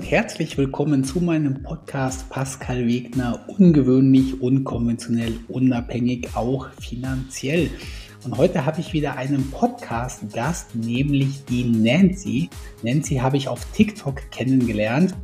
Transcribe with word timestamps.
und 0.00 0.10
herzlich 0.10 0.56
willkommen 0.56 1.04
zu 1.04 1.20
meinem 1.20 1.62
Podcast 1.62 2.30
Pascal 2.30 2.86
Wegner, 2.86 3.44
ungewöhnlich, 3.48 4.40
unkonventionell, 4.40 5.38
unabhängig, 5.48 6.30
auch 6.32 6.70
finanziell. 6.80 7.68
Und 8.24 8.38
heute 8.38 8.64
habe 8.64 8.80
ich 8.80 8.94
wieder 8.94 9.18
einen 9.18 9.50
Podcast-Gast, 9.50 10.74
nämlich 10.74 11.44
die 11.44 11.64
Nancy. 11.64 12.48
Nancy 12.82 13.16
habe 13.16 13.36
ich 13.36 13.48
auf 13.48 13.66
TikTok 13.72 14.30
kennengelernt 14.30 15.14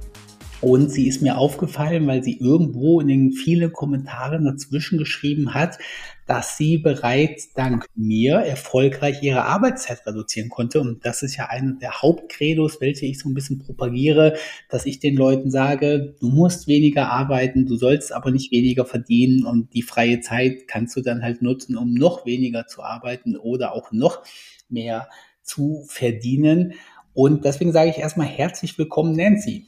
und 0.61 0.91
sie 0.91 1.09
ist 1.09 1.23
mir 1.23 1.39
aufgefallen, 1.39 2.07
weil 2.07 2.23
sie 2.23 2.37
irgendwo 2.37 3.01
in 3.01 3.09
den 3.09 3.33
vielen 3.33 3.73
Kommentaren 3.73 4.45
dazwischen 4.45 4.99
geschrieben 4.99 5.55
hat, 5.55 5.79
dass 6.27 6.57
sie 6.57 6.79
bereits 6.79 7.53
dank 7.53 7.87
mir 7.95 8.37
erfolgreich 8.39 9.23
ihre 9.23 9.45
Arbeitszeit 9.45 10.05
reduzieren 10.07 10.49
konnte. 10.49 10.81
Und 10.81 11.05
das 11.05 11.23
ist 11.23 11.37
ja 11.37 11.47
einer 11.47 11.75
der 11.75 12.03
Hauptcredos, 12.03 12.81
welche 12.81 13.07
ich 13.07 13.19
so 13.19 13.29
ein 13.29 13.35
bisschen 13.35 13.61
propagiere, 13.61 14.37
dass 14.69 14.87
ich 14.87 14.99
den 14.99 15.17
Leuten 15.17 15.51
sage, 15.51 16.17
du 16.21 16.29
musst 16.29 16.67
weniger 16.67 17.11
arbeiten, 17.11 17.67
du 17.67 17.77
sollst 17.77 18.13
aber 18.13 18.33
nicht 18.33 18.51
weniger 18.51 18.85
verdienen 18.85 19.47
und 19.47 19.73
die 19.73 19.83
freie 19.83 20.21
Zeit 20.21 20.67
kannst 20.67 20.97
du 20.97 21.01
dann 21.01 21.23
halt 21.23 21.43
nutzen, 21.43 21.77
um 21.77 21.95
noch 21.95 22.27
weniger 22.27 22.67
zu 22.67 22.83
arbeiten 22.83 23.37
oder 23.37 23.73
auch 23.73 23.93
noch 23.93 24.25
mehr 24.69 25.09
zu 25.43 25.85
verdienen. 25.89 26.75
Und 27.15 27.45
deswegen 27.45 27.73
sage 27.73 27.91
ich 27.91 27.99
erstmal 27.99 28.27
herzlich 28.27 28.77
willkommen, 28.77 29.15
Nancy. 29.15 29.67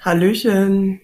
Hallöchen. 0.00 1.00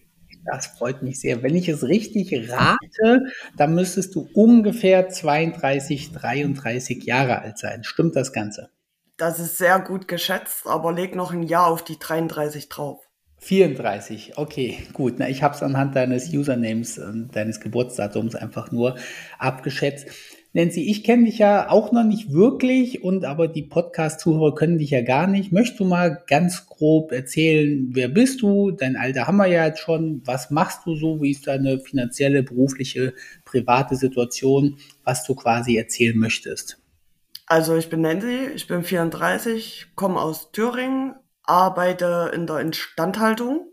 Das 0.51 0.67
freut 0.67 1.03
mich 1.03 1.21
sehr. 1.21 1.43
Wenn 1.43 1.55
ich 1.55 1.69
es 1.69 1.85
richtig 1.85 2.51
rate, 2.51 3.27
dann 3.57 3.75
müsstest 3.75 4.15
du 4.15 4.29
ungefähr 4.35 5.09
32, 5.09 6.13
33 6.13 7.05
Jahre 7.05 7.41
alt 7.43 7.59
sein. 7.59 7.85
Stimmt 7.85 8.17
das 8.17 8.33
Ganze? 8.33 8.71
Das 9.17 9.39
ist 9.39 9.59
sehr 9.59 9.79
gut 9.81 10.09
geschätzt, 10.09 10.67
aber 10.67 10.93
leg 10.93 11.15
noch 11.15 11.33
ein 11.33 11.43
Jahr 11.43 11.67
auf 11.67 11.85
die 11.85 11.99
33 11.99 12.69
drauf. 12.69 13.01
34, 13.41 14.37
okay, 14.37 14.79
gut. 14.93 15.15
Na, 15.19 15.29
ich 15.29 15.43
habe 15.43 15.55
es 15.55 15.63
anhand 15.63 15.97
deines 15.97 16.33
Usernames, 16.33 16.99
und 16.99 17.35
deines 17.35 17.61
Geburtsdatums 17.61 18.35
einfach 18.35 18.71
nur 18.71 18.97
abgeschätzt. 19.39 20.09
Nancy, 20.53 20.91
ich 20.91 21.05
kenne 21.05 21.27
dich 21.27 21.39
ja 21.39 21.71
auch 21.71 21.93
noch 21.93 22.03
nicht 22.03 22.33
wirklich 22.33 23.05
und 23.05 23.25
aber 23.25 23.47
die 23.47 23.63
Podcast-Zuhörer 23.63 24.57
können 24.57 24.79
dich 24.79 24.91
ja 24.91 25.01
gar 25.01 25.29
nicht. 25.29 25.53
Möchtest 25.53 25.79
du 25.79 25.85
mal 25.85 26.25
ganz 26.27 26.67
grob 26.67 27.13
erzählen, 27.13 27.89
wer 27.93 28.09
bist 28.09 28.43
du? 28.43 28.73
Dein 28.73 28.97
Alter 28.97 29.29
haben 29.29 29.37
wir 29.37 29.47
ja 29.47 29.67
jetzt 29.67 29.79
schon. 29.79 30.23
Was 30.25 30.51
machst 30.51 30.81
du 30.87 30.97
so? 30.97 31.23
Wie 31.23 31.31
ist 31.31 31.47
deine 31.47 31.79
finanzielle, 31.79 32.43
berufliche, 32.43 33.15
private 33.45 33.95
Situation, 33.95 34.79
was 35.05 35.25
du 35.25 35.37
quasi 35.37 35.77
erzählen 35.77 36.19
möchtest? 36.19 36.83
Also 37.47 37.77
ich 37.77 37.89
bin 37.89 38.01
Nancy, 38.01 38.49
ich 38.53 38.67
bin 38.67 38.83
34, 38.83 39.93
komme 39.95 40.21
aus 40.21 40.51
Thüringen, 40.51 41.15
arbeite 41.45 42.33
in 42.35 42.49
der 42.49 42.59
Instandhaltung, 42.59 43.69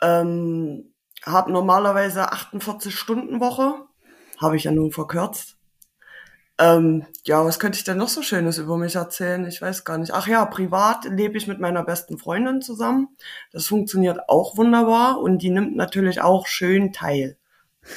ähm, 0.00 0.92
habe 1.24 1.50
normalerweise 1.50 2.30
48 2.30 2.94
Stunden 2.94 3.40
Woche, 3.40 3.74
habe 4.38 4.56
ich 4.56 4.64
ja 4.64 4.70
nun 4.70 4.92
verkürzt. 4.92 5.55
Ähm, 6.58 7.04
ja, 7.24 7.44
was 7.44 7.58
könnte 7.58 7.76
ich 7.76 7.84
denn 7.84 7.98
noch 7.98 8.08
so 8.08 8.22
Schönes 8.22 8.58
über 8.58 8.78
mich 8.78 8.94
erzählen? 8.94 9.46
Ich 9.46 9.60
weiß 9.60 9.84
gar 9.84 9.98
nicht. 9.98 10.12
Ach 10.12 10.26
ja, 10.26 10.44
privat 10.46 11.04
lebe 11.04 11.36
ich 11.36 11.46
mit 11.46 11.60
meiner 11.60 11.84
besten 11.84 12.16
Freundin 12.16 12.62
zusammen. 12.62 13.08
Das 13.52 13.66
funktioniert 13.66 14.28
auch 14.28 14.56
wunderbar 14.56 15.20
und 15.20 15.42
die 15.42 15.50
nimmt 15.50 15.76
natürlich 15.76 16.22
auch 16.22 16.46
schön 16.46 16.92
teil. 16.92 17.36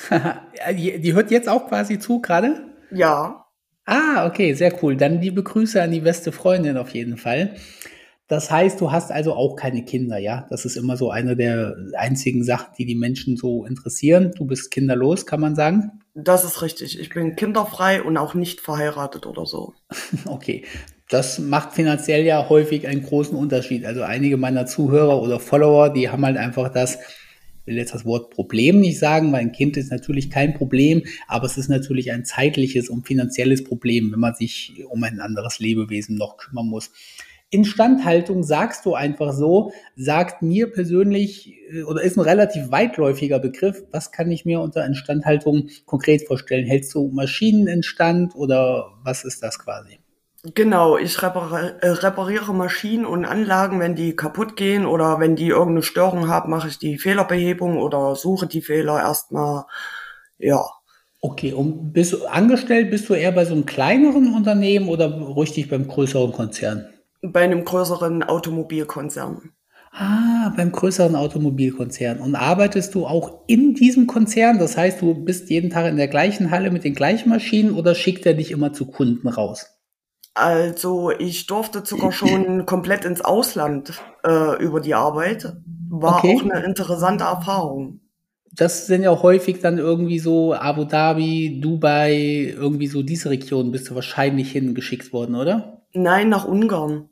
die, 0.72 1.00
die 1.00 1.14
hört 1.14 1.32
jetzt 1.32 1.48
auch 1.48 1.68
quasi 1.68 2.00
zu 2.00 2.22
gerade? 2.22 2.66
Ja. 2.92 3.46
Ah, 3.86 4.28
okay, 4.28 4.54
sehr 4.54 4.84
cool. 4.84 4.98
Dann 4.98 5.22
liebe 5.22 5.42
Grüße 5.42 5.82
an 5.82 5.92
die 5.92 6.02
beste 6.02 6.32
Freundin 6.32 6.78
auf 6.78 6.90
jeden 6.90 7.18
Fall. 7.18 7.56
Das 8.28 8.52
heißt, 8.52 8.80
du 8.80 8.92
hast 8.92 9.12
also 9.12 9.34
auch 9.34 9.56
keine 9.56 9.84
Kinder, 9.86 10.20
ja? 10.20 10.46
Das 10.52 10.66
ist 10.66 10.76
immer 10.76 10.98
so 10.98 11.10
eine 11.10 11.36
der 11.36 11.76
einzigen 11.98 12.44
Sachen, 12.44 12.74
die 12.78 12.86
die 12.86 12.96
Menschen 12.96 13.38
so 13.38 13.66
interessieren. 13.66 14.32
Du 14.38 14.46
bist 14.46 14.70
kinderlos, 14.70 15.26
kann 15.26 15.40
man 15.40 15.56
sagen? 15.56 16.02
Das 16.16 16.44
ist 16.44 16.62
richtig. 16.62 17.00
Ich 17.00 17.10
bin 17.10 17.36
kinderfrei 17.36 18.02
und 18.02 18.18
auch 18.18 18.34
nicht 18.34 18.62
verheiratet 18.62 19.26
oder 19.26 19.46
so. 19.46 19.74
Okay. 20.26 20.66
Das 21.12 21.40
macht 21.40 21.74
finanziell 21.74 22.24
ja 22.24 22.50
häufig 22.50 22.88
einen 22.88 23.02
großen 23.02 23.36
Unterschied. 23.36 23.84
Also 23.84 24.04
einige 24.04 24.38
meiner 24.38 24.68
Zuhörer 24.68 25.20
oder 25.20 25.40
Follower, 25.40 25.90
die 25.92 26.10
haben 26.10 26.24
halt 26.24 26.38
einfach 26.38 26.72
das, 26.72 27.00
ich 27.62 27.66
will 27.66 27.78
jetzt 27.78 27.96
das 27.96 28.06
Wort 28.06 28.30
Problem 28.30 28.80
nicht 28.80 29.00
sagen, 29.00 29.32
weil 29.32 29.42
ein 29.42 29.52
Kind 29.52 29.76
ist 29.76 29.90
natürlich 29.90 30.30
kein 30.30 30.54
Problem, 30.54 31.02
aber 31.28 31.48
es 31.48 31.58
ist 31.58 31.68
natürlich 31.68 32.12
ein 32.12 32.26
zeitliches 32.26 32.90
und 32.90 33.08
finanzielles 33.08 33.64
Problem, 33.64 34.12
wenn 34.12 34.20
man 34.20 34.36
sich 34.36 34.84
um 34.88 35.04
ein 35.04 35.20
anderes 35.20 35.58
Lebewesen 35.58 36.16
noch 36.16 36.38
kümmern 36.38 36.68
muss. 36.68 36.92
Instandhaltung 37.52 38.44
sagst 38.44 38.86
du 38.86 38.94
einfach 38.94 39.34
so, 39.34 39.72
sagt 39.96 40.42
mir 40.42 40.72
persönlich 40.72 41.56
äh, 41.72 41.84
oder 41.84 42.02
ist 42.02 42.18
ein 42.18 42.22
relativ 42.22 42.72
weitläufiger 42.72 43.40
Begriff. 43.40 43.84
Was 43.92 44.12
kann 44.12 44.30
ich 44.30 44.46
mir 44.46 44.60
unter 44.60 44.86
Instandhaltung 44.86 45.70
konkret 45.86 46.28
vorstellen? 46.28 46.66
Hältst 46.66 46.94
du 46.94 47.10
Maschinen 47.10 47.68
instand 47.68 48.36
oder 48.36 48.92
was 49.04 49.24
ist 49.24 49.42
das 49.42 49.58
quasi? 49.58 50.00
Genau, 50.54 50.96
ich 50.98 51.22
repariere, 51.22 51.82
äh, 51.82 51.90
repariere 51.90 52.54
Maschinen 52.54 53.06
und 53.06 53.26
Anlagen, 53.26 53.80
wenn 53.82 53.96
die 53.96 54.16
kaputt 54.16 54.56
gehen 54.56 54.86
oder 54.86 55.20
wenn 55.20 55.36
die 55.36 55.50
irgendeine 55.50 55.84
Störung 55.84 56.30
haben, 56.30 56.50
mache 56.52 56.70
ich 56.70 56.78
die 56.78 56.98
Fehlerbehebung 56.98 57.78
oder 57.78 58.16
suche 58.16 58.48
die 58.48 58.62
Fehler 58.62 59.00
erstmal. 59.00 59.66
Ja. 60.38 60.64
Okay, 61.22 61.52
und 61.52 61.92
bist 61.92 62.14
du 62.14 62.26
angestellt, 62.26 62.92
bist 62.92 63.10
du 63.10 63.14
eher 63.14 63.34
bei 63.34 63.44
so 63.44 63.54
einem 63.54 63.66
kleineren 63.66 64.34
Unternehmen 64.34 64.88
oder 64.88 65.36
richtig 65.36 65.70
beim 65.70 65.86
größeren 65.86 66.32
Konzern? 66.32 66.88
Bei 67.22 67.42
einem 67.42 67.66
größeren 67.66 68.24
Automobilkonzern. 68.24 69.54
Ah, 69.92 70.54
beim 70.56 70.72
größeren 70.72 71.16
Automobilkonzern. 71.16 72.20
Und 72.20 72.36
arbeitest 72.36 72.94
du 72.94 73.08
auch 73.08 73.42
in 73.48 73.74
diesem 73.74 74.06
Konzern? 74.06 74.60
Das 74.60 74.78
heißt, 74.78 75.02
du 75.02 75.14
bist 75.14 75.50
jeden 75.50 75.72
Tag 75.72 75.88
in 75.88 75.98
der 75.98 76.08
gleichen 76.08 76.52
Halle 76.52 76.70
mit 76.70 76.84
den 76.84 76.94
gleichen 76.94 77.30
Maschinen 77.30 77.74
oder 77.74 77.96
schickt 77.96 78.26
er 78.26 78.36
dich 78.36 78.52
immer 78.52 78.72
zu 78.72 78.86
Kunden 78.86 79.28
raus? 79.28 79.80
Also 80.36 81.12
ich 81.12 81.48
durfte 81.48 81.82
sogar 81.84 82.12
schon 82.12 82.66
komplett 82.66 83.04
ins 83.04 83.22
Ausland 83.22 84.00
äh, 84.24 84.62
über 84.64 84.80
die 84.80 84.94
Arbeit. 84.94 85.58
War 85.90 86.20
okay. 86.20 86.38
auch 86.38 86.44
eine 86.44 86.64
interessante 86.64 87.24
Erfahrung. 87.24 88.00
Das 88.54 88.88
sind 88.88 89.04
ja 89.04 89.22
häufig 89.22 89.60
dann 89.60 89.78
irgendwie 89.78 90.20
so 90.20 90.54
Abu 90.54 90.86
Dhabi, 90.86 91.60
Dubai, 91.62 92.54
irgendwie 92.56 92.88
so 92.88 93.04
diese 93.04 93.30
Regionen 93.30 93.72
bist 93.72 93.90
du 93.90 93.96
wahrscheinlich 93.96 94.52
hingeschickt 94.52 95.14
worden, 95.14 95.36
oder? 95.36 95.82
Nein, 95.94 96.30
nach 96.30 96.46
Ungarn. 96.46 97.09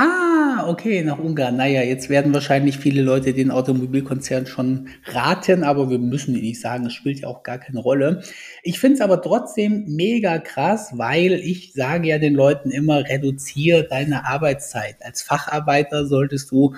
Ah, 0.00 0.64
okay, 0.68 1.02
nach 1.02 1.18
Ungarn. 1.18 1.56
Naja, 1.56 1.82
jetzt 1.82 2.08
werden 2.08 2.32
wahrscheinlich 2.32 2.78
viele 2.78 3.02
Leute 3.02 3.32
den 3.32 3.50
Automobilkonzern 3.50 4.46
schon 4.46 4.90
raten, 5.06 5.64
aber 5.64 5.90
wir 5.90 5.98
müssen 5.98 6.36
ihnen 6.36 6.44
nicht 6.44 6.60
sagen, 6.60 6.86
es 6.86 6.92
spielt 6.92 7.18
ja 7.18 7.26
auch 7.26 7.42
gar 7.42 7.58
keine 7.58 7.80
Rolle. 7.80 8.22
Ich 8.62 8.78
finde 8.78 8.94
es 8.94 9.00
aber 9.00 9.20
trotzdem 9.20 9.86
mega 9.88 10.38
krass, 10.38 10.92
weil 10.94 11.32
ich 11.32 11.72
sage 11.72 12.06
ja 12.06 12.18
den 12.20 12.34
Leuten 12.34 12.70
immer, 12.70 13.08
reduziere 13.08 13.88
deine 13.90 14.24
Arbeitszeit. 14.24 14.98
Als 15.00 15.22
Facharbeiter 15.22 16.06
solltest 16.06 16.52
du 16.52 16.76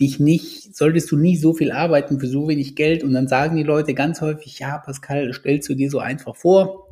dich 0.00 0.18
nicht, 0.18 0.74
solltest 0.74 1.10
du 1.10 1.18
nie 1.18 1.36
so 1.36 1.52
viel 1.52 1.72
arbeiten 1.72 2.18
für 2.18 2.26
so 2.26 2.48
wenig 2.48 2.74
Geld. 2.74 3.04
Und 3.04 3.12
dann 3.12 3.28
sagen 3.28 3.56
die 3.56 3.64
Leute 3.64 3.92
ganz 3.92 4.22
häufig, 4.22 4.60
ja, 4.60 4.78
Pascal, 4.78 5.30
stellst 5.34 5.68
du 5.68 5.74
dir 5.74 5.90
so 5.90 5.98
einfach 5.98 6.34
vor 6.34 6.85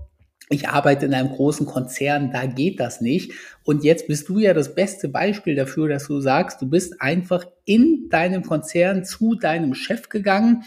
ich 0.50 0.69
arbeite 0.69 1.06
in 1.06 1.15
einem 1.15 1.31
großen 1.31 1.66
Konzern, 1.66 2.31
da 2.31 2.44
geht 2.47 2.78
das 2.78 3.00
nicht. 3.00 3.32
Und 3.65 3.82
jetzt 3.82 4.06
bist 4.06 4.28
du 4.28 4.38
ja 4.38 4.53
das 4.53 4.75
beste 4.75 5.09
Beispiel 5.09 5.55
dafür, 5.55 5.88
dass 5.88 6.06
du 6.06 6.21
sagst, 6.21 6.60
du 6.60 6.69
bist 6.69 7.00
einfach 7.00 7.47
in 7.65 8.09
deinem 8.10 8.43
Konzern 8.43 9.04
zu 9.04 9.37
deinem 9.37 9.75
Chef 9.75 10.10
gegangen 10.10 10.65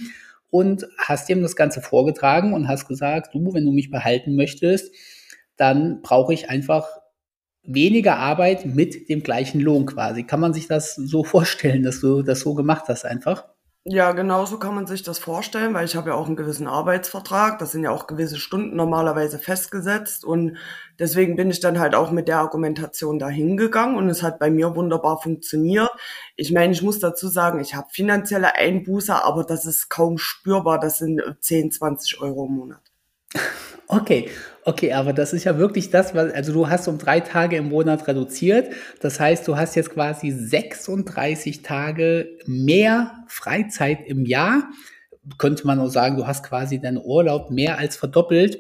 und 0.50 0.88
hast 0.98 1.30
ihm 1.30 1.42
das 1.42 1.56
Ganze 1.56 1.82
vorgetragen 1.82 2.54
und 2.54 2.68
hast 2.68 2.88
gesagt, 2.88 3.36
du, 3.36 3.54
wenn 3.54 3.66
du 3.66 3.72
mich 3.72 3.92
behalten 3.92 4.36
möchtest, 4.36 4.94
dann 5.58 6.02
brauche 6.02 6.34
ich 6.34 6.50
einfach 6.50 6.88
weniger 7.64 8.18
Arbeit 8.18 8.66
mit 8.66 9.10
dem 9.10 9.22
gleichen 9.22 9.60
Lohn 9.60 9.86
quasi. 9.86 10.24
Kann 10.24 10.40
man 10.40 10.54
sich 10.54 10.68
das 10.68 10.96
so 10.96 11.24
vorstellen, 11.24 11.84
dass 11.84 12.00
du 12.02 12.24
das 12.24 12.40
so 12.40 12.56
gemacht 12.56 12.86
hast 12.88 13.06
einfach? 13.06 13.46
Ja, 13.90 14.12
genau 14.12 14.46
so 14.46 14.60
kann 14.60 14.76
man 14.76 14.86
sich 14.86 15.02
das 15.04 15.18
vorstellen, 15.18 15.74
weil 15.74 15.86
ich 15.86 15.96
habe 15.96 16.10
ja 16.10 16.16
auch 16.16 16.26
einen 16.28 16.36
gewissen 16.36 16.68
Arbeitsvertrag. 16.68 17.58
Das 17.58 17.72
sind 17.72 17.84
ja 17.84 17.92
auch 17.92 18.06
gewisse 18.06 18.38
Stunden 18.38 18.76
normalerweise 18.76 19.40
festgesetzt. 19.40 20.26
Und 20.26 20.58
deswegen 21.00 21.38
bin 21.38 21.50
ich 21.50 21.62
dann 21.62 21.80
halt 21.80 21.96
auch 21.96 22.12
mit 22.12 22.28
der 22.28 22.40
Argumentation 22.40 23.18
dahin 23.18 23.56
gegangen 23.56 23.96
und 23.96 24.10
es 24.10 24.24
hat 24.24 24.40
bei 24.40 24.50
mir 24.50 24.76
wunderbar 24.76 25.22
funktioniert. 25.22 25.90
Ich 26.36 26.52
meine, 26.52 26.74
ich 26.74 26.82
muss 26.82 27.00
dazu 27.00 27.30
sagen, 27.30 27.62
ich 27.62 27.76
habe 27.76 27.88
finanzielle 27.90 28.56
Einbuße, 28.56 29.24
aber 29.24 29.46
das 29.46 29.66
ist 29.66 29.88
kaum 29.90 30.18
spürbar. 30.18 30.80
Das 30.80 30.98
sind 30.98 31.22
10, 31.40 31.72
20 31.72 32.20
Euro 32.20 32.46
im 32.46 32.56
Monat. 32.56 32.97
Okay, 33.88 34.30
okay, 34.66 34.92
aber 34.92 35.14
das 35.14 35.32
ist 35.32 35.46
ja 35.46 35.58
wirklich 35.58 35.90
das, 35.90 36.14
was, 36.14 36.34
also 36.34 36.52
du 36.52 36.68
hast 36.68 36.88
um 36.90 36.98
drei 36.98 37.22
Tage 37.22 37.56
im 37.56 37.70
Monat 37.70 38.08
reduziert. 38.08 38.74
Das 39.00 39.20
heißt, 39.20 39.48
du 39.48 39.56
hast 39.56 39.76
jetzt 39.76 39.92
quasi 39.92 40.32
36 40.32 41.62
Tage 41.62 42.38
mehr 42.46 43.24
Freizeit 43.28 44.00
im 44.06 44.26
Jahr. 44.26 44.70
Könnte 45.38 45.66
man 45.66 45.80
auch 45.80 45.90
sagen, 45.90 46.18
du 46.18 46.28
hast 46.28 46.44
quasi 46.44 46.82
deinen 46.82 46.98
Urlaub 46.98 47.50
mehr 47.50 47.78
als 47.78 47.96
verdoppelt 47.96 48.60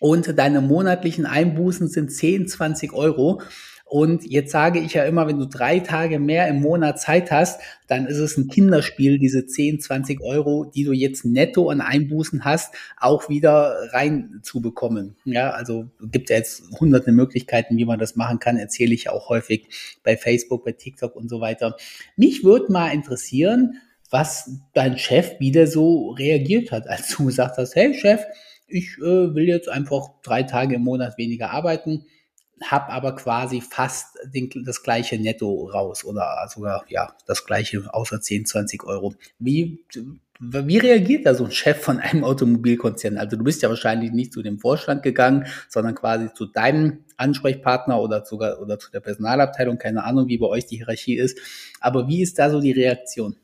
und 0.00 0.38
deine 0.38 0.60
monatlichen 0.60 1.26
Einbußen 1.26 1.88
sind 1.88 2.10
10, 2.12 2.48
20 2.48 2.92
Euro. 2.92 3.42
Und 3.88 4.28
jetzt 4.28 4.50
sage 4.50 4.80
ich 4.80 4.94
ja 4.94 5.04
immer, 5.04 5.28
wenn 5.28 5.38
du 5.38 5.46
drei 5.46 5.78
Tage 5.78 6.18
mehr 6.18 6.48
im 6.48 6.60
Monat 6.60 7.00
Zeit 7.00 7.30
hast, 7.30 7.60
dann 7.86 8.06
ist 8.06 8.18
es 8.18 8.36
ein 8.36 8.48
Kinderspiel, 8.48 9.20
diese 9.20 9.46
10, 9.46 9.78
20 9.78 10.20
Euro, 10.22 10.64
die 10.64 10.82
du 10.82 10.90
jetzt 10.90 11.24
netto 11.24 11.70
an 11.70 11.80
Einbußen 11.80 12.44
hast, 12.44 12.74
auch 12.96 13.28
wieder 13.28 13.76
reinzubekommen. 13.92 15.14
Ja, 15.24 15.50
also 15.50 15.88
gibt 16.02 16.30
ja 16.30 16.36
jetzt 16.36 16.64
hunderte 16.80 17.12
Möglichkeiten, 17.12 17.76
wie 17.76 17.84
man 17.84 18.00
das 18.00 18.16
machen 18.16 18.40
kann, 18.40 18.56
erzähle 18.56 18.92
ich 18.92 19.08
auch 19.08 19.28
häufig 19.28 19.68
bei 20.02 20.16
Facebook, 20.16 20.64
bei 20.64 20.72
TikTok 20.72 21.14
und 21.14 21.28
so 21.28 21.40
weiter. 21.40 21.76
Mich 22.16 22.42
würde 22.42 22.72
mal 22.72 22.88
interessieren, 22.88 23.80
was 24.10 24.50
dein 24.74 24.98
Chef 24.98 25.38
wieder 25.38 25.68
so 25.68 26.10
reagiert 26.10 26.72
hat, 26.72 26.88
als 26.88 27.16
du 27.16 27.26
gesagt 27.26 27.56
hast, 27.56 27.76
hey 27.76 27.94
Chef, 27.94 28.24
ich 28.66 28.98
äh, 28.98 29.32
will 29.32 29.46
jetzt 29.46 29.68
einfach 29.68 30.08
drei 30.24 30.42
Tage 30.42 30.74
im 30.74 30.82
Monat 30.82 31.18
weniger 31.18 31.52
arbeiten 31.52 32.04
habe 32.64 32.90
aber 32.92 33.14
quasi 33.14 33.60
fast 33.60 34.18
den, 34.24 34.50
das 34.64 34.82
gleiche 34.82 35.18
Netto 35.18 35.66
raus 35.66 36.04
oder 36.04 36.48
sogar 36.48 36.84
ja 36.88 37.14
das 37.26 37.44
gleiche 37.44 37.82
außer 37.92 38.20
10, 38.20 38.46
20 38.46 38.84
Euro. 38.84 39.14
Wie, 39.38 39.84
wie 40.40 40.78
reagiert 40.78 41.26
da 41.26 41.34
so 41.34 41.44
ein 41.44 41.50
Chef 41.50 41.80
von 41.82 41.98
einem 41.98 42.24
Automobilkonzern? 42.24 43.18
Also 43.18 43.36
du 43.36 43.44
bist 43.44 43.62
ja 43.62 43.68
wahrscheinlich 43.68 44.12
nicht 44.12 44.32
zu 44.32 44.42
dem 44.42 44.58
Vorstand 44.58 45.02
gegangen, 45.02 45.46
sondern 45.68 45.94
quasi 45.94 46.32
zu 46.32 46.46
deinem 46.46 47.04
Ansprechpartner 47.16 48.00
oder 48.00 48.24
sogar 48.24 48.60
oder 48.60 48.78
zu 48.78 48.90
der 48.90 49.00
Personalabteilung. 49.00 49.78
Keine 49.78 50.04
Ahnung, 50.04 50.28
wie 50.28 50.38
bei 50.38 50.46
euch 50.46 50.66
die 50.66 50.76
Hierarchie 50.76 51.16
ist. 51.16 51.38
Aber 51.80 52.08
wie 52.08 52.22
ist 52.22 52.38
da 52.38 52.50
so 52.50 52.60
die 52.60 52.72
Reaktion? 52.72 53.36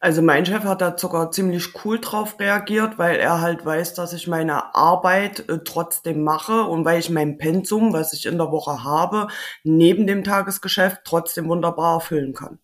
Also 0.00 0.22
mein 0.22 0.46
Chef 0.46 0.64
hat 0.64 0.80
da 0.80 0.96
sogar 0.96 1.30
ziemlich 1.30 1.84
cool 1.84 2.00
drauf 2.00 2.38
reagiert, 2.38 2.98
weil 2.98 3.16
er 3.16 3.40
halt 3.40 3.64
weiß, 3.64 3.94
dass 3.94 4.12
ich 4.12 4.26
meine 4.26 4.74
Arbeit 4.74 5.48
äh, 5.48 5.58
trotzdem 5.64 6.22
mache 6.22 6.62
und 6.62 6.84
weil 6.84 7.00
ich 7.00 7.10
mein 7.10 7.38
Pensum, 7.38 7.92
was 7.92 8.12
ich 8.12 8.26
in 8.26 8.38
der 8.38 8.50
Woche 8.50 8.84
habe, 8.84 9.28
neben 9.64 10.06
dem 10.06 10.24
Tagesgeschäft 10.24 11.00
trotzdem 11.04 11.48
wunderbar 11.48 11.94
erfüllen 11.94 12.32
kann. 12.32 12.58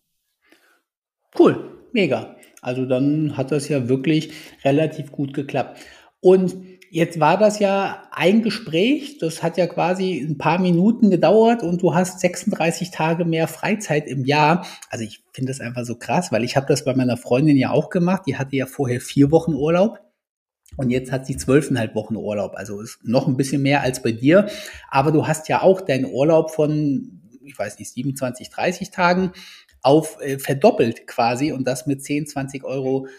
Cool, 1.37 1.71
mega. 1.91 2.35
Also 2.61 2.85
dann 2.85 3.37
hat 3.37 3.51
das 3.51 3.67
ja 3.67 3.89
wirklich 3.89 4.33
relativ 4.63 5.11
gut 5.11 5.33
geklappt. 5.33 5.79
Und 6.21 6.74
Jetzt 6.95 7.19
war 7.19 7.37
das 7.37 7.59
ja 7.59 8.07
ein 8.11 8.41
Gespräch, 8.41 9.17
das 9.17 9.43
hat 9.43 9.57
ja 9.57 9.67
quasi 9.67 10.17
ein 10.17 10.37
paar 10.37 10.59
Minuten 10.59 11.09
gedauert 11.09 11.61
und 11.61 11.81
du 11.81 11.93
hast 11.93 12.21
36 12.21 12.89
Tage 12.89 13.25
mehr 13.25 13.49
Freizeit 13.49 14.07
im 14.07 14.23
Jahr. 14.23 14.65
Also 14.89 15.03
ich 15.03 15.21
finde 15.33 15.51
das 15.51 15.59
einfach 15.59 15.83
so 15.83 15.97
krass, 15.97 16.31
weil 16.31 16.45
ich 16.45 16.55
habe 16.55 16.67
das 16.67 16.85
bei 16.85 16.95
meiner 16.95 17.17
Freundin 17.17 17.57
ja 17.57 17.71
auch 17.71 17.89
gemacht. 17.89 18.21
Die 18.27 18.37
hatte 18.37 18.55
ja 18.55 18.65
vorher 18.65 19.01
vier 19.01 19.29
Wochen 19.29 19.55
Urlaub 19.55 19.99
und 20.77 20.89
jetzt 20.89 21.11
hat 21.11 21.25
sie 21.25 21.35
zwölfeinhalb 21.35 21.95
Wochen 21.95 22.15
Urlaub. 22.15 22.53
Also 22.55 22.79
ist 22.79 22.99
noch 23.03 23.27
ein 23.27 23.35
bisschen 23.35 23.61
mehr 23.61 23.81
als 23.81 24.01
bei 24.01 24.13
dir. 24.13 24.47
Aber 24.89 25.11
du 25.11 25.27
hast 25.27 25.49
ja 25.49 25.63
auch 25.63 25.81
deinen 25.81 26.05
Urlaub 26.05 26.51
von, 26.51 27.23
ich 27.43 27.59
weiß 27.59 27.77
nicht, 27.77 27.91
27, 27.91 28.49
30 28.51 28.91
Tagen 28.91 29.33
auf 29.81 30.21
äh, 30.21 30.39
verdoppelt 30.39 31.07
quasi 31.07 31.51
und 31.51 31.67
das 31.67 31.87
mit 31.87 32.05
10, 32.05 32.27
20 32.27 32.63
Euro 32.63 33.09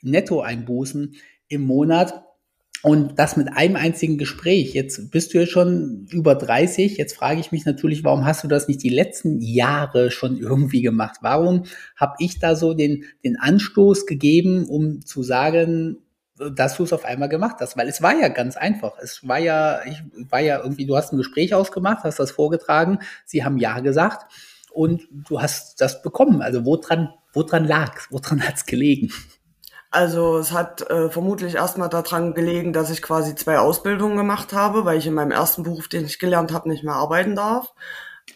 Nettoeinbußen 0.00 1.14
im 1.48 1.60
Monat. 1.60 2.24
Und 2.82 3.18
das 3.18 3.36
mit 3.36 3.48
einem 3.56 3.74
einzigen 3.74 4.18
Gespräch. 4.18 4.72
Jetzt 4.72 5.10
bist 5.10 5.34
du 5.34 5.38
ja 5.38 5.46
schon 5.46 6.06
über 6.10 6.36
30. 6.36 6.96
Jetzt 6.96 7.16
frage 7.16 7.40
ich 7.40 7.50
mich 7.50 7.64
natürlich, 7.64 8.04
warum 8.04 8.24
hast 8.24 8.44
du 8.44 8.48
das 8.48 8.68
nicht 8.68 8.82
die 8.82 8.88
letzten 8.88 9.40
Jahre 9.40 10.12
schon 10.12 10.36
irgendwie 10.36 10.82
gemacht? 10.82 11.16
Warum 11.20 11.64
habe 11.96 12.14
ich 12.20 12.38
da 12.38 12.54
so 12.54 12.74
den, 12.74 13.04
den 13.24 13.36
Anstoß 13.36 14.06
gegeben, 14.06 14.66
um 14.66 15.04
zu 15.04 15.24
sagen, 15.24 15.98
dass 16.36 16.76
du 16.76 16.84
es 16.84 16.92
auf 16.92 17.04
einmal 17.04 17.28
gemacht 17.28 17.56
hast? 17.58 17.76
Weil 17.76 17.88
es 17.88 18.00
war 18.00 18.14
ja 18.14 18.28
ganz 18.28 18.56
einfach. 18.56 18.92
Es 19.02 19.26
war 19.26 19.40
ja, 19.40 19.80
ich 19.84 20.00
war 20.30 20.40
ja 20.40 20.62
irgendwie, 20.62 20.86
du 20.86 20.96
hast 20.96 21.12
ein 21.12 21.18
Gespräch 21.18 21.54
ausgemacht, 21.54 22.04
hast 22.04 22.20
das 22.20 22.30
vorgetragen, 22.30 23.00
sie 23.24 23.44
haben 23.44 23.58
Ja 23.58 23.80
gesagt 23.80 24.30
und 24.70 25.08
du 25.10 25.42
hast 25.42 25.80
das 25.80 26.00
bekommen. 26.02 26.42
Also 26.42 26.64
woran, 26.64 27.08
woran 27.32 27.64
lag 27.64 28.06
Woran 28.10 28.46
hat 28.46 28.54
es 28.54 28.66
gelegen? 28.66 29.10
Also 29.90 30.36
es 30.38 30.52
hat 30.52 30.82
äh, 30.90 31.08
vermutlich 31.08 31.54
erstmal 31.54 31.88
daran 31.88 32.34
gelegen, 32.34 32.72
dass 32.74 32.90
ich 32.90 33.00
quasi 33.00 33.34
zwei 33.34 33.58
Ausbildungen 33.58 34.16
gemacht 34.18 34.52
habe, 34.52 34.84
weil 34.84 34.98
ich 34.98 35.06
in 35.06 35.14
meinem 35.14 35.30
ersten 35.30 35.62
Beruf, 35.62 35.88
den 35.88 36.04
ich 36.04 36.18
gelernt 36.18 36.52
habe, 36.52 36.68
nicht 36.68 36.84
mehr 36.84 36.94
arbeiten 36.94 37.34
darf. 37.34 37.72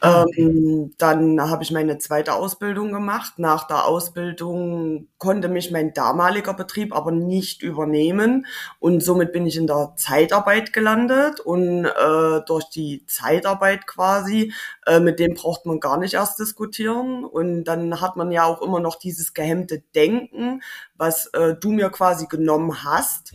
Ähm, 0.03 0.93
dann 0.99 1.41
habe 1.41 1.63
ich 1.63 1.71
meine 1.71 1.99
zweite 1.99 2.35
Ausbildung 2.35 2.93
gemacht. 2.93 3.35
Nach 3.39 3.67
der 3.67 3.87
Ausbildung 3.87 5.07
konnte 5.19 5.49
mich 5.49 5.71
mein 5.71 5.95
damaliger 5.95 6.55
Betrieb 6.55 6.95
aber 6.95 7.13
nicht 7.13 7.63
übernehmen. 7.63 8.47
Und 8.81 9.03
somit 9.03 9.33
bin 9.33 9.47
ich 9.47 9.57
in 9.57 9.69
der 9.69 9.93
Zeitarbeit 9.97 10.73
gelandet. 10.73 11.39
Und 11.41 11.85
äh, 11.85 12.41
durch 12.47 12.69
die 12.71 13.05
Zeitarbeit 13.07 13.87
quasi, 13.87 14.53
äh, 14.87 14.99
mit 14.99 15.21
dem 15.21 15.35
braucht 15.35 15.67
man 15.67 15.79
gar 15.79 15.99
nicht 15.99 16.15
erst 16.15 16.39
diskutieren. 16.41 17.25
Und 17.25 17.65
dann 17.65 18.01
hat 18.01 18.17
man 18.17 18.33
ja 18.33 18.45
auch 18.45 18.61
immer 18.61 18.81
noch 18.81 18.97
dieses 18.97 19.35
gehemmte 19.35 19.83
Denken, 19.95 20.63
was 20.97 21.27
äh, 21.27 21.55
du 21.55 21.71
mir 21.71 21.91
quasi 21.91 22.27
genommen 22.27 22.85
hast, 22.85 23.35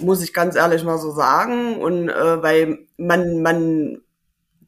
muss 0.00 0.22
ich 0.22 0.34
ganz 0.34 0.54
ehrlich 0.54 0.84
mal 0.84 0.98
so 0.98 1.12
sagen. 1.12 1.80
Und 1.80 2.10
äh, 2.10 2.42
weil 2.42 2.80
man 2.98 3.40
man 3.42 4.00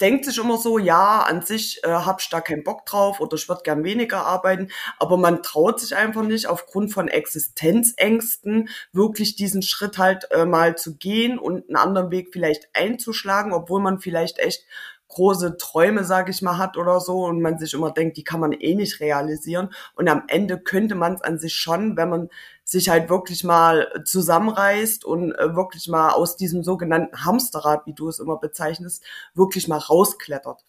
denkt 0.00 0.24
sich 0.24 0.38
immer 0.38 0.56
so, 0.56 0.78
ja, 0.78 1.20
an 1.20 1.42
sich 1.42 1.80
äh, 1.84 1.88
hab 1.88 2.20
ich 2.20 2.28
da 2.28 2.40
keinen 2.40 2.64
Bock 2.64 2.86
drauf 2.86 3.20
oder 3.20 3.36
ich 3.36 3.48
würde 3.48 3.62
gern 3.62 3.84
weniger 3.84 4.24
arbeiten, 4.26 4.68
aber 4.98 5.16
man 5.16 5.42
traut 5.42 5.80
sich 5.80 5.94
einfach 5.94 6.22
nicht 6.22 6.46
aufgrund 6.46 6.92
von 6.92 7.08
Existenzängsten 7.08 8.68
wirklich 8.92 9.36
diesen 9.36 9.62
Schritt 9.62 9.98
halt 9.98 10.30
äh, 10.30 10.44
mal 10.44 10.76
zu 10.76 10.96
gehen 10.96 11.38
und 11.38 11.68
einen 11.68 11.76
anderen 11.76 12.10
Weg 12.10 12.30
vielleicht 12.32 12.68
einzuschlagen, 12.74 13.52
obwohl 13.52 13.80
man 13.80 14.00
vielleicht 14.00 14.38
echt 14.38 14.64
große 15.10 15.56
Träume, 15.58 16.04
sage 16.04 16.30
ich 16.30 16.40
mal, 16.40 16.56
hat 16.56 16.76
oder 16.76 17.00
so 17.00 17.24
und 17.24 17.42
man 17.42 17.58
sich 17.58 17.74
immer 17.74 17.90
denkt, 17.90 18.16
die 18.16 18.24
kann 18.24 18.40
man 18.40 18.52
eh 18.52 18.74
nicht 18.74 19.00
realisieren. 19.00 19.70
Und 19.94 20.08
am 20.08 20.22
Ende 20.28 20.58
könnte 20.58 20.94
man 20.94 21.14
es 21.14 21.20
an 21.20 21.38
sich 21.38 21.54
schon, 21.54 21.96
wenn 21.96 22.08
man 22.08 22.28
sich 22.70 22.88
halt 22.88 23.10
wirklich 23.10 23.42
mal 23.42 23.88
zusammenreißt 24.04 25.04
und 25.04 25.32
äh, 25.32 25.56
wirklich 25.56 25.88
mal 25.88 26.10
aus 26.10 26.36
diesem 26.36 26.62
sogenannten 26.62 27.24
Hamsterrad, 27.24 27.84
wie 27.86 27.94
du 27.94 28.06
es 28.06 28.20
immer 28.20 28.38
bezeichnest, 28.38 29.02
wirklich 29.34 29.66
mal 29.66 29.78
rausklettert. 29.78 30.64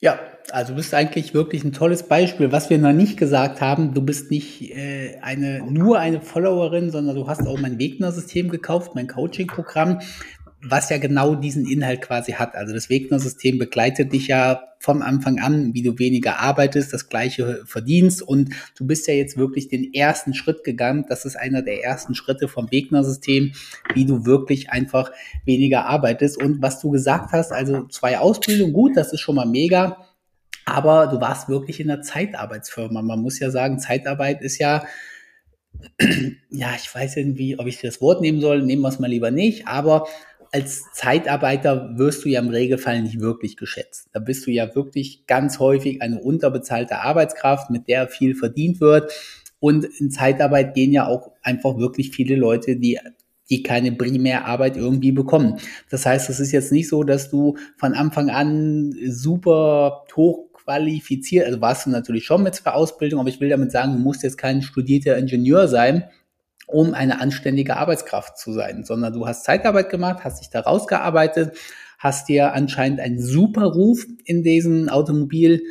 Ja, 0.00 0.20
also 0.52 0.72
du 0.72 0.76
bist 0.76 0.94
eigentlich 0.94 1.34
wirklich 1.34 1.64
ein 1.64 1.72
tolles 1.72 2.04
Beispiel. 2.04 2.52
Was 2.52 2.70
wir 2.70 2.78
noch 2.78 2.92
nicht 2.92 3.16
gesagt 3.16 3.60
haben, 3.60 3.92
du 3.92 4.02
bist 4.02 4.30
nicht 4.30 4.70
äh, 4.70 5.18
eine 5.20 5.60
nur 5.68 5.98
eine 5.98 6.20
Followerin, 6.20 6.92
sondern 6.92 7.16
du 7.16 7.26
hast 7.26 7.44
auch 7.48 7.58
mein 7.58 7.80
Wegner-System 7.80 8.48
gekauft, 8.48 8.94
mein 8.94 9.08
Coaching-Programm 9.08 9.98
was 10.60 10.90
ja 10.90 10.98
genau 10.98 11.34
diesen 11.34 11.66
Inhalt 11.66 12.02
quasi 12.02 12.32
hat. 12.32 12.56
Also 12.56 12.74
das 12.74 12.90
Wegner-System 12.90 13.58
begleitet 13.58 14.12
dich 14.12 14.26
ja 14.26 14.60
vom 14.80 15.02
Anfang 15.02 15.38
an, 15.40 15.74
wie 15.74 15.82
du 15.82 15.98
weniger 15.98 16.38
arbeitest, 16.38 16.92
das 16.92 17.08
gleiche 17.08 17.62
verdienst 17.64 18.22
und 18.22 18.54
du 18.76 18.86
bist 18.86 19.06
ja 19.08 19.14
jetzt 19.14 19.36
wirklich 19.36 19.68
den 19.68 19.92
ersten 19.92 20.34
Schritt 20.34 20.64
gegangen. 20.64 21.04
Das 21.08 21.24
ist 21.24 21.36
einer 21.36 21.62
der 21.62 21.84
ersten 21.84 22.14
Schritte 22.14 22.48
vom 22.48 22.70
Wegner-System, 22.70 23.52
wie 23.94 24.04
du 24.04 24.24
wirklich 24.24 24.70
einfach 24.70 25.12
weniger 25.44 25.86
arbeitest. 25.86 26.40
Und 26.40 26.62
was 26.62 26.80
du 26.80 26.90
gesagt 26.90 27.32
hast, 27.32 27.52
also 27.52 27.86
zwei 27.86 28.18
Ausbildungen, 28.18 28.72
gut, 28.72 28.96
das 28.96 29.12
ist 29.12 29.20
schon 29.20 29.36
mal 29.36 29.46
mega. 29.46 30.04
Aber 30.64 31.06
du 31.06 31.20
warst 31.20 31.48
wirklich 31.48 31.80
in 31.80 31.90
einer 31.90 32.02
Zeitarbeitsfirma. 32.02 33.00
Man 33.02 33.20
muss 33.20 33.38
ja 33.38 33.50
sagen, 33.50 33.78
Zeitarbeit 33.78 34.42
ist 34.42 34.58
ja 34.58 34.84
ja, 36.50 36.74
ich 36.76 36.92
weiß 36.92 37.16
irgendwie, 37.16 37.58
ob 37.58 37.66
ich 37.66 37.80
das 37.80 38.00
Wort 38.00 38.20
nehmen 38.20 38.40
soll, 38.40 38.62
nehmen 38.62 38.82
wir 38.82 38.88
es 38.88 38.98
mal 38.98 39.08
lieber 39.08 39.30
nicht, 39.30 39.68
aber 39.68 40.08
als 40.52 40.84
Zeitarbeiter 40.92 41.98
wirst 41.98 42.24
du 42.24 42.28
ja 42.28 42.40
im 42.40 42.48
Regelfall 42.48 43.02
nicht 43.02 43.20
wirklich 43.20 43.56
geschätzt. 43.56 44.08
Da 44.12 44.20
bist 44.20 44.46
du 44.46 44.50
ja 44.50 44.74
wirklich 44.74 45.26
ganz 45.26 45.58
häufig 45.58 46.02
eine 46.02 46.20
unterbezahlte 46.20 47.00
Arbeitskraft, 47.00 47.70
mit 47.70 47.88
der 47.88 48.08
viel 48.08 48.34
verdient 48.34 48.80
wird. 48.80 49.12
Und 49.60 49.84
in 49.84 50.10
Zeitarbeit 50.10 50.74
gehen 50.74 50.92
ja 50.92 51.06
auch 51.06 51.32
einfach 51.42 51.76
wirklich 51.78 52.10
viele 52.10 52.36
Leute, 52.36 52.76
die 52.76 52.98
die 53.50 53.62
keine 53.62 53.92
Primärarbeit 53.92 54.76
irgendwie 54.76 55.12
bekommen. 55.12 55.58
Das 55.90 56.04
heißt, 56.04 56.28
es 56.28 56.38
ist 56.38 56.52
jetzt 56.52 56.72
nicht 56.72 56.88
so, 56.88 57.02
dass 57.02 57.30
du 57.30 57.56
von 57.78 57.94
Anfang 57.94 58.30
an 58.30 58.94
super 59.06 60.04
hoch 60.14 60.52
qualifiziert, 60.52 61.46
also 61.46 61.60
warst 61.60 61.86
du 61.86 61.90
natürlich 61.90 62.26
schon 62.26 62.42
mit 62.42 62.54
zwei 62.54 62.72
Ausbildung, 62.72 63.20
aber 63.20 63.30
ich 63.30 63.40
will 63.40 63.48
damit 63.48 63.72
sagen, 63.72 63.94
du 63.94 63.98
musst 64.00 64.22
jetzt 64.22 64.36
kein 64.36 64.60
studierter 64.60 65.16
Ingenieur 65.16 65.66
sein, 65.66 66.04
um 66.68 66.94
eine 66.94 67.20
anständige 67.20 67.76
Arbeitskraft 67.76 68.38
zu 68.38 68.52
sein, 68.52 68.84
sondern 68.84 69.12
du 69.12 69.26
hast 69.26 69.44
Zeitarbeit 69.44 69.88
gemacht, 69.88 70.22
hast 70.22 70.40
dich 70.40 70.50
da 70.50 70.60
rausgearbeitet, 70.60 71.56
hast 71.98 72.28
dir 72.28 72.52
anscheinend 72.52 73.00
einen 73.00 73.20
super 73.20 73.64
Ruf 73.64 74.06
in 74.24 74.42
diesem 74.42 74.88
Automobil, 74.88 75.62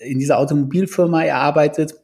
in 0.00 0.18
dieser 0.18 0.38
Automobilfirma 0.38 1.22
erarbeitet, 1.22 1.94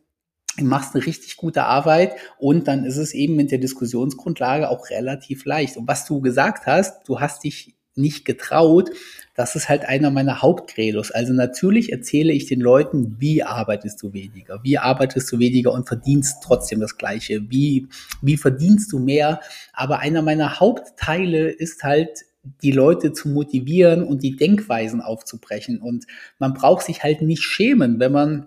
machst 0.60 0.94
eine 0.94 1.06
richtig 1.06 1.36
gute 1.36 1.64
Arbeit 1.64 2.16
und 2.38 2.68
dann 2.68 2.84
ist 2.84 2.98
es 2.98 3.14
eben 3.14 3.34
mit 3.34 3.50
der 3.50 3.58
Diskussionsgrundlage 3.58 4.68
auch 4.68 4.90
relativ 4.90 5.44
leicht. 5.44 5.76
Und 5.76 5.88
was 5.88 6.04
du 6.04 6.20
gesagt 6.20 6.66
hast, 6.66 7.08
du 7.08 7.20
hast 7.20 7.44
dich 7.44 7.76
nicht 7.94 8.24
getraut, 8.24 8.90
das 9.38 9.54
ist 9.54 9.68
halt 9.68 9.84
einer 9.84 10.10
meiner 10.10 10.42
Hauptcredos. 10.42 11.12
Also 11.12 11.32
natürlich 11.32 11.92
erzähle 11.92 12.32
ich 12.32 12.46
den 12.46 12.60
Leuten, 12.60 13.18
wie 13.20 13.44
arbeitest 13.44 14.02
du 14.02 14.12
weniger, 14.12 14.58
wie 14.64 14.78
arbeitest 14.78 15.30
du 15.30 15.38
weniger 15.38 15.72
und 15.72 15.86
verdienst 15.86 16.38
trotzdem 16.42 16.80
das 16.80 16.96
Gleiche, 16.98 17.48
wie, 17.48 17.86
wie 18.20 18.36
verdienst 18.36 18.92
du 18.92 18.98
mehr. 18.98 19.40
Aber 19.72 20.00
einer 20.00 20.22
meiner 20.22 20.58
Hauptteile 20.58 21.50
ist 21.50 21.84
halt 21.84 22.24
die 22.64 22.72
Leute 22.72 23.12
zu 23.12 23.28
motivieren 23.28 24.02
und 24.02 24.24
die 24.24 24.34
Denkweisen 24.34 25.00
aufzubrechen. 25.00 25.80
Und 25.80 26.06
man 26.40 26.52
braucht 26.52 26.84
sich 26.84 27.04
halt 27.04 27.22
nicht 27.22 27.44
schämen, 27.44 28.00
wenn 28.00 28.10
man, 28.10 28.46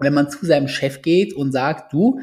wenn 0.00 0.14
man 0.14 0.30
zu 0.30 0.44
seinem 0.46 0.66
Chef 0.66 1.00
geht 1.02 1.32
und 1.32 1.52
sagt, 1.52 1.92
du, 1.92 2.18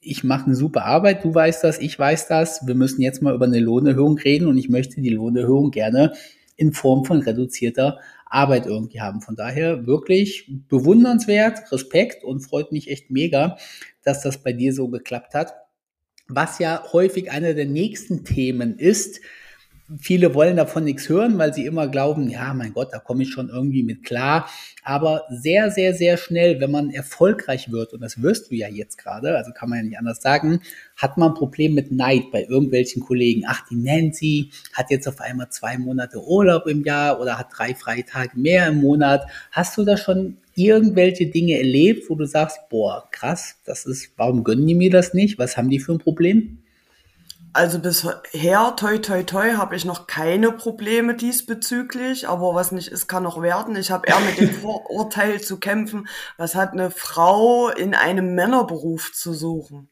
ich 0.00 0.24
mache 0.24 0.46
eine 0.46 0.56
super 0.56 0.84
Arbeit, 0.84 1.22
du 1.22 1.32
weißt 1.32 1.62
das, 1.62 1.78
ich 1.78 1.96
weiß 1.96 2.26
das, 2.26 2.66
wir 2.66 2.74
müssen 2.74 3.02
jetzt 3.02 3.22
mal 3.22 3.36
über 3.36 3.44
eine 3.44 3.60
Lohnerhöhung 3.60 4.18
reden 4.18 4.48
und 4.48 4.58
ich 4.58 4.68
möchte 4.68 5.00
die 5.00 5.10
Lohnerhöhung 5.10 5.70
gerne 5.70 6.12
in 6.62 6.72
Form 6.72 7.04
von 7.04 7.20
reduzierter 7.20 7.98
Arbeit 8.24 8.66
irgendwie 8.66 9.00
haben. 9.00 9.20
Von 9.20 9.34
daher 9.34 9.84
wirklich 9.84 10.48
bewundernswert, 10.68 11.72
Respekt 11.72 12.22
und 12.22 12.40
freut 12.40 12.70
mich 12.70 12.88
echt 12.88 13.10
mega, 13.10 13.58
dass 14.04 14.22
das 14.22 14.44
bei 14.44 14.52
dir 14.52 14.72
so 14.72 14.88
geklappt 14.88 15.34
hat. 15.34 15.54
Was 16.28 16.60
ja 16.60 16.84
häufig 16.92 17.32
einer 17.32 17.54
der 17.54 17.66
nächsten 17.66 18.24
Themen 18.24 18.78
ist, 18.78 19.20
viele 19.98 20.34
wollen 20.34 20.56
davon 20.56 20.84
nichts 20.84 21.08
hören, 21.08 21.38
weil 21.38 21.52
sie 21.52 21.66
immer 21.66 21.88
glauben, 21.88 22.28
ja, 22.28 22.54
mein 22.54 22.72
Gott, 22.72 22.88
da 22.92 22.98
komme 22.98 23.22
ich 23.22 23.30
schon 23.30 23.48
irgendwie 23.48 23.82
mit 23.82 24.04
klar. 24.04 24.48
Aber 24.82 25.24
sehr, 25.30 25.70
sehr, 25.70 25.94
sehr 25.94 26.16
schnell, 26.16 26.60
wenn 26.60 26.70
man 26.70 26.90
erfolgreich 26.90 27.70
wird, 27.70 27.92
und 27.92 28.00
das 28.00 28.22
wirst 28.22 28.50
du 28.50 28.54
ja 28.54 28.68
jetzt 28.68 28.98
gerade, 28.98 29.36
also 29.36 29.52
kann 29.52 29.68
man 29.68 29.78
ja 29.78 29.84
nicht 29.84 29.98
anders 29.98 30.22
sagen, 30.22 30.60
hat 30.96 31.18
man 31.18 31.30
ein 31.30 31.34
Problem 31.34 31.74
mit 31.74 31.92
Neid 31.92 32.30
bei 32.32 32.44
irgendwelchen 32.44 33.02
Kollegen. 33.02 33.44
Ach, 33.46 33.66
die 33.68 33.76
Nancy 33.76 34.50
hat 34.72 34.90
jetzt 34.90 35.06
auf 35.08 35.20
einmal 35.20 35.50
zwei 35.50 35.78
Monate 35.78 36.22
Urlaub 36.22 36.66
im 36.66 36.84
Jahr 36.84 37.20
oder 37.20 37.38
hat 37.38 37.48
drei 37.54 37.74
freie 37.74 38.04
Tage 38.04 38.38
mehr 38.38 38.68
im 38.68 38.80
Monat. 38.80 39.26
Hast 39.50 39.76
du 39.76 39.84
da 39.84 39.96
schon 39.96 40.38
irgendwelche 40.54 41.26
Dinge 41.26 41.58
erlebt, 41.58 42.08
wo 42.10 42.14
du 42.14 42.26
sagst, 42.26 42.58
boah, 42.68 43.08
krass, 43.10 43.56
das 43.64 43.86
ist, 43.86 44.12
warum 44.16 44.44
gönnen 44.44 44.66
die 44.66 44.74
mir 44.74 44.90
das 44.90 45.14
nicht? 45.14 45.38
Was 45.38 45.56
haben 45.56 45.70
die 45.70 45.78
für 45.78 45.92
ein 45.92 45.98
Problem? 45.98 46.61
Also 47.54 47.80
bisher, 47.80 48.74
toi, 48.76 48.96
toi, 48.98 49.22
toi, 49.24 49.52
habe 49.56 49.76
ich 49.76 49.84
noch 49.84 50.06
keine 50.06 50.52
Probleme 50.52 51.14
diesbezüglich, 51.14 52.26
aber 52.26 52.54
was 52.54 52.72
nicht 52.72 52.88
ist, 52.88 53.08
kann 53.08 53.24
noch 53.24 53.42
werden. 53.42 53.76
Ich 53.76 53.90
habe 53.90 54.06
eher 54.08 54.20
mit 54.20 54.40
dem 54.40 54.54
Vorurteil 54.60 55.40
zu 55.40 55.58
kämpfen, 55.58 56.08
was 56.38 56.54
hat 56.54 56.72
eine 56.72 56.90
Frau 56.90 57.68
in 57.68 57.94
einem 57.94 58.34
Männerberuf 58.34 59.12
zu 59.12 59.34
suchen? 59.34 59.90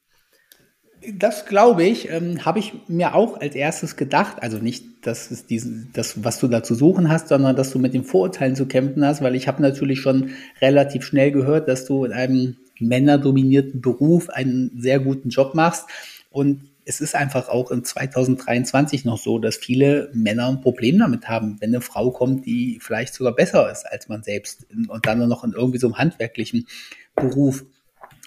Das 1.14 1.47
glaube 1.47 1.85
ich, 1.85 2.11
ähm, 2.11 2.45
habe 2.45 2.59
ich 2.59 2.73
mir 2.88 3.14
auch 3.14 3.40
als 3.40 3.55
erstes 3.55 3.97
gedacht. 3.97 4.43
Also 4.43 4.59
nicht, 4.59 5.07
dass 5.07 5.31
es 5.31 5.47
diesen, 5.47 5.90
das, 5.93 6.25
was 6.25 6.40
du 6.40 6.49
da 6.49 6.62
zu 6.62 6.75
suchen 6.75 7.11
hast, 7.11 7.29
sondern 7.29 7.57
dass 7.57 7.71
du 7.71 7.79
mit 7.79 7.93
den 7.93 8.05
Vorurteilen 8.05 8.57
zu 8.57 8.67
kämpfen 8.67 9.05
hast, 9.05 9.23
weil 9.23 9.35
ich 9.35 9.49
habe 9.49 9.62
natürlich 9.62 10.00
schon 10.00 10.31
relativ 10.62 11.05
schnell 11.05 11.31
gehört, 11.31 11.69
dass 11.69 11.85
du 11.85 12.05
in 12.05 12.12
einem 12.12 12.57
männerdominierten 12.79 13.81
Beruf 13.83 14.31
einen 14.31 14.73
sehr 14.79 14.99
guten 14.99 15.29
Job 15.29 15.55
machst. 15.55 15.87
Und 16.31 16.70
es 16.85 17.01
ist 17.01 17.15
einfach 17.15 17.49
auch 17.49 17.71
in 17.71 17.85
2023 17.85 19.05
noch 19.05 19.19
so, 19.19 19.39
dass 19.39 19.57
viele 19.57 20.11
Männer 20.13 20.49
ein 20.49 20.61
Problem 20.61 20.99
damit 20.99 21.29
haben, 21.29 21.57
wenn 21.61 21.71
eine 21.71 21.81
Frau 21.81 22.11
kommt, 22.11 22.47
die 22.47 22.79
vielleicht 22.81 23.15
sogar 23.15 23.35
besser 23.35 23.71
ist 23.71 23.85
als 23.87 24.09
man 24.09 24.23
selbst 24.23 24.67
und 24.89 25.07
dann 25.07 25.19
nur 25.19 25.27
noch 25.27 25.45
in 25.45 25.53
irgendwie 25.53 25.79
so 25.79 25.87
einem 25.87 25.99
handwerklichen 25.99 26.67
Beruf. 27.15 27.65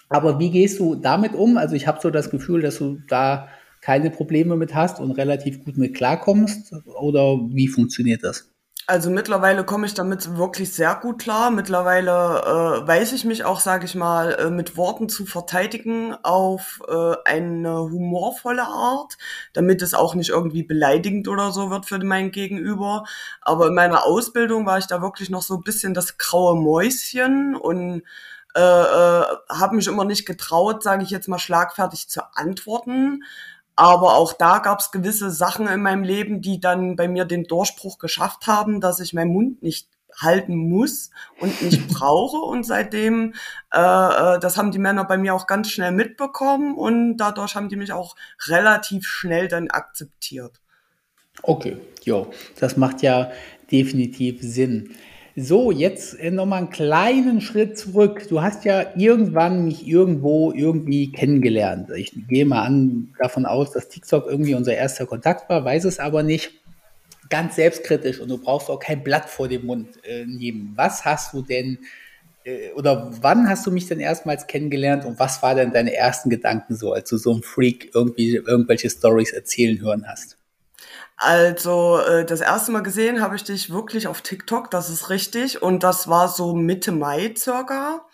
Aber 0.08 0.38
wie 0.38 0.50
gehst 0.50 0.78
du 0.78 0.94
damit 0.94 1.34
um? 1.34 1.56
Also 1.56 1.74
ich 1.74 1.86
habe 1.86 1.98
so 2.00 2.10
das 2.10 2.30
Gefühl, 2.30 2.62
dass 2.62 2.78
du 2.78 3.00
da 3.08 3.48
keine 3.80 4.10
Probleme 4.10 4.56
mit 4.56 4.74
hast 4.74 5.00
und 5.00 5.10
relativ 5.12 5.64
gut 5.64 5.76
mit 5.76 5.94
klarkommst 5.94 6.74
oder 6.86 7.38
wie 7.50 7.68
funktioniert 7.68 8.24
das? 8.24 8.53
Also 8.86 9.08
mittlerweile 9.08 9.64
komme 9.64 9.86
ich 9.86 9.94
damit 9.94 10.36
wirklich 10.36 10.74
sehr 10.74 10.94
gut 10.96 11.22
klar. 11.22 11.50
Mittlerweile 11.50 12.10
äh, 12.82 12.86
weiß 12.86 13.14
ich 13.14 13.24
mich 13.24 13.42
auch, 13.44 13.58
sage 13.60 13.86
ich 13.86 13.94
mal, 13.94 14.34
äh, 14.34 14.50
mit 14.50 14.76
Worten 14.76 15.08
zu 15.08 15.24
verteidigen 15.24 16.14
auf 16.22 16.82
äh, 16.86 17.14
eine 17.24 17.78
humorvolle 17.78 18.64
Art, 18.64 19.16
damit 19.54 19.80
es 19.80 19.94
auch 19.94 20.14
nicht 20.14 20.28
irgendwie 20.30 20.64
beleidigend 20.64 21.28
oder 21.28 21.50
so 21.50 21.70
wird 21.70 21.86
für 21.86 21.98
mein 22.04 22.30
Gegenüber. 22.30 23.04
Aber 23.40 23.68
in 23.68 23.74
meiner 23.74 24.04
Ausbildung 24.04 24.66
war 24.66 24.76
ich 24.76 24.86
da 24.86 25.00
wirklich 25.00 25.30
noch 25.30 25.42
so 25.42 25.54
ein 25.54 25.62
bisschen 25.62 25.94
das 25.94 26.18
graue 26.18 26.54
Mäuschen 26.54 27.56
und 27.56 28.02
äh, 28.54 28.60
äh, 28.60 29.24
habe 29.48 29.76
mich 29.76 29.86
immer 29.86 30.04
nicht 30.04 30.26
getraut, 30.26 30.82
sage 30.82 31.04
ich 31.04 31.10
jetzt 31.10 31.26
mal, 31.28 31.38
schlagfertig 31.38 32.08
zu 32.10 32.20
antworten 32.34 33.24
aber 33.76 34.14
auch 34.14 34.32
da 34.32 34.58
gab 34.58 34.80
es 34.80 34.92
gewisse 34.92 35.30
Sachen 35.30 35.66
in 35.66 35.82
meinem 35.82 36.04
Leben, 36.04 36.40
die 36.40 36.60
dann 36.60 36.96
bei 36.96 37.08
mir 37.08 37.24
den 37.24 37.44
Durchbruch 37.44 37.98
geschafft 37.98 38.46
haben, 38.46 38.80
dass 38.80 39.00
ich 39.00 39.14
meinen 39.14 39.32
Mund 39.32 39.62
nicht 39.62 39.88
halten 40.16 40.54
muss 40.56 41.10
und 41.40 41.60
nicht 41.62 41.88
brauche. 41.88 42.36
Und 42.36 42.64
seitdem, 42.64 43.34
äh, 43.72 43.78
äh, 43.78 44.38
das 44.38 44.56
haben 44.56 44.70
die 44.70 44.78
Männer 44.78 45.04
bei 45.04 45.18
mir 45.18 45.34
auch 45.34 45.46
ganz 45.46 45.70
schnell 45.70 45.92
mitbekommen 45.92 46.74
und 46.74 47.16
dadurch 47.16 47.56
haben 47.56 47.68
die 47.68 47.76
mich 47.76 47.92
auch 47.92 48.16
relativ 48.46 49.06
schnell 49.06 49.48
dann 49.48 49.70
akzeptiert. 49.70 50.60
Okay, 51.42 51.78
jo, 52.04 52.32
das 52.60 52.76
macht 52.76 53.02
ja 53.02 53.32
definitiv 53.72 54.38
Sinn. 54.40 54.94
So, 55.36 55.72
jetzt 55.72 56.18
äh, 56.20 56.30
nochmal 56.30 56.60
einen 56.60 56.70
kleinen 56.70 57.40
Schritt 57.40 57.76
zurück. 57.76 58.26
Du 58.28 58.40
hast 58.40 58.64
ja 58.64 58.86
irgendwann 58.94 59.64
mich 59.64 59.86
irgendwo 59.86 60.52
irgendwie 60.52 61.10
kennengelernt. 61.10 61.90
Ich 61.96 62.12
gehe 62.28 62.46
mal 62.46 62.62
an, 62.62 63.12
davon 63.18 63.44
aus, 63.44 63.72
dass 63.72 63.88
TikTok 63.88 64.26
irgendwie 64.28 64.54
unser 64.54 64.76
erster 64.76 65.06
Kontakt 65.06 65.48
war, 65.50 65.64
weiß 65.64 65.86
es 65.86 65.98
aber 65.98 66.22
nicht. 66.22 66.52
Ganz 67.30 67.56
selbstkritisch 67.56 68.20
und 68.20 68.28
du 68.28 68.38
brauchst 68.38 68.70
auch 68.70 68.78
kein 68.78 69.02
Blatt 69.02 69.28
vor 69.28 69.48
dem 69.48 69.66
Mund 69.66 69.88
äh, 70.04 70.24
nehmen. 70.24 70.74
Was 70.76 71.04
hast 71.04 71.32
du 71.32 71.42
denn 71.42 71.78
äh, 72.44 72.70
oder 72.72 73.10
wann 73.20 73.48
hast 73.48 73.66
du 73.66 73.72
mich 73.72 73.88
denn 73.88 73.98
erstmals 73.98 74.46
kennengelernt 74.46 75.04
und 75.04 75.18
was 75.18 75.42
war 75.42 75.56
denn 75.56 75.72
deine 75.72 75.94
ersten 75.94 76.30
Gedanken 76.30 76.76
so, 76.76 76.92
als 76.92 77.08
du 77.08 77.16
so 77.16 77.34
ein 77.34 77.42
Freak 77.42 77.90
irgendwie 77.94 78.36
irgendwelche 78.36 78.88
Stories 78.90 79.32
erzählen 79.32 79.80
hören 79.80 80.04
hast? 80.06 80.38
Also 81.16 81.98
äh, 81.98 82.24
das 82.24 82.40
erste 82.40 82.72
Mal 82.72 82.82
gesehen 82.82 83.20
habe 83.20 83.36
ich 83.36 83.44
dich 83.44 83.70
wirklich 83.70 84.08
auf 84.08 84.20
TikTok, 84.22 84.70
das 84.70 84.90
ist 84.90 85.10
richtig. 85.10 85.62
Und 85.62 85.82
das 85.82 86.08
war 86.08 86.28
so 86.28 86.54
Mitte 86.54 86.92
Mai 86.92 87.34
circa. 87.36 88.06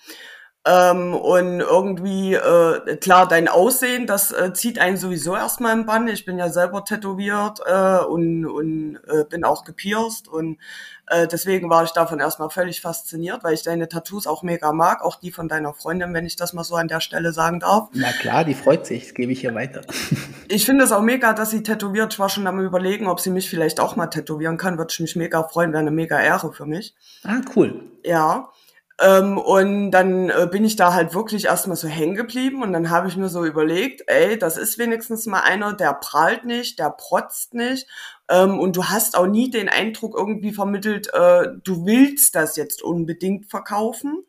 Ähm, 0.67 1.15
und 1.15 1.61
irgendwie, 1.61 2.35
äh, 2.35 2.97
klar, 2.97 3.27
dein 3.27 3.49
Aussehen, 3.49 4.07
das 4.07 4.31
äh, 4.31 4.53
zieht 4.53 4.79
einen 4.79 4.99
sowieso 4.99 5.35
erstmal 5.35 5.73
im 5.73 5.87
Bann. 5.87 6.07
Ich 6.09 6.27
bin 6.27 6.39
ja 6.39 6.51
selber 6.51 6.85
tätowiert 6.85 7.61
äh, 7.65 8.05
und, 8.05 8.45
und 8.45 8.99
äh, 9.09 9.25
bin 9.25 9.45
auch 9.45 9.65
gepierst 9.65 10.29
und 10.29 10.59
äh, 11.07 11.27
deswegen 11.27 11.71
war 11.71 11.83
ich 11.85 11.93
davon 11.93 12.21
erstmal 12.21 12.51
völlig 12.51 12.83
fasziniert, 12.83 13.43
weil 13.43 13.55
ich 13.55 13.63
deine 13.63 13.89
Tattoos 13.89 14.27
auch 14.27 14.43
mega 14.43 14.73
mag, 14.73 15.03
auch 15.03 15.17
die 15.17 15.33
von 15.33 15.49
deiner 15.49 15.73
Freundin, 15.73 16.13
wenn 16.13 16.27
ich 16.27 16.37
das 16.37 16.53
mal 16.53 16.63
so 16.63 16.77
an 16.77 16.89
der 16.89 17.01
Stelle 17.01 17.33
sagen 17.33 17.61
darf. 17.61 17.89
Na 17.95 18.13
klar, 18.13 18.45
die 18.45 18.55
freut 18.55 18.85
sich, 18.85 19.05
das 19.05 19.15
gebe 19.15 19.33
ich 19.33 19.43
ihr 19.45 19.55
weiter. 19.55 19.83
Ich 20.53 20.67
finde 20.67 20.83
es 20.83 20.91
auch 20.91 21.03
mega, 21.03 21.33
dass 21.33 21.53
sie 21.53 21.63
tätowiert. 21.63 22.13
Ich 22.13 22.19
war 22.19 22.29
schon 22.29 22.49
am 22.49 22.59
überlegen, 22.59 23.07
ob 23.07 23.21
sie 23.21 23.31
mich 23.31 23.49
vielleicht 23.49 23.79
auch 23.79 23.95
mal 23.95 24.09
tätowieren 24.09 24.57
kann. 24.57 24.79
Würde 24.79 24.91
ich 24.91 24.99
mich 24.99 25.15
mega 25.15 25.45
freuen, 25.45 25.71
wäre 25.71 25.79
eine 25.79 25.93
mega 25.93 26.21
Ehre 26.21 26.53
für 26.53 26.67
mich. 26.67 26.97
Ah, 27.23 27.41
cool. 27.55 27.85
Ja. 28.05 28.51
Ähm, 29.01 29.39
und 29.39 29.93
dann 29.93 30.29
äh, 30.29 30.47
bin 30.51 30.65
ich 30.65 30.77
da 30.77 30.93
halt 30.93 31.15
wirklich 31.15 31.47
erstmal 31.47 31.77
so 31.77 31.89
hängen 31.89 32.15
geblieben 32.15 32.63
und 32.63 32.75
dann 32.75 32.91
habe 32.91 33.09
ich 33.09 33.17
mir 33.17 33.31
so 33.31 33.47
überlegt, 33.47 34.03
ey, 34.09 34.39
das 34.39 34.59
ist 34.59 34.77
wenigstens 34.77 35.25
mal 35.25 35.41
einer, 35.41 35.73
der 35.73 35.95
prahlt 35.95 36.45
nicht, 36.45 36.79
der 36.79 36.91
protzt 36.91 37.55
nicht 37.55 37.87
ähm, 38.29 38.59
und 38.59 38.77
du 38.77 38.85
hast 38.85 39.17
auch 39.17 39.27
nie 39.27 39.51
den 39.51 39.71
Eindruck 39.71 40.15
irgendwie 40.17 40.53
vermittelt, 40.53 41.09
äh, 41.15 41.49
du 41.65 41.87
willst 41.87 42.35
das 42.35 42.57
jetzt 42.57 42.83
unbedingt 42.83 43.47
verkaufen. 43.47 44.25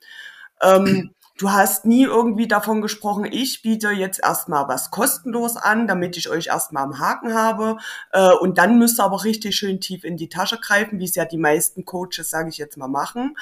Ähm, 0.62 1.12
du 1.38 1.52
hast 1.52 1.86
nie 1.86 2.04
irgendwie 2.04 2.48
davon 2.48 2.82
gesprochen, 2.82 3.26
ich 3.30 3.62
biete 3.62 3.90
jetzt 3.90 4.22
erstmal 4.24 4.68
was 4.70 4.90
kostenlos 4.90 5.58
an, 5.58 5.86
damit 5.88 6.16
ich 6.16 6.30
euch 6.30 6.48
erstmal 6.48 6.84
am 6.84 7.00
Haken 7.00 7.34
habe. 7.34 7.78
Äh, 8.14 8.32
und 8.36 8.58
dann 8.58 8.80
müsst 8.80 9.00
ihr 9.00 9.04
aber 9.04 9.24
richtig 9.24 9.56
schön 9.56 9.82
tief 9.82 10.04
in 10.04 10.18
die 10.18 10.30
Tasche 10.30 10.60
greifen, 10.60 11.00
wie 11.00 11.06
es 11.06 11.16
ja 11.16 11.26
die 11.26 11.38
meisten 11.38 11.84
Coaches, 11.84 12.30
sage 12.30 12.50
ich 12.50 12.58
jetzt 12.58 12.78
mal, 12.78 12.88
machen. 12.88 13.36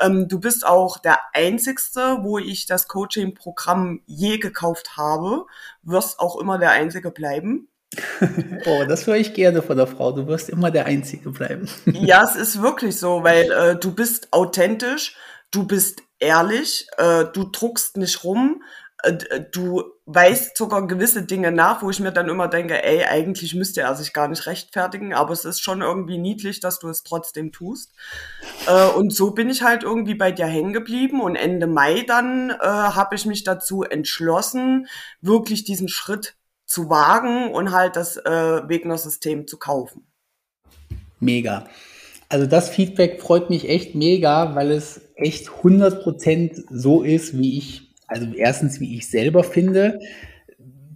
Ähm, 0.00 0.28
du 0.28 0.40
bist 0.40 0.66
auch 0.66 0.98
der 0.98 1.18
Einzigste, 1.32 2.18
wo 2.22 2.38
ich 2.38 2.66
das 2.66 2.88
Coaching-Programm 2.88 4.00
je 4.06 4.38
gekauft 4.38 4.96
habe. 4.96 5.46
Wirst 5.82 6.20
auch 6.20 6.38
immer 6.40 6.58
der 6.58 6.70
Einzige 6.70 7.10
bleiben. 7.10 7.68
oh, 8.66 8.84
das 8.88 9.06
höre 9.06 9.16
ich 9.16 9.34
gerne 9.34 9.62
von 9.62 9.76
der 9.76 9.86
Frau. 9.86 10.12
Du 10.12 10.26
wirst 10.26 10.48
immer 10.48 10.70
der 10.70 10.86
Einzige 10.86 11.30
bleiben. 11.30 11.68
ja, 11.86 12.24
es 12.24 12.36
ist 12.36 12.62
wirklich 12.62 12.96
so, 12.96 13.24
weil 13.24 13.50
äh, 13.50 13.76
du 13.76 13.92
bist 13.92 14.32
authentisch, 14.32 15.16
du 15.50 15.66
bist 15.66 16.02
ehrlich, 16.20 16.86
äh, 16.98 17.24
du 17.32 17.44
druckst 17.44 17.96
nicht 17.96 18.24
rum, 18.24 18.62
du 19.52 19.84
weißt 20.06 20.56
sogar 20.56 20.86
gewisse 20.86 21.22
Dinge 21.22 21.52
nach, 21.52 21.82
wo 21.82 21.90
ich 21.90 22.00
mir 22.00 22.12
dann 22.12 22.28
immer 22.28 22.48
denke, 22.48 22.82
ey, 22.82 23.04
eigentlich 23.04 23.54
müsste 23.54 23.82
er 23.82 23.94
sich 23.94 24.12
gar 24.12 24.28
nicht 24.28 24.46
rechtfertigen, 24.46 25.14
aber 25.14 25.32
es 25.32 25.44
ist 25.44 25.60
schon 25.60 25.82
irgendwie 25.82 26.18
niedlich, 26.18 26.60
dass 26.60 26.78
du 26.78 26.88
es 26.88 27.02
trotzdem 27.02 27.52
tust. 27.52 27.92
Äh, 28.66 28.88
und 28.88 29.14
so 29.14 29.30
bin 29.30 29.48
ich 29.48 29.62
halt 29.62 29.82
irgendwie 29.82 30.14
bei 30.14 30.32
dir 30.32 30.46
hängen 30.46 30.72
geblieben 30.72 31.20
und 31.20 31.36
Ende 31.36 31.66
Mai 31.66 32.04
dann 32.06 32.50
äh, 32.50 32.64
habe 32.64 33.14
ich 33.14 33.24
mich 33.26 33.44
dazu 33.44 33.82
entschlossen, 33.82 34.86
wirklich 35.20 35.64
diesen 35.64 35.88
Schritt 35.88 36.36
zu 36.66 36.90
wagen 36.90 37.52
und 37.52 37.72
halt 37.72 37.96
das 37.96 38.16
äh, 38.16 38.68
Wegner-System 38.68 39.46
zu 39.46 39.58
kaufen. 39.58 40.06
Mega. 41.18 41.66
Also 42.28 42.46
das 42.46 42.70
Feedback 42.70 43.20
freut 43.20 43.50
mich 43.50 43.68
echt 43.68 43.96
mega, 43.96 44.54
weil 44.54 44.70
es 44.70 45.00
echt 45.16 45.48
100% 45.48 46.64
so 46.70 47.02
ist, 47.02 47.36
wie 47.36 47.58
ich 47.58 47.89
also 48.10 48.26
erstens, 48.34 48.80
wie 48.80 48.96
ich 48.96 49.08
selber 49.08 49.44
finde, 49.44 50.00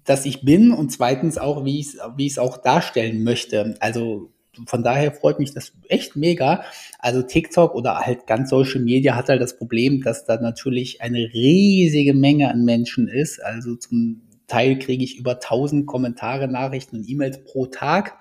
dass 0.05 0.27
ich 0.27 0.45
bin 0.45 0.73
und 0.73 0.91
zweitens 0.91 1.39
auch, 1.39 1.65
wie 1.65 1.81
ich 1.81 1.95
es 1.95 1.99
wie 2.17 2.39
auch 2.39 2.59
darstellen 2.59 3.23
möchte. 3.23 3.77
Also 3.81 4.31
von 4.67 4.83
daher 4.83 5.13
freut 5.13 5.39
mich 5.39 5.55
das 5.55 5.73
echt 5.89 6.17
mega. 6.17 6.65
Also 6.99 7.23
TikTok 7.23 7.75
oder 7.75 8.01
halt 8.01 8.27
ganz 8.27 8.51
Social 8.51 8.81
Media 8.81 9.17
hat 9.17 9.29
halt 9.29 9.41
das 9.41 9.57
Problem, 9.57 10.03
dass 10.03 10.25
da 10.27 10.41
natürlich 10.41 11.01
eine 11.01 11.19
riesige 11.33 12.15
Menge 12.15 12.51
an 12.51 12.65
Menschen 12.65 13.09
ist. 13.09 13.43
Also 13.43 13.77
zum 13.77 14.23
Teil 14.47 14.79
kriege 14.79 15.03
ich 15.03 15.17
über 15.17 15.35
1000 15.35 15.87
Kommentare, 15.87 16.49
Nachrichten 16.49 16.97
und 16.97 17.09
E-Mails 17.09 17.45
pro 17.45 17.67
Tag. 17.67 18.19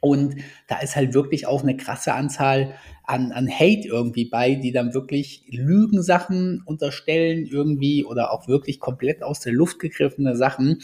Und 0.00 0.36
da 0.68 0.80
ist 0.80 0.96
halt 0.96 1.14
wirklich 1.14 1.46
auch 1.46 1.62
eine 1.62 1.76
krasse 1.76 2.14
Anzahl 2.14 2.74
an, 3.06 3.32
an 3.32 3.48
Hate 3.50 3.86
irgendwie 3.86 4.24
bei, 4.24 4.54
die 4.54 4.72
dann 4.72 4.94
wirklich 4.94 5.44
Lügensachen 5.48 6.62
unterstellen 6.64 7.46
irgendwie 7.46 8.04
oder 8.04 8.32
auch 8.32 8.48
wirklich 8.48 8.80
komplett 8.80 9.22
aus 9.22 9.40
der 9.40 9.52
Luft 9.52 9.78
gegriffene 9.78 10.36
Sachen. 10.36 10.80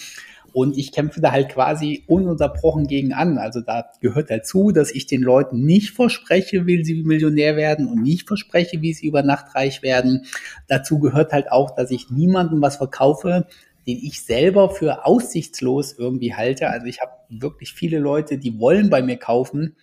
Und 0.53 0.77
ich 0.77 0.93
kämpfe 0.93 1.21
da 1.21 1.31
halt 1.31 1.49
quasi 1.49 2.03
ununterbrochen 2.09 2.89
gegen 2.89 3.13
an. 3.13 3.39
Also 3.39 3.61
da 3.61 3.87
gehört 4.01 4.31
dazu, 4.31 4.73
dass 4.73 4.91
ich 4.91 5.07
den 5.07 5.23
Leuten 5.23 5.65
nicht 5.65 5.93
verspreche, 5.93 6.67
wie 6.67 6.85
sie 6.85 7.05
Millionär 7.05 7.57
werden 7.57 7.87
und 7.87 8.03
nicht 8.03 8.27
verspreche, 8.27 8.83
wie 8.83 8.93
sie 8.93 9.07
über 9.07 9.23
Nacht 9.23 9.55
reich 9.55 9.83
werden. 9.83 10.27
Dazu 10.67 10.99
gehört 10.99 11.33
halt 11.33 11.51
auch, 11.53 11.71
dass 11.71 11.91
ich 11.91 12.11
niemandem 12.11 12.61
was 12.61 12.77
verkaufe, 12.77 13.47
den 13.87 13.99
ich 13.99 14.23
selber 14.23 14.71
für 14.71 15.07
aussichtslos 15.07 15.95
irgendwie 15.97 16.35
halte. 16.35 16.69
Also 16.69 16.87
ich 16.87 17.01
habe 17.01 17.13
wirklich 17.29 17.73
viele 17.73 17.99
Leute, 17.99 18.37
die 18.37 18.59
wollen 18.59 18.91
bei 18.91 19.03
mir 19.03 19.17
kaufen 19.17 19.77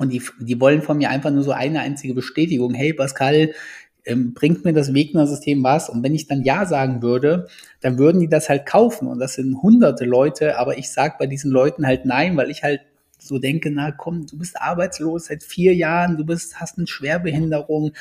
und 0.00 0.08
die, 0.08 0.22
die 0.40 0.60
wollen 0.60 0.80
von 0.80 0.96
mir 0.96 1.10
einfach 1.10 1.30
nur 1.30 1.42
so 1.42 1.52
eine 1.52 1.80
einzige 1.80 2.14
Bestätigung. 2.14 2.72
Hey 2.72 2.94
Pascal, 2.94 3.52
ähm, 4.06 4.32
bringt 4.32 4.64
mir 4.64 4.72
das 4.72 4.94
Wegner-System 4.94 5.62
was? 5.62 5.90
Und 5.90 6.02
wenn 6.02 6.14
ich 6.14 6.26
dann 6.26 6.42
Ja 6.42 6.64
sagen 6.64 7.02
würde, 7.02 7.48
dann 7.82 7.98
würden 7.98 8.18
die 8.20 8.28
das 8.28 8.48
halt 8.48 8.64
kaufen. 8.64 9.06
Und 9.08 9.18
das 9.18 9.34
sind 9.34 9.60
hunderte 9.62 10.06
Leute, 10.06 10.58
aber 10.58 10.78
ich 10.78 10.90
sage 10.90 11.16
bei 11.18 11.26
diesen 11.26 11.50
Leuten 11.50 11.86
halt 11.86 12.06
nein, 12.06 12.34
weil 12.38 12.50
ich 12.50 12.62
halt 12.62 12.80
so 13.18 13.38
denke, 13.38 13.70
na 13.70 13.92
komm, 13.92 14.26
du 14.26 14.38
bist 14.38 14.58
arbeitslos 14.58 15.26
seit 15.26 15.42
vier 15.42 15.74
Jahren, 15.74 16.16
du 16.16 16.24
bist, 16.24 16.58
hast 16.58 16.78
eine 16.78 16.86
Schwerbehinderung. 16.86 17.92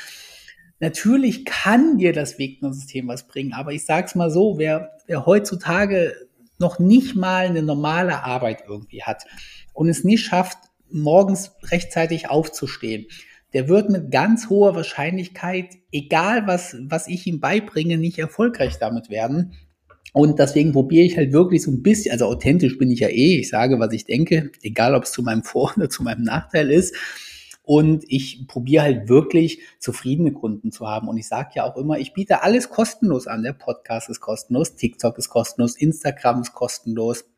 Natürlich 0.79 1.43
kann 1.43 1.97
dir 1.97 2.13
das 2.13 2.39
Wegner-System 2.39 3.09
was 3.09 3.27
bringen, 3.27 3.51
aber 3.51 3.73
ich 3.73 3.85
sag's 3.85 4.15
mal 4.15 4.31
so, 4.31 4.57
wer, 4.57 4.91
wer 5.05 5.25
heutzutage 5.25 6.13
noch 6.59 6.79
nicht 6.79 7.17
mal 7.17 7.47
eine 7.47 7.61
normale 7.61 8.23
Arbeit 8.23 8.63
irgendwie 8.69 9.03
hat 9.03 9.25
und 9.73 9.89
es 9.89 10.05
nicht 10.05 10.23
schafft, 10.23 10.68
morgens 10.91 11.51
rechtzeitig 11.63 12.29
aufzustehen, 12.29 13.07
der 13.53 13.67
wird 13.67 13.89
mit 13.89 14.11
ganz 14.11 14.49
hoher 14.49 14.75
Wahrscheinlichkeit, 14.75 15.77
egal 15.91 16.45
was, 16.45 16.77
was 16.81 17.07
ich 17.07 17.25
ihm 17.25 17.39
beibringe, 17.39 17.97
nicht 17.97 18.19
erfolgreich 18.19 18.77
damit 18.79 19.09
werden. 19.09 19.53
Und 20.13 20.39
deswegen 20.39 20.71
probiere 20.71 21.05
ich 21.05 21.17
halt 21.17 21.33
wirklich 21.33 21.63
so 21.63 21.71
ein 21.71 21.83
bisschen, 21.83 22.11
also 22.11 22.25
authentisch 22.25 22.77
bin 22.77 22.91
ich 22.91 22.99
ja 22.99 23.09
eh, 23.09 23.39
ich 23.39 23.49
sage, 23.49 23.79
was 23.79 23.93
ich 23.93 24.05
denke, 24.05 24.51
egal 24.61 24.95
ob 24.95 25.03
es 25.03 25.11
zu 25.11 25.21
meinem 25.21 25.43
Vor- 25.43 25.73
oder 25.77 25.89
zu 25.89 26.03
meinem 26.03 26.23
Nachteil 26.23 26.71
ist. 26.71 26.95
Und 27.63 28.03
ich 28.07 28.47
probiere 28.47 28.81
halt 28.81 29.09
wirklich 29.09 29.61
zufriedene 29.77 30.33
Kunden 30.33 30.71
zu 30.71 30.87
haben. 30.87 31.07
Und 31.07 31.17
ich 31.17 31.27
sage 31.27 31.51
ja 31.55 31.65
auch 31.65 31.77
immer, 31.77 31.99
ich 31.99 32.13
biete 32.13 32.41
alles 32.41 32.69
kostenlos 32.69 33.27
an. 33.27 33.43
Der 33.43 33.53
Podcast 33.53 34.09
ist 34.09 34.19
kostenlos, 34.21 34.75
TikTok 34.75 35.19
ist 35.19 35.29
kostenlos, 35.29 35.75
Instagram 35.75 36.41
ist 36.41 36.53
kostenlos. 36.53 37.28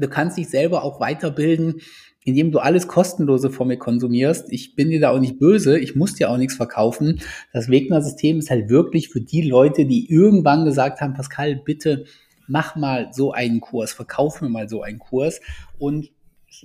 Du 0.00 0.08
kannst 0.08 0.36
dich 0.36 0.48
selber 0.48 0.84
auch 0.84 1.00
weiterbilden 1.00 1.80
indem 2.26 2.50
du 2.50 2.58
alles 2.58 2.88
kostenlose 2.88 3.50
von 3.50 3.68
mir 3.68 3.78
konsumierst. 3.78 4.52
Ich 4.52 4.74
bin 4.74 4.90
dir 4.90 5.00
da 5.00 5.10
auch 5.10 5.20
nicht 5.20 5.38
böse, 5.38 5.78
ich 5.78 5.94
muss 5.94 6.14
dir 6.14 6.28
auch 6.28 6.36
nichts 6.36 6.56
verkaufen. 6.56 7.20
Das 7.52 7.68
Wegner-System 7.68 8.40
ist 8.40 8.50
halt 8.50 8.68
wirklich 8.68 9.08
für 9.10 9.20
die 9.20 9.42
Leute, 9.42 9.86
die 9.86 10.10
irgendwann 10.10 10.64
gesagt 10.64 11.00
haben, 11.00 11.14
Pascal, 11.14 11.54
bitte 11.54 12.04
mach 12.48 12.74
mal 12.74 13.10
so 13.12 13.30
einen 13.30 13.60
Kurs, 13.60 13.92
verkauf 13.92 14.40
mir 14.40 14.48
mal 14.48 14.68
so 14.68 14.82
einen 14.82 14.98
Kurs. 14.98 15.40
Und 15.78 16.10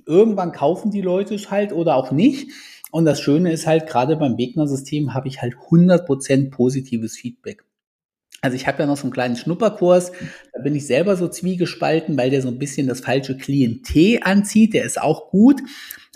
irgendwann 0.07 0.51
kaufen 0.51 0.89
die 0.89 1.01
Leute 1.01 1.35
es 1.35 1.51
halt 1.51 1.73
oder 1.73 1.95
auch 1.95 2.11
nicht. 2.11 2.50
Und 2.91 3.05
das 3.05 3.21
Schöne 3.21 3.51
ist 3.51 3.67
halt, 3.67 3.85
gerade 3.85 4.17
beim 4.17 4.39
Wegner-System 4.39 5.13
habe 5.13 5.27
ich 5.27 5.44
halt 5.44 5.53
100% 5.70 6.50
positives 6.50 7.15
Feedback. 7.15 7.63
Also 8.43 8.55
ich 8.55 8.65
habe 8.65 8.79
ja 8.79 8.87
noch 8.87 8.97
so 8.97 9.03
einen 9.03 9.13
kleinen 9.13 9.35
Schnupperkurs, 9.35 10.11
da 10.51 10.61
bin 10.63 10.75
ich 10.75 10.87
selber 10.87 11.15
so 11.15 11.27
zwiegespalten, 11.27 12.17
weil 12.17 12.31
der 12.31 12.41
so 12.41 12.47
ein 12.47 12.57
bisschen 12.57 12.87
das 12.87 13.01
falsche 13.01 13.37
Klientel 13.37 14.19
anzieht. 14.23 14.73
Der 14.73 14.83
ist 14.83 14.99
auch 14.99 15.29
gut, 15.29 15.61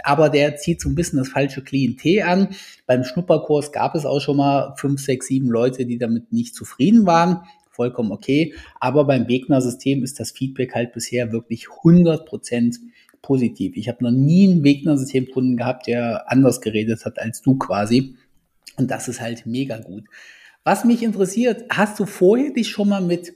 aber 0.03 0.29
der 0.29 0.55
zieht 0.55 0.81
so 0.81 0.89
ein 0.89 0.95
bisschen 0.95 1.19
das 1.19 1.29
falsche 1.29 1.63
Klientel 1.63 2.23
an. 2.23 2.49
Beim 2.88 3.03
Schnupperkurs 3.03 3.71
gab 3.71 3.93
es 3.93 4.07
auch 4.07 4.19
schon 4.19 4.38
mal 4.38 4.73
fünf, 4.75 5.01
sechs, 5.01 5.27
sieben 5.27 5.49
Leute, 5.51 5.85
die 5.85 5.99
damit 5.99 6.33
nicht 6.33 6.55
zufrieden 6.55 7.05
waren. 7.05 7.43
Vollkommen 7.69 8.11
okay. 8.11 8.55
Aber 8.79 9.05
beim 9.05 9.27
Wegner-System 9.27 10.03
ist 10.03 10.19
das 10.19 10.31
Feedback 10.31 10.73
halt 10.73 10.93
bisher 10.93 11.31
wirklich 11.31 11.67
100 11.69 12.25
Prozent 12.25 12.77
positiv. 13.21 13.75
Ich 13.75 13.88
habe 13.88 14.03
noch 14.03 14.11
nie 14.11 14.49
einen 14.49 14.63
Wegner-System-Kunden 14.63 15.57
gehabt, 15.57 15.85
der 15.85 16.31
anders 16.31 16.59
geredet 16.59 17.05
hat 17.05 17.19
als 17.19 17.43
du 17.43 17.55
quasi. 17.55 18.15
Und 18.77 18.89
das 18.89 19.07
ist 19.07 19.21
halt 19.21 19.45
mega 19.45 19.77
gut. 19.77 20.05
Was 20.65 20.84
mich 20.84 21.04
interessiert, 21.04 21.63
hast 21.69 21.99
du 21.99 22.08
vorher 22.08 22.49
dich 22.49 22.69
schon 22.69 22.89
mal 22.89 23.01
mit 23.01 23.34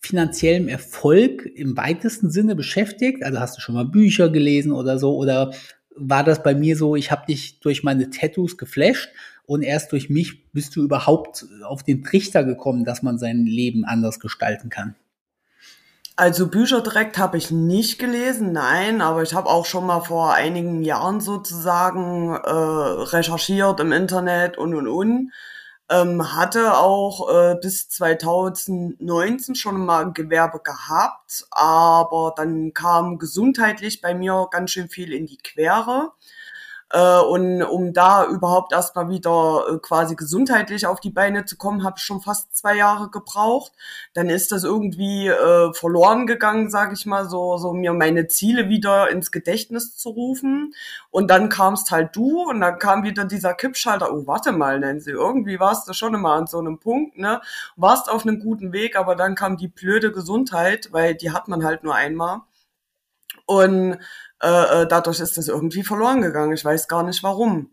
finanziellem 0.00 0.68
Erfolg 0.68 1.44
im 1.44 1.76
weitesten 1.76 2.30
Sinne 2.30 2.56
beschäftigt? 2.56 3.22
Also 3.22 3.40
hast 3.40 3.58
du 3.58 3.60
schon 3.60 3.74
mal 3.74 3.84
Bücher 3.84 4.30
gelesen 4.30 4.72
oder 4.72 4.98
so? 4.98 5.14
Oder 5.14 5.52
war 5.94 6.24
das 6.24 6.42
bei 6.42 6.54
mir 6.54 6.74
so, 6.74 6.96
ich 6.96 7.10
habe 7.10 7.26
dich 7.26 7.60
durch 7.60 7.82
meine 7.84 8.08
Tattoos 8.08 8.56
geflasht 8.56 9.10
und 9.44 9.60
erst 9.60 9.92
durch 9.92 10.08
mich 10.08 10.50
bist 10.52 10.74
du 10.74 10.82
überhaupt 10.82 11.44
auf 11.62 11.82
den 11.82 12.02
Trichter 12.02 12.42
gekommen, 12.42 12.86
dass 12.86 13.02
man 13.02 13.18
sein 13.18 13.44
Leben 13.44 13.84
anders 13.84 14.18
gestalten 14.18 14.70
kann? 14.70 14.94
Also 16.16 16.46
Bücher 16.46 16.80
direkt 16.80 17.18
habe 17.18 17.36
ich 17.36 17.50
nicht 17.50 17.98
gelesen, 17.98 18.52
nein, 18.52 19.02
aber 19.02 19.22
ich 19.22 19.34
habe 19.34 19.50
auch 19.50 19.66
schon 19.66 19.84
mal 19.84 20.00
vor 20.00 20.32
einigen 20.32 20.82
Jahren 20.82 21.20
sozusagen 21.20 22.34
äh, 22.34 22.50
recherchiert 22.50 23.78
im 23.80 23.92
Internet 23.92 24.56
und 24.56 24.74
und 24.74 24.88
und 24.88 25.32
ähm, 25.92 26.34
hatte 26.34 26.76
auch 26.76 27.28
äh, 27.28 27.56
bis 27.60 27.88
2019 27.90 29.54
schon 29.54 29.84
mal 29.84 30.12
Gewerbe 30.12 30.60
gehabt, 30.60 31.46
aber 31.50 32.32
dann 32.36 32.72
kam 32.72 33.18
gesundheitlich 33.18 34.00
bei 34.00 34.14
mir 34.14 34.48
ganz 34.50 34.70
schön 34.70 34.88
viel 34.88 35.12
in 35.12 35.26
die 35.26 35.38
Quere. 35.38 36.12
Äh, 36.92 37.20
und 37.20 37.62
um 37.62 37.94
da 37.94 38.26
überhaupt 38.26 38.72
erstmal 38.72 39.08
wieder 39.08 39.64
äh, 39.68 39.78
quasi 39.78 40.14
gesundheitlich 40.14 40.86
auf 40.86 41.00
die 41.00 41.10
Beine 41.10 41.46
zu 41.46 41.56
kommen, 41.56 41.84
habe 41.84 41.94
ich 41.96 42.04
schon 42.04 42.20
fast 42.20 42.54
zwei 42.54 42.76
Jahre 42.76 43.08
gebraucht. 43.10 43.72
Dann 44.12 44.28
ist 44.28 44.52
das 44.52 44.62
irgendwie 44.64 45.28
äh, 45.28 45.72
verloren 45.72 46.26
gegangen, 46.26 46.70
sage 46.70 46.92
ich 46.94 47.06
mal, 47.06 47.28
so, 47.28 47.56
so 47.56 47.72
mir 47.72 47.94
meine 47.94 48.28
Ziele 48.28 48.68
wieder 48.68 49.10
ins 49.10 49.30
Gedächtnis 49.32 49.96
zu 49.96 50.10
rufen. 50.10 50.74
Und 51.10 51.30
dann 51.30 51.48
kamst 51.48 51.90
halt 51.90 52.14
du 52.14 52.42
und 52.42 52.60
dann 52.60 52.78
kam 52.78 53.04
wieder 53.04 53.24
dieser 53.24 53.54
Kippschalter. 53.54 54.12
Oh, 54.12 54.26
warte 54.26 54.52
mal, 54.52 54.78
Nancy, 54.78 55.10
irgendwie 55.12 55.58
warst 55.60 55.88
du 55.88 55.94
schon 55.94 56.14
immer 56.14 56.32
an 56.34 56.46
so 56.46 56.58
einem 56.58 56.78
Punkt, 56.78 57.16
ne? 57.16 57.40
Warst 57.76 58.10
auf 58.10 58.26
einem 58.26 58.38
guten 58.40 58.72
Weg, 58.72 58.96
aber 58.96 59.16
dann 59.16 59.34
kam 59.34 59.56
die 59.56 59.68
blöde 59.68 60.12
Gesundheit, 60.12 60.90
weil 60.92 61.14
die 61.14 61.30
hat 61.30 61.48
man 61.48 61.64
halt 61.64 61.84
nur 61.84 61.94
einmal. 61.94 62.42
Und 63.46 63.98
äh, 64.42 64.82
äh, 64.82 64.86
dadurch 64.88 65.20
ist 65.20 65.36
das 65.36 65.48
irgendwie 65.48 65.82
verloren 65.84 66.22
gegangen. 66.22 66.52
Ich 66.52 66.64
weiß 66.64 66.88
gar 66.88 67.02
nicht 67.02 67.22
warum. 67.22 67.70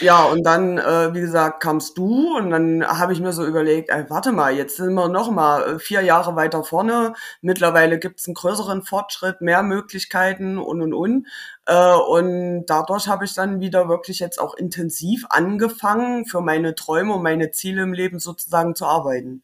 Ja, 0.00 0.24
und 0.24 0.42
dann, 0.42 0.78
äh, 0.78 1.14
wie 1.14 1.20
gesagt, 1.20 1.62
kamst 1.62 1.96
du 1.96 2.36
und 2.36 2.50
dann 2.50 2.84
habe 2.84 3.12
ich 3.12 3.20
mir 3.20 3.32
so 3.32 3.46
überlegt, 3.46 3.90
ey, 3.90 4.04
warte 4.10 4.32
mal, 4.32 4.52
jetzt 4.52 4.76
sind 4.76 4.92
wir 4.94 5.08
noch 5.08 5.30
mal 5.30 5.76
äh, 5.76 5.78
vier 5.78 6.00
Jahre 6.02 6.34
weiter 6.34 6.64
vorne. 6.64 7.12
Mittlerweile 7.42 8.00
gibt's 8.00 8.26
einen 8.26 8.34
größeren 8.34 8.82
Fortschritt, 8.82 9.40
mehr 9.40 9.62
Möglichkeiten 9.62 10.58
und 10.58 10.82
und 10.82 10.94
und. 10.94 11.28
Äh, 11.66 11.94
und 11.94 12.66
dadurch 12.66 13.06
habe 13.06 13.24
ich 13.24 13.34
dann 13.34 13.60
wieder 13.60 13.88
wirklich 13.88 14.18
jetzt 14.18 14.40
auch 14.40 14.54
intensiv 14.54 15.26
angefangen, 15.30 16.26
für 16.26 16.40
meine 16.40 16.74
Träume 16.74 17.14
und 17.14 17.22
meine 17.22 17.52
Ziele 17.52 17.82
im 17.82 17.92
Leben 17.92 18.18
sozusagen 18.18 18.74
zu 18.74 18.86
arbeiten. 18.86 19.43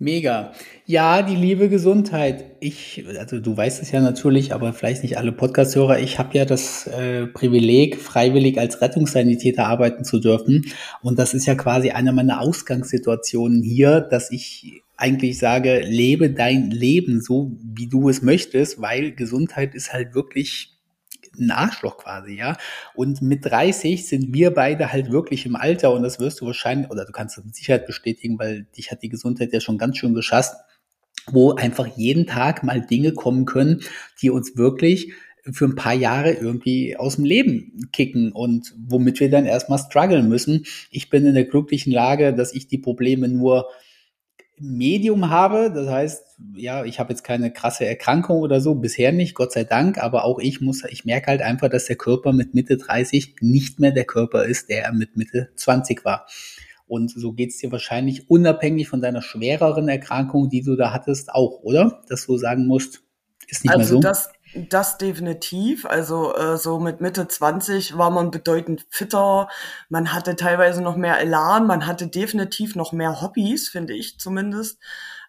Mega. 0.00 0.52
Ja, 0.86 1.22
die 1.22 1.34
liebe 1.34 1.68
Gesundheit. 1.68 2.44
Ich, 2.60 3.04
also 3.18 3.40
du 3.40 3.56
weißt 3.56 3.82
es 3.82 3.90
ja 3.90 4.00
natürlich, 4.00 4.54
aber 4.54 4.72
vielleicht 4.72 5.02
nicht 5.02 5.18
alle 5.18 5.32
Podcast-Hörer. 5.32 5.98
Ich 5.98 6.20
habe 6.20 6.38
ja 6.38 6.44
das 6.44 6.86
äh, 6.86 7.26
Privileg, 7.26 7.96
freiwillig 7.96 8.60
als 8.60 8.80
Rettungssanitäter 8.80 9.66
arbeiten 9.66 10.04
zu 10.04 10.20
dürfen. 10.20 10.66
Und 11.02 11.18
das 11.18 11.34
ist 11.34 11.46
ja 11.46 11.56
quasi 11.56 11.90
eine 11.90 12.12
meiner 12.12 12.40
Ausgangssituationen 12.40 13.64
hier, 13.64 14.00
dass 14.00 14.30
ich 14.30 14.84
eigentlich 14.96 15.36
sage, 15.38 15.80
lebe 15.80 16.30
dein 16.30 16.70
Leben 16.70 17.20
so, 17.20 17.56
wie 17.60 17.88
du 17.88 18.08
es 18.08 18.22
möchtest, 18.22 18.80
weil 18.80 19.12
Gesundheit 19.12 19.74
ist 19.74 19.92
halt 19.92 20.14
wirklich 20.14 20.77
ein 21.38 21.50
Arschloch 21.50 21.98
quasi, 21.98 22.34
ja. 22.34 22.56
Und 22.94 23.22
mit 23.22 23.44
30 23.44 24.06
sind 24.06 24.32
wir 24.32 24.52
beide 24.52 24.92
halt 24.92 25.10
wirklich 25.10 25.46
im 25.46 25.56
Alter 25.56 25.92
und 25.92 26.02
das 26.02 26.20
wirst 26.20 26.40
du 26.40 26.46
wahrscheinlich, 26.46 26.90
oder 26.90 27.04
du 27.04 27.12
kannst 27.12 27.36
das 27.36 27.44
mit 27.44 27.54
Sicherheit 27.54 27.86
bestätigen, 27.86 28.38
weil 28.38 28.66
dich 28.76 28.90
hat 28.90 29.02
die 29.02 29.08
Gesundheit 29.08 29.52
ja 29.52 29.60
schon 29.60 29.78
ganz 29.78 29.98
schön 29.98 30.14
geschasst, 30.14 30.56
wo 31.26 31.52
einfach 31.52 31.86
jeden 31.86 32.26
Tag 32.26 32.62
mal 32.62 32.80
Dinge 32.80 33.12
kommen 33.12 33.44
können, 33.44 33.82
die 34.22 34.30
uns 34.30 34.56
wirklich 34.56 35.12
für 35.52 35.64
ein 35.64 35.76
paar 35.76 35.94
Jahre 35.94 36.32
irgendwie 36.32 36.96
aus 36.96 37.16
dem 37.16 37.24
Leben 37.24 37.88
kicken 37.92 38.32
und 38.32 38.74
womit 38.86 39.20
wir 39.20 39.30
dann 39.30 39.46
erstmal 39.46 39.78
strugglen 39.78 40.28
müssen. 40.28 40.66
Ich 40.90 41.10
bin 41.10 41.24
in 41.26 41.34
der 41.34 41.44
glücklichen 41.44 41.92
Lage, 41.92 42.34
dass 42.34 42.54
ich 42.54 42.68
die 42.68 42.78
Probleme 42.78 43.28
nur 43.28 43.68
Medium 44.60 45.30
habe. 45.30 45.70
Das 45.72 45.88
heißt, 45.88 46.24
ja, 46.54 46.84
ich 46.84 47.00
habe 47.00 47.12
jetzt 47.12 47.24
keine 47.24 47.52
krasse 47.52 47.86
Erkrankung 47.86 48.38
oder 48.38 48.60
so, 48.60 48.74
bisher 48.74 49.12
nicht, 49.12 49.34
Gott 49.34 49.52
sei 49.52 49.64
Dank, 49.64 49.98
aber 49.98 50.24
auch 50.24 50.38
ich 50.38 50.60
muss, 50.60 50.84
ich 50.84 51.04
merke 51.04 51.28
halt 51.28 51.42
einfach, 51.42 51.68
dass 51.68 51.86
der 51.86 51.96
Körper 51.96 52.32
mit 52.32 52.54
Mitte 52.54 52.76
30 52.76 53.36
nicht 53.40 53.80
mehr 53.80 53.92
der 53.92 54.04
Körper 54.04 54.44
ist, 54.44 54.68
der 54.68 54.84
er 54.84 54.92
mit 54.92 55.16
Mitte 55.16 55.50
20 55.56 56.04
war. 56.04 56.26
Und 56.86 57.10
so 57.10 57.32
geht's 57.32 57.58
dir 57.58 57.70
wahrscheinlich 57.70 58.30
unabhängig 58.30 58.88
von 58.88 59.02
deiner 59.02 59.20
schwereren 59.20 59.88
Erkrankung, 59.88 60.48
die 60.48 60.62
du 60.62 60.74
da 60.74 60.92
hattest, 60.92 61.30
auch, 61.32 61.60
oder? 61.62 62.02
Dass 62.08 62.26
du 62.26 62.38
sagen 62.38 62.66
musst, 62.66 63.02
ist 63.46 63.64
nicht 63.64 63.74
also 63.74 63.80
mehr 63.80 63.88
so. 63.88 64.00
Das 64.00 64.30
das 64.68 64.98
definitiv. 64.98 65.86
Also 65.86 66.34
äh, 66.36 66.56
so 66.56 66.78
mit 66.80 67.00
Mitte 67.00 67.28
20 67.28 67.96
war 67.96 68.10
man 68.10 68.30
bedeutend 68.30 68.86
fitter. 68.90 69.48
Man 69.88 70.12
hatte 70.12 70.36
teilweise 70.36 70.82
noch 70.82 70.96
mehr 70.96 71.20
Elan. 71.20 71.66
Man 71.66 71.86
hatte 71.86 72.08
definitiv 72.08 72.74
noch 72.76 72.92
mehr 72.92 73.20
Hobbys, 73.20 73.68
finde 73.68 73.94
ich 73.94 74.18
zumindest. 74.18 74.78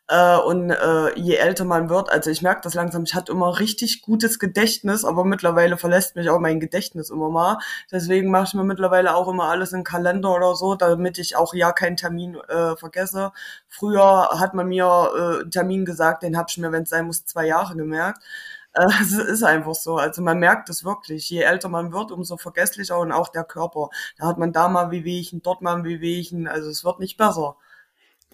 Äh, 0.10 0.38
und 0.38 0.72
äh, 0.72 1.18
je 1.20 1.36
älter 1.36 1.66
man 1.66 1.88
wird, 1.90 2.12
also 2.12 2.32
ich 2.32 2.42
merke 2.42 2.62
das 2.64 2.74
langsam, 2.74 3.04
ich 3.04 3.14
hatte 3.14 3.32
immer 3.32 3.60
richtig 3.60 4.02
gutes 4.02 4.40
Gedächtnis, 4.40 5.06
aber 5.06 5.24
mittlerweile 5.24 5.78
verlässt 5.78 6.16
mich 6.16 6.32
auch 6.32 6.40
mein 6.40 6.60
Gedächtnis 6.60 7.12
immer 7.12 7.30
mal. 7.30 7.60
Deswegen 7.92 8.32
mache 8.32 8.46
ich 8.48 8.54
mir 8.56 8.64
mittlerweile 8.64 9.14
auch 9.16 9.28
immer 9.28 9.50
alles 9.50 9.72
in 9.72 9.84
Kalender 9.84 10.34
oder 10.36 10.56
so, 10.56 10.74
damit 10.74 11.20
ich 11.20 11.36
auch 11.36 11.54
ja 11.54 11.72
keinen 11.74 11.96
Termin 11.96 12.36
äh, 12.48 12.76
vergesse. 12.76 13.32
Früher 13.68 14.30
hat 14.40 14.56
man 14.56 14.68
mir 14.68 14.86
äh, 14.86 15.42
einen 15.42 15.52
Termin 15.52 15.86
gesagt, 15.86 16.24
den 16.24 16.36
habe 16.38 16.48
ich 16.50 16.58
mir, 16.58 16.72
wenn 16.72 16.84
es 16.84 16.90
sein 16.90 17.06
muss, 17.06 17.26
zwei 17.26 17.46
Jahre 17.46 17.76
gemerkt. 17.76 18.24
Äh, 18.74 18.86
es 19.02 19.14
ist 19.14 19.44
einfach 19.44 19.76
so. 19.76 19.98
Also 19.98 20.22
man 20.22 20.40
merkt 20.40 20.70
es 20.70 20.84
wirklich. 20.84 21.30
Je 21.30 21.42
älter 21.42 21.70
man 21.70 21.92
wird, 21.92 22.12
umso 22.12 22.38
vergesslicher 22.38 23.00
und 23.00 23.12
auch 23.12 23.30
der 23.30 23.44
Körper. 23.44 23.90
Da 24.18 24.28
hat 24.28 24.38
man 24.38 24.54
da 24.54 24.68
mal 24.68 24.92
Wehwehchen, 24.92 25.42
dort 25.42 25.62
mal 25.62 25.84
Wehwehchen. 25.84 26.48
Also 26.48 26.70
es 26.70 26.84
wird 26.84 27.00
nicht 27.00 27.18
besser. 27.18 27.58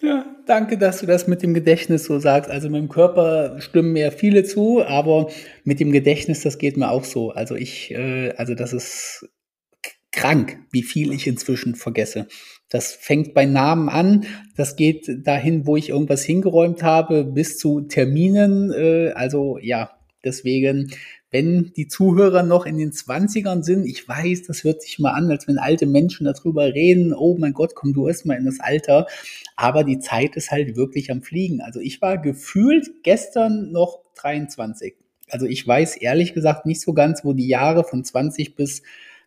Ja, 0.02 0.26
danke, 0.46 0.76
dass 0.76 1.00
du 1.00 1.06
das 1.06 1.26
mit 1.26 1.42
dem 1.42 1.54
Gedächtnis 1.54 2.04
so 2.04 2.18
sagst. 2.18 2.50
Also 2.50 2.68
mit 2.68 2.82
dem 2.82 2.90
Körper 2.90 3.60
stimmen 3.60 3.92
mir 3.92 4.12
viele 4.12 4.44
zu, 4.44 4.84
aber 4.84 5.30
mit 5.64 5.80
dem 5.80 5.90
Gedächtnis, 5.90 6.42
das 6.42 6.58
geht 6.58 6.76
mir 6.76 6.90
auch 6.90 7.04
so. 7.04 7.30
Also 7.30 7.54
ich, 7.54 7.90
äh, 7.92 8.32
also 8.36 8.54
das 8.54 8.74
ist 8.74 9.26
krank, 10.12 10.58
wie 10.70 10.82
viel 10.82 11.12
ich 11.12 11.26
inzwischen 11.26 11.74
vergesse. 11.74 12.26
Das 12.68 12.92
fängt 12.92 13.32
bei 13.32 13.46
Namen 13.46 13.88
an, 13.88 14.26
das 14.56 14.76
geht 14.76 15.08
dahin, 15.24 15.66
wo 15.66 15.76
ich 15.76 15.90
irgendwas 15.90 16.24
hingeräumt 16.24 16.82
habe, 16.82 17.24
bis 17.24 17.56
zu 17.56 17.82
Terminen. 17.82 18.72
Äh, 18.72 19.12
also 19.12 19.58
ja, 19.62 19.95
Deswegen, 20.26 20.90
wenn 21.30 21.72
die 21.76 21.86
Zuhörer 21.86 22.42
noch 22.42 22.66
in 22.66 22.76
den 22.76 22.90
20ern 22.90 23.62
sind, 23.62 23.86
ich 23.86 24.06
weiß, 24.06 24.42
das 24.42 24.64
hört 24.64 24.82
sich 24.82 24.98
mal 24.98 25.12
an, 25.12 25.30
als 25.30 25.46
wenn 25.46 25.58
alte 25.58 25.86
Menschen 25.86 26.24
darüber 26.24 26.74
reden, 26.74 27.14
oh 27.14 27.36
mein 27.38 27.52
Gott, 27.52 27.74
komm 27.74 27.94
du 27.94 28.08
erst 28.08 28.26
mal 28.26 28.36
in 28.36 28.44
das 28.44 28.60
Alter. 28.60 29.06
Aber 29.54 29.84
die 29.84 30.00
Zeit 30.00 30.36
ist 30.36 30.50
halt 30.50 30.76
wirklich 30.76 31.10
am 31.10 31.22
Fliegen. 31.22 31.60
Also 31.62 31.80
ich 31.80 32.02
war 32.02 32.18
gefühlt 32.18 33.04
gestern 33.04 33.70
noch 33.70 34.00
23. 34.16 34.96
Also 35.30 35.46
ich 35.46 35.66
weiß 35.66 35.96
ehrlich 35.96 36.34
gesagt 36.34 36.66
nicht 36.66 36.80
so 36.80 36.92
ganz, 36.92 37.24
wo 37.24 37.32
die 37.32 37.48
Jahre 37.48 37.84
von 37.84 38.04
20 38.04 38.56
bis, 38.56 38.82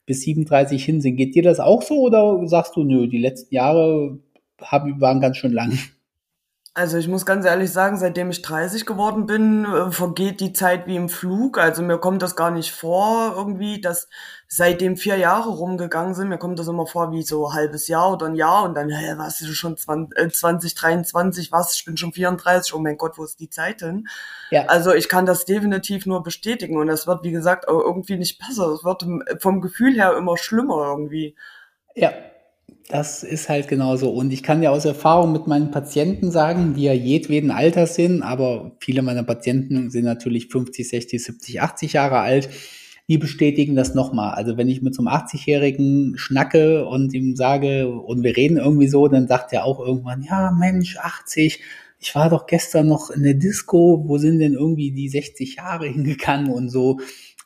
bis 0.05 0.21
37 0.21 0.83
hin 0.83 1.01
sind. 1.01 1.15
Geht 1.15 1.35
dir 1.35 1.43
das 1.43 1.59
auch 1.59 1.81
so 1.81 2.01
oder 2.01 2.45
sagst 2.47 2.75
du, 2.75 2.83
nö, 2.83 3.07
die 3.07 3.17
letzten 3.17 3.55
Jahre 3.55 4.19
haben, 4.61 4.99
waren 4.99 5.21
ganz 5.21 5.37
schön 5.37 5.53
lang? 5.53 5.77
Also 6.75 6.97
ich 6.97 7.07
muss 7.07 7.25
ganz 7.25 7.45
ehrlich 7.45 7.71
sagen, 7.71 7.97
seitdem 7.97 8.29
ich 8.29 8.41
30 8.41 8.85
geworden 8.85 9.25
bin, 9.25 9.65
äh, 9.65 9.91
vergeht 9.91 10.39
die 10.39 10.53
Zeit 10.53 10.85
wie 10.87 10.95
im 10.95 11.09
Flug. 11.09 11.57
Also 11.57 11.81
mir 11.81 11.97
kommt 11.97 12.21
das 12.21 12.35
gar 12.35 12.51
nicht 12.51 12.71
vor 12.71 13.33
irgendwie, 13.35 13.81
dass 13.81 14.07
seitdem 14.47 14.95
vier 14.95 15.17
Jahre 15.17 15.49
rumgegangen 15.49 16.13
sind, 16.13 16.29
mir 16.29 16.37
kommt 16.37 16.59
das 16.59 16.67
immer 16.67 16.85
vor 16.85 17.11
wie 17.11 17.23
so 17.23 17.47
ein 17.47 17.53
halbes 17.53 17.87
Jahr 17.87 18.13
oder 18.13 18.27
ein 18.27 18.35
Jahr 18.35 18.63
und 18.63 18.75
dann, 18.75 18.89
hä, 18.89 19.13
was 19.17 19.41
ist 19.41 19.53
schon 19.55 19.77
20, 19.77 20.17
äh, 20.17 20.29
2023, 20.29 21.51
was, 21.51 21.75
ich 21.75 21.85
bin 21.85 21.97
schon 21.97 22.13
34, 22.13 22.73
oh 22.73 22.79
mein 22.79 22.97
Gott, 22.97 23.17
wo 23.17 23.23
ist 23.23 23.39
die 23.39 23.49
Zeit 23.49 23.81
denn? 23.81 24.07
Ja. 24.51 24.65
Also 24.65 24.93
ich 24.93 25.09
kann 25.09 25.25
das 25.25 25.45
definitiv 25.45 26.05
nur 26.05 26.23
bestätigen 26.23 26.77
und 26.77 26.87
das 26.87 27.07
wird, 27.07 27.23
wie 27.23 27.31
gesagt, 27.31 27.65
irgendwie 27.67 28.17
nicht 28.17 28.39
besser. 28.39 28.71
Es 28.73 28.83
wird 28.83 29.05
vom 29.41 29.61
Gefühl 29.61 29.95
her 29.95 30.15
immer 30.17 30.37
schlimmer 30.37 30.87
irgendwie. 30.87 31.35
Ja, 31.95 32.11
das 32.89 33.21
ist 33.21 33.49
halt 33.49 33.67
genauso. 33.67 34.09
Und 34.09 34.33
ich 34.33 34.41
kann 34.41 34.63
ja 34.63 34.71
aus 34.71 34.83
Erfahrung 34.83 35.31
mit 35.31 35.45
meinen 35.45 35.69
Patienten 35.69 36.31
sagen, 36.31 36.73
die 36.73 36.83
ja 36.83 36.93
jedweden 36.93 37.51
Alters 37.51 37.93
sind, 37.93 38.23
aber 38.23 38.75
viele 38.79 39.03
meiner 39.03 39.21
Patienten 39.21 39.91
sind 39.91 40.05
natürlich 40.05 40.47
50, 40.47 40.89
60, 40.89 41.23
70, 41.23 41.61
80 41.61 41.93
Jahre 41.93 42.17
alt. 42.19 42.49
Die 43.07 43.19
bestätigen 43.19 43.75
das 43.75 43.93
nochmal. 43.93 44.33
Also 44.33 44.57
wenn 44.57 44.69
ich 44.69 44.81
mit 44.81 44.95
so 44.95 45.03
einem 45.03 45.09
80-Jährigen 45.09 46.17
schnacke 46.17 46.87
und 46.87 47.13
ihm 47.13 47.35
sage, 47.35 47.89
und 47.89 48.23
wir 48.23 48.35
reden 48.35 48.57
irgendwie 48.57 48.87
so, 48.87 49.07
dann 49.07 49.27
sagt 49.27 49.53
er 49.53 49.65
auch 49.65 49.79
irgendwann, 49.79 50.23
ja 50.23 50.51
Mensch, 50.51 50.97
80, 50.97 51.61
ich 51.99 52.15
war 52.15 52.29
doch 52.29 52.47
gestern 52.47 52.87
noch 52.87 53.11
in 53.11 53.21
der 53.21 53.35
Disco, 53.35 54.03
wo 54.07 54.17
sind 54.17 54.39
denn 54.39 54.53
irgendwie 54.53 54.91
die 54.91 55.09
60 55.09 55.57
Jahre 55.57 55.85
hingegangen 55.87 56.51
und 56.51 56.69
so. 56.69 56.99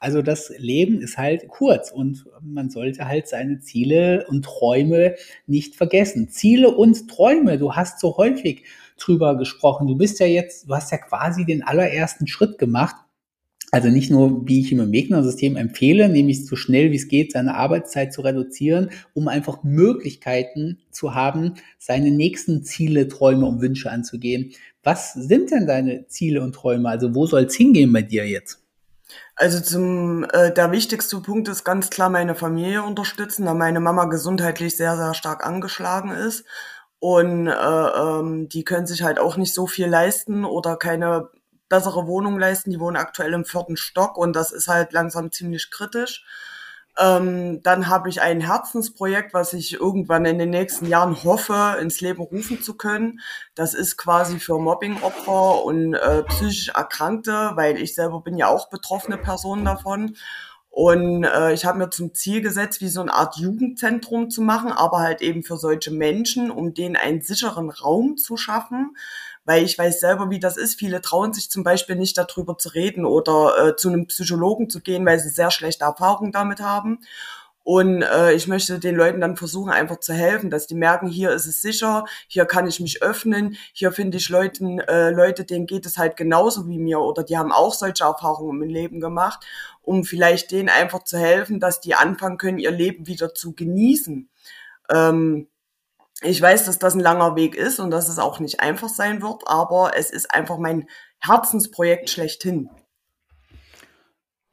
Also 0.04 0.22
das 0.22 0.52
Leben 0.58 1.00
ist 1.00 1.18
halt 1.18 1.48
kurz 1.48 1.90
und 1.90 2.26
man 2.42 2.70
sollte 2.70 3.08
halt 3.08 3.30
seine 3.30 3.62
Ziele 3.62 4.26
und 4.28 4.44
Träume 4.44 5.16
nicht 5.48 5.78
vergessen. 5.78 6.28
Ziele 6.28 6.76
und 6.76 7.10
Träume, 7.10 7.58
du 7.58 7.74
hast 7.74 8.02
so 8.02 8.18
häufig 8.18 8.66
drüber 9.00 9.38
gesprochen. 9.38 9.88
Du 9.88 9.96
bist 9.96 10.20
ja 10.20 10.26
jetzt, 10.26 10.68
du 10.68 10.76
hast 10.76 10.92
ja 10.92 10.98
quasi 10.98 11.46
den 11.46 11.64
allerersten 11.64 12.28
Schritt 12.28 12.58
gemacht. 12.58 12.98
Also 13.72 13.88
nicht 13.88 14.12
nur, 14.12 14.46
wie 14.46 14.60
ich 14.60 14.74
im 14.74 14.92
Wegner-System 14.92 15.56
empfehle, 15.56 16.10
nämlich 16.10 16.46
so 16.46 16.58
schnell 16.58 16.92
wie 16.92 16.98
es 16.98 17.08
geht, 17.08 17.32
seine 17.32 17.56
Arbeitszeit 17.56 18.12
zu 18.12 18.24
reduzieren, 18.24 18.90
um 19.14 19.30
einfach 19.30 19.64
Möglichkeiten 19.64 20.80
zu 20.92 21.16
haben, 21.16 21.54
seine 21.80 22.12
nächsten 22.12 22.66
Ziele, 22.66 23.08
Träume 23.08 23.46
und 23.46 23.62
Wünsche 23.62 23.90
anzugehen. 23.90 24.52
Was 24.84 25.14
sind 25.14 25.52
denn 25.52 25.66
deine 25.66 26.08
Ziele 26.08 26.44
und 26.44 26.54
Träume? 26.54 26.90
Also 26.90 27.16
wo 27.16 27.26
soll 27.26 27.46
es 27.46 27.56
hingehen 27.56 27.94
bei 27.94 28.02
dir 28.02 28.28
jetzt? 28.28 28.63
Also 29.36 29.60
zum 29.62 30.26
äh, 30.32 30.54
der 30.54 30.72
wichtigste 30.72 31.20
Punkt 31.20 31.48
ist 31.48 31.64
ganz 31.64 31.90
klar 31.90 32.10
meine 32.10 32.36
Familie 32.36 32.84
unterstützen, 32.84 33.46
da 33.46 33.54
meine 33.54 33.80
Mama 33.80 34.06
gesundheitlich 34.06 34.78
sehr 34.78 34.96
sehr 34.96 35.14
stark 35.16 35.46
angeschlagen 35.46 36.12
ist 36.12 36.46
und 37.00 37.48
äh, 37.48 37.52
ähm, 37.52 38.48
die 38.50 38.64
können 38.64 38.86
sich 38.88 39.02
halt 39.04 39.20
auch 39.20 39.36
nicht 39.38 39.54
so 39.54 39.66
viel 39.68 39.88
leisten 39.88 40.46
oder 40.46 40.78
keine 40.78 41.30
bessere 41.68 42.08
Wohnung 42.08 42.40
leisten. 42.40 42.70
Die 42.72 42.80
wohnen 42.80 42.98
aktuell 42.98 43.34
im 43.34 43.46
vierten 43.46 43.76
Stock 43.78 44.18
und 44.18 44.36
das 44.36 44.52
ist 44.52 44.68
halt 44.68 44.94
langsam 44.94 45.32
ziemlich 45.32 45.72
kritisch. 45.72 46.26
Ähm, 47.00 47.62
dann 47.64 47.88
habe 47.88 48.10
ich 48.10 48.22
ein 48.22 48.40
Herzensprojekt, 48.40 49.34
was 49.34 49.54
ich 49.54 49.74
irgendwann 49.74 50.26
in 50.26 50.38
den 50.38 50.52
nächsten 50.52 50.86
Jahren 50.86 51.24
hoffe, 51.24 51.78
ins 51.82 52.02
Leben 52.02 52.22
rufen 52.22 52.62
zu 52.62 52.76
können. 52.78 53.20
Das 53.56 53.74
ist 53.74 53.98
quasi 53.98 54.40
für 54.40 54.60
Mobbingopfer 54.60 55.64
und 55.64 55.96
äh, 55.96 56.24
psychisch 56.24 56.70
Erkrankte, 56.70 57.52
weil 57.56 57.78
ich 57.78 57.96
selber 57.96 58.22
bin 58.22 58.38
ja 58.38 58.48
auch 58.48 58.70
betroffene 58.70 59.18
Person 59.18 59.66
davon. 59.66 60.16
Und 60.70 61.24
äh, 61.24 61.54
ich 61.54 61.66
habe 61.66 61.78
mir 61.78 61.92
zum 61.92 62.16
Ziel 62.16 62.42
gesetzt, 62.42 62.82
wie 62.82 62.90
so 62.90 63.02
eine 63.02 63.14
Art 63.14 63.38
Jugendzentrum 63.38 64.32
zu 64.32 64.42
machen, 64.42 64.72
aber 64.72 65.02
halt 65.02 65.22
eben 65.22 65.44
für 65.44 65.58
solche 65.58 65.92
Menschen, 65.92 66.50
um 66.50 66.74
denen 66.74 66.96
einen 66.96 67.22
sicheren 67.22 67.70
Raum 67.70 68.18
zu 68.18 68.38
schaffen, 68.38 68.96
weil 69.46 69.64
ich 69.64 69.78
weiß 69.78 70.00
selber, 70.00 70.30
wie 70.30 70.40
das 70.40 70.58
ist. 70.58 70.80
Viele 70.80 71.02
trauen 71.02 71.34
sich 71.34 71.50
zum 71.50 71.64
Beispiel 71.64 71.96
nicht 71.96 72.18
darüber 72.18 72.58
zu 72.58 72.70
reden 72.70 73.06
oder 73.06 73.70
äh, 73.70 73.76
zu 73.76 73.90
einem 73.90 74.08
Psychologen 74.08 74.70
zu 74.70 74.82
gehen, 74.82 75.06
weil 75.06 75.20
sie 75.20 75.30
sehr 75.30 75.52
schlechte 75.52 75.86
Erfahrungen 75.86 76.32
damit 76.32 76.62
haben. 76.62 77.00
Und 77.64 78.02
äh, 78.02 78.34
ich 78.34 78.48
möchte 78.48 78.78
den 78.78 78.96
Leuten 78.96 79.22
dann 79.22 79.38
versuchen, 79.38 79.72
einfach 79.72 80.00
zu 80.00 80.14
helfen, 80.14 80.50
dass 80.50 80.68
die 80.68 80.76
merken, 80.76 81.08
hier 81.08 81.32
ist 81.32 81.46
es 81.46 81.62
sicher, 81.62 82.04
hier 82.28 82.46
kann 82.46 82.68
ich 82.68 82.82
mich 82.82 83.02
öffnen, 83.02 83.56
hier 83.72 83.94
finde 83.94 84.18
ich 84.18 84.28
Leuten, 84.28 84.80
äh, 84.80 85.12
Leute, 85.12 85.46
denen 85.46 85.66
geht 85.66 85.86
es 85.86 85.98
halt 85.98 86.18
genauso 86.18 86.68
wie 86.68 86.78
mir 86.78 87.00
oder 87.00 87.24
die 87.24 87.38
haben 87.38 87.54
auch 87.54 87.74
solche 87.74 88.04
Erfahrungen 88.04 88.62
im 88.62 88.70
Leben 88.70 89.00
gemacht, 89.00 89.46
um 89.82 90.04
vielleicht 90.04 90.52
denen 90.52 90.68
einfach 90.68 91.04
zu 91.04 91.18
helfen, 91.18 91.62
dass 91.62 91.80
die 91.80 91.96
anfangen 91.96 92.38
können, 92.38 92.60
ihr 92.60 92.72
Leben 92.72 93.08
wieder 93.08 93.34
zu 93.34 93.54
genießen. 93.54 94.30
Ähm, 94.90 95.48
ich 96.24 96.42
weiß, 96.42 96.66
dass 96.66 96.80
das 96.80 96.96
ein 96.96 97.00
langer 97.00 97.36
Weg 97.36 97.56
ist 97.56 97.80
und 97.80 97.92
dass 97.92 98.10
es 98.10 98.20
auch 98.20 98.40
nicht 98.40 98.60
einfach 98.60 98.90
sein 98.90 99.22
wird, 99.22 99.44
aber 99.46 99.92
es 99.98 100.10
ist 100.10 100.34
einfach 100.34 100.58
mein 100.58 100.88
Herzensprojekt 101.20 102.10
schlechthin. 102.10 102.70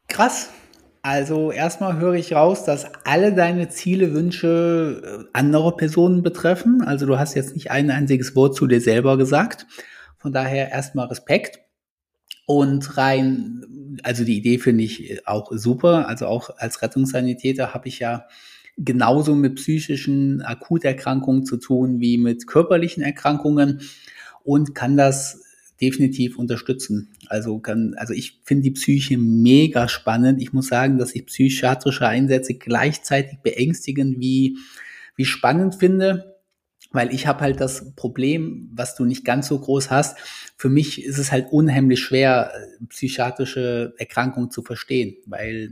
Krass. 0.09 0.51
Also 1.03 1.51
erstmal 1.51 1.99
höre 1.99 2.15
ich 2.15 2.35
raus, 2.35 2.65
dass 2.65 2.87
alle 3.05 3.33
deine 3.33 3.71
Ziele, 3.71 4.13
Wünsche 4.13 5.01
äh, 5.03 5.31
andere 5.33 5.75
Personen 5.75 6.23
betreffen. 6.23 6.83
Also 6.83 7.07
du 7.07 7.19
hast 7.19 7.35
jetzt 7.35 7.55
nicht 7.55 7.71
ein 7.71 7.91
einziges 7.91 8.37
Wort 8.37 8.55
zu 8.55 8.67
dir 8.67 8.83
selber 8.83 9.17
gesagt. 9.17 9.67
Von 10.19 10.33
daher 10.33 10.71
erstmal 10.71 11.07
Respekt. 11.07 11.61
Und 12.47 12.99
rein, 12.99 13.99
also 14.03 14.25
die 14.25 14.37
Idee 14.37 14.59
finde 14.59 14.85
ich 14.85 15.27
auch 15.27 15.51
super. 15.53 16.07
Also 16.07 16.27
auch 16.27 16.51
als 16.59 16.83
Rettungssanitäter 16.83 17.73
habe 17.73 17.89
ich 17.89 18.01
ja 18.01 18.27
genauso 18.83 19.35
mit 19.35 19.57
psychischen 19.57 20.43
Akuterkrankungen 20.43 21.45
zu 21.45 21.59
tun 21.59 22.01
wie 22.01 22.19
mit 22.19 22.47
körperlichen 22.47 23.03
Erkrankungen 23.03 23.83
und 24.43 24.75
kann 24.75 24.97
das 24.97 25.45
definitiv 25.81 26.39
unterstützen. 26.39 27.11
Also 27.27 27.59
kann, 27.59 27.95
also 27.97 28.13
ich 28.13 28.41
finde 28.45 28.65
die 28.65 28.71
Psyche 28.73 29.19
mega 29.19 29.89
spannend. 29.89 30.43
Ich 30.43 30.53
muss 30.53 30.69
sagen, 30.69 30.99
dass 30.99 31.15
ich 31.15 31.27
psychiatrische 31.27 32.07
Einsätze 32.07 32.55
gleichzeitig 32.55 33.39
beängstigend 33.43 34.19
wie, 34.21 34.59
wie 35.17 35.25
spannend 35.25 35.75
finde. 35.77 36.41
weil 36.93 37.15
ich 37.15 37.27
habe 37.27 37.41
halt 37.41 37.61
das 37.61 37.95
Problem, 37.95 38.71
was 38.75 38.97
du 38.97 39.05
nicht 39.05 39.25
ganz 39.25 39.49
so 39.49 39.59
groß 39.59 39.91
hast. 39.91 40.19
Für 40.57 40.69
mich 40.69 41.05
ist 41.05 41.19
es 41.19 41.31
halt 41.31 41.53
unheimlich 41.53 42.01
schwer, 42.01 42.53
psychiatrische 42.89 43.95
Erkrankungen 43.99 44.51
zu 44.51 44.63
verstehen, 44.63 45.17
weil 45.27 45.71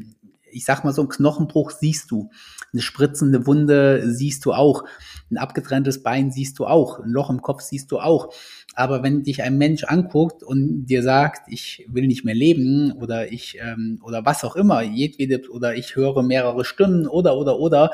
ich 0.53 0.65
sag 0.65 0.85
mal 0.85 0.93
so 0.93 1.03
ein 1.03 1.09
Knochenbruch 1.09 1.71
siehst 1.71 2.11
du, 2.11 2.31
eine 2.73 2.83
spritzende 2.83 3.47
Wunde 3.47 4.11
siehst 4.11 4.45
du 4.45 4.53
auch, 4.53 4.85
ein 5.31 5.39
abgetrenntes 5.39 6.03
Bein 6.03 6.31
siehst 6.31 6.59
du 6.59 6.67
auch, 6.67 7.01
ein 7.01 7.11
Loch 7.11 7.31
im 7.31 7.43
Kopf 7.43 7.63
siehst 7.63 7.91
du 7.93 7.99
auch. 7.99 8.33
Aber 8.75 9.03
wenn 9.03 9.23
dich 9.23 9.43
ein 9.43 9.59
Mensch 9.59 9.85
anguckt 9.85 10.43
und 10.43 10.87
dir 10.87 11.03
sagt, 11.03 11.53
ich 11.53 11.87
will 11.91 12.07
nicht 12.07 12.25
mehr 12.25 12.35
leben 12.35 12.93
oder 12.93 13.31
ich 13.33 13.59
ähm, 13.61 14.01
oder 14.05 14.25
was 14.25 14.45
auch 14.45 14.57
immer, 14.57 14.83
jedwede 14.83 15.51
oder 15.51 15.75
ich 15.75 15.97
höre 15.97 16.23
mehrere 16.23 16.65
Stimmen 16.65 17.07
oder 17.07 17.37
oder 17.37 17.59
oder, 17.59 17.91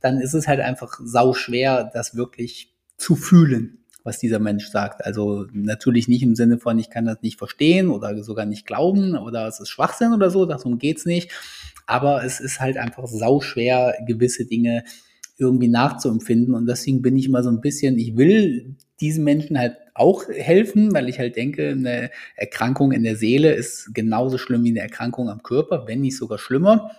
dann 0.00 0.20
ist 0.20 0.34
es 0.34 0.48
halt 0.48 0.60
einfach 0.60 1.00
sau 1.02 1.34
schwer, 1.34 1.90
das 1.92 2.14
wirklich 2.14 2.74
zu 2.96 3.16
fühlen, 3.16 3.84
was 4.04 4.18
dieser 4.18 4.38
Mensch 4.38 4.68
sagt. 4.68 5.04
Also 5.04 5.46
natürlich 5.52 6.08
nicht 6.08 6.22
im 6.22 6.34
Sinne 6.34 6.58
von, 6.58 6.78
ich 6.78 6.90
kann 6.90 7.06
das 7.06 7.22
nicht 7.22 7.38
verstehen 7.38 7.90
oder 7.90 8.22
sogar 8.22 8.46
nicht 8.46 8.66
glauben 8.66 9.16
oder 9.16 9.46
es 9.46 9.60
ist 9.60 9.68
Schwachsinn 9.68 10.12
oder 10.12 10.30
so, 10.30 10.46
darum 10.46 10.78
geht's 10.78 11.06
nicht. 11.06 11.30
Aber 11.90 12.24
es 12.24 12.38
ist 12.38 12.60
halt 12.60 12.76
einfach 12.76 13.08
sau 13.08 13.40
schwer, 13.40 13.96
gewisse 14.06 14.46
Dinge 14.46 14.84
irgendwie 15.38 15.66
nachzuempfinden. 15.66 16.54
Und 16.54 16.66
deswegen 16.66 17.02
bin 17.02 17.16
ich 17.16 17.26
immer 17.26 17.42
so 17.42 17.50
ein 17.50 17.60
bisschen, 17.60 17.98
ich 17.98 18.16
will 18.16 18.76
diesen 19.00 19.24
Menschen 19.24 19.58
halt 19.58 19.76
auch 19.94 20.28
helfen, 20.28 20.94
weil 20.94 21.08
ich 21.08 21.18
halt 21.18 21.34
denke, 21.34 21.70
eine 21.70 22.10
Erkrankung 22.36 22.92
in 22.92 23.02
der 23.02 23.16
Seele 23.16 23.54
ist 23.54 23.92
genauso 23.92 24.38
schlimm 24.38 24.62
wie 24.62 24.70
eine 24.70 24.80
Erkrankung 24.80 25.28
am 25.28 25.42
Körper, 25.42 25.88
wenn 25.88 26.02
nicht 26.02 26.16
sogar 26.16 26.38
schlimmer. 26.38 26.92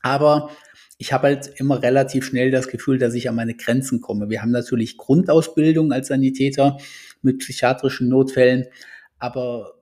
Aber 0.00 0.48
ich 0.96 1.12
habe 1.12 1.26
halt 1.26 1.52
immer 1.56 1.82
relativ 1.82 2.24
schnell 2.24 2.50
das 2.50 2.68
Gefühl, 2.68 2.96
dass 2.96 3.12
ich 3.12 3.28
an 3.28 3.34
meine 3.34 3.54
Grenzen 3.54 4.00
komme. 4.00 4.30
Wir 4.30 4.40
haben 4.40 4.52
natürlich 4.52 4.96
Grundausbildung 4.96 5.92
als 5.92 6.08
Sanitäter 6.08 6.78
mit 7.20 7.40
psychiatrischen 7.40 8.08
Notfällen, 8.08 8.64
aber 9.18 9.74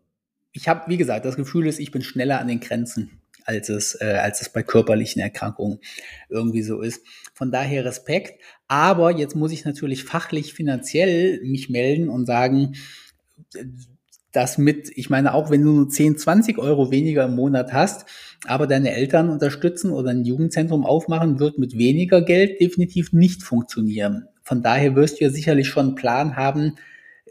ich 0.51 0.67
habe, 0.67 0.83
wie 0.89 0.97
gesagt, 0.97 1.25
das 1.25 1.37
Gefühl 1.37 1.69
ist, 1.69 1.79
ich 1.79 1.93
bin 1.93 2.03
schneller 2.03 2.41
an 2.41 2.49
den 2.49 2.59
Grenzen, 2.59 3.18
als 3.49 3.71
es, 3.71 3.95
äh, 4.01 4.19
als 4.23 4.43
es 4.43 4.51
bei 4.51 4.63
körperlichen 4.63 5.23
Erkrankungen 5.23 5.79
irgendwie 6.29 6.63
so 6.63 6.81
ist. 6.81 7.03
Von 7.33 7.51
daher 7.51 7.85
Respekt. 7.85 8.41
Aber 8.69 9.11
jetzt 9.11 9.35
muss 9.35 9.53
ich 9.53 9.65
natürlich 9.65 10.05
fachlich, 10.05 10.53
finanziell 10.53 11.41
mich 11.43 11.71
melden 11.71 12.11
und 12.11 12.27
sagen, 12.27 12.75
das 14.33 14.59
mit, 14.59 14.91
ich 14.95 15.09
meine, 15.09 15.33
auch 15.33 15.51
wenn 15.51 15.63
du 15.63 15.73
nur 15.73 15.89
10, 15.89 16.19
20 16.19 16.59
Euro 16.59 16.91
weniger 16.91 17.25
im 17.25 17.35
Monat 17.35 17.73
hast, 17.73 18.07
aber 18.47 18.67
deine 18.67 18.93
Eltern 18.93 19.31
unterstützen 19.31 19.91
oder 19.91 20.11
ein 20.11 20.25
Jugendzentrum 20.25 20.85
aufmachen, 20.85 21.41
wird 21.41 21.59
mit 21.59 21.79
weniger 21.79 22.21
Geld 22.21 22.61
definitiv 22.61 23.13
nicht 23.13 23.43
funktionieren. 23.43 24.27
Von 24.43 24.63
daher 24.63 24.95
wirst 24.95 25.21
du 25.21 25.25
ja 25.25 25.31
sicherlich 25.31 25.69
schon 25.69 25.87
einen 25.87 25.95
Plan 25.95 26.37
haben, 26.37 26.75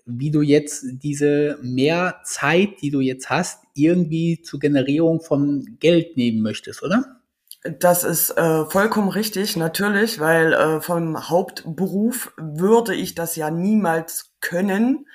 wie 0.08 0.32
du 0.32 0.42
jetzt 0.42 0.86
diese 1.04 1.60
mehr 1.62 2.22
Zeit, 2.24 2.82
die 2.82 2.90
du 2.90 3.02
jetzt 3.02 3.30
hast, 3.30 3.64
irgendwie 3.76 4.42
zur 4.42 4.60
Generierung 4.60 5.22
von 5.22 5.78
Geld 5.80 6.18
nehmen 6.18 6.42
möchtest, 6.42 6.82
oder? 6.82 7.18
Das 7.80 8.04
ist 8.04 8.32
äh, 8.38 8.66
vollkommen 8.66 9.10
richtig, 9.10 9.58
natürlich, 9.58 10.20
weil 10.20 10.54
äh, 10.54 10.82
vom 10.82 11.30
Hauptberuf 11.30 12.34
würde 12.38 12.96
ich 12.96 13.14
das 13.16 13.36
ja 13.36 13.52
niemals 13.52 14.32
können. 14.40 15.06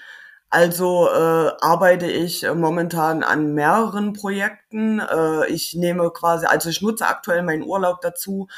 Also 0.50 1.08
äh, 1.08 1.52
arbeite 1.62 2.10
ich 2.10 2.44
äh, 2.44 2.54
momentan 2.54 3.22
an 3.22 3.54
mehreren 3.54 4.12
Projekten. 4.12 5.00
Äh, 5.00 5.46
ich 5.46 5.74
nehme 5.74 6.10
quasi, 6.10 6.44
also 6.44 6.68
ich 6.68 6.82
nutze 6.82 7.06
aktuell 7.06 7.42
meinen 7.42 7.62
Urlaub 7.62 8.02
dazu, 8.02 8.48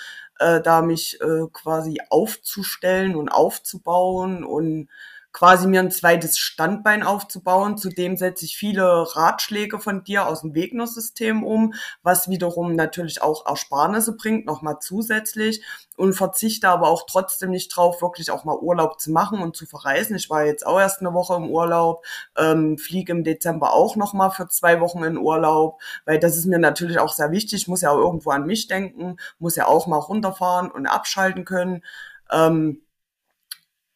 äh, 0.40 0.60
da 0.60 0.82
mich 0.82 1.20
äh, 1.20 1.46
quasi 1.52 2.00
aufzustellen 2.10 3.14
und 3.14 3.28
aufzubauen 3.28 4.42
und 4.42 4.88
quasi 5.34 5.66
mir 5.66 5.80
ein 5.80 5.90
zweites 5.90 6.38
Standbein 6.38 7.02
aufzubauen. 7.02 7.76
Zudem 7.76 8.16
setze 8.16 8.44
ich 8.44 8.56
viele 8.56 9.04
Ratschläge 9.16 9.80
von 9.80 10.04
dir 10.04 10.28
aus 10.28 10.42
dem 10.42 10.54
Wegner-System 10.54 11.42
um, 11.42 11.74
was 12.04 12.28
wiederum 12.30 12.76
natürlich 12.76 13.20
auch 13.20 13.44
Ersparnisse 13.44 14.16
bringt, 14.16 14.46
nochmal 14.46 14.78
zusätzlich 14.80 15.62
und 15.96 16.14
verzichte 16.14 16.68
aber 16.68 16.88
auch 16.88 17.04
trotzdem 17.06 17.50
nicht 17.50 17.68
drauf, 17.76 18.00
wirklich 18.00 18.30
auch 18.30 18.44
mal 18.44 18.56
Urlaub 18.56 19.00
zu 19.00 19.10
machen 19.10 19.42
und 19.42 19.56
zu 19.56 19.66
verreisen. 19.66 20.14
Ich 20.14 20.30
war 20.30 20.44
jetzt 20.44 20.64
auch 20.64 20.78
erst 20.78 21.00
eine 21.00 21.12
Woche 21.12 21.34
im 21.34 21.50
Urlaub, 21.50 22.04
ähm, 22.38 22.78
fliege 22.78 23.12
im 23.12 23.24
Dezember 23.24 23.72
auch 23.72 23.96
nochmal 23.96 24.30
für 24.30 24.46
zwei 24.48 24.80
Wochen 24.80 25.02
in 25.02 25.18
Urlaub, 25.18 25.80
weil 26.04 26.20
das 26.20 26.36
ist 26.36 26.46
mir 26.46 26.60
natürlich 26.60 27.00
auch 27.00 27.12
sehr 27.12 27.32
wichtig. 27.32 27.62
Ich 27.62 27.68
muss 27.68 27.82
ja 27.82 27.90
auch 27.90 27.98
irgendwo 27.98 28.30
an 28.30 28.46
mich 28.46 28.68
denken, 28.68 29.16
muss 29.40 29.56
ja 29.56 29.66
auch 29.66 29.88
mal 29.88 29.98
runterfahren 29.98 30.70
und 30.70 30.86
abschalten 30.86 31.44
können. 31.44 31.82
Ähm, 32.30 32.82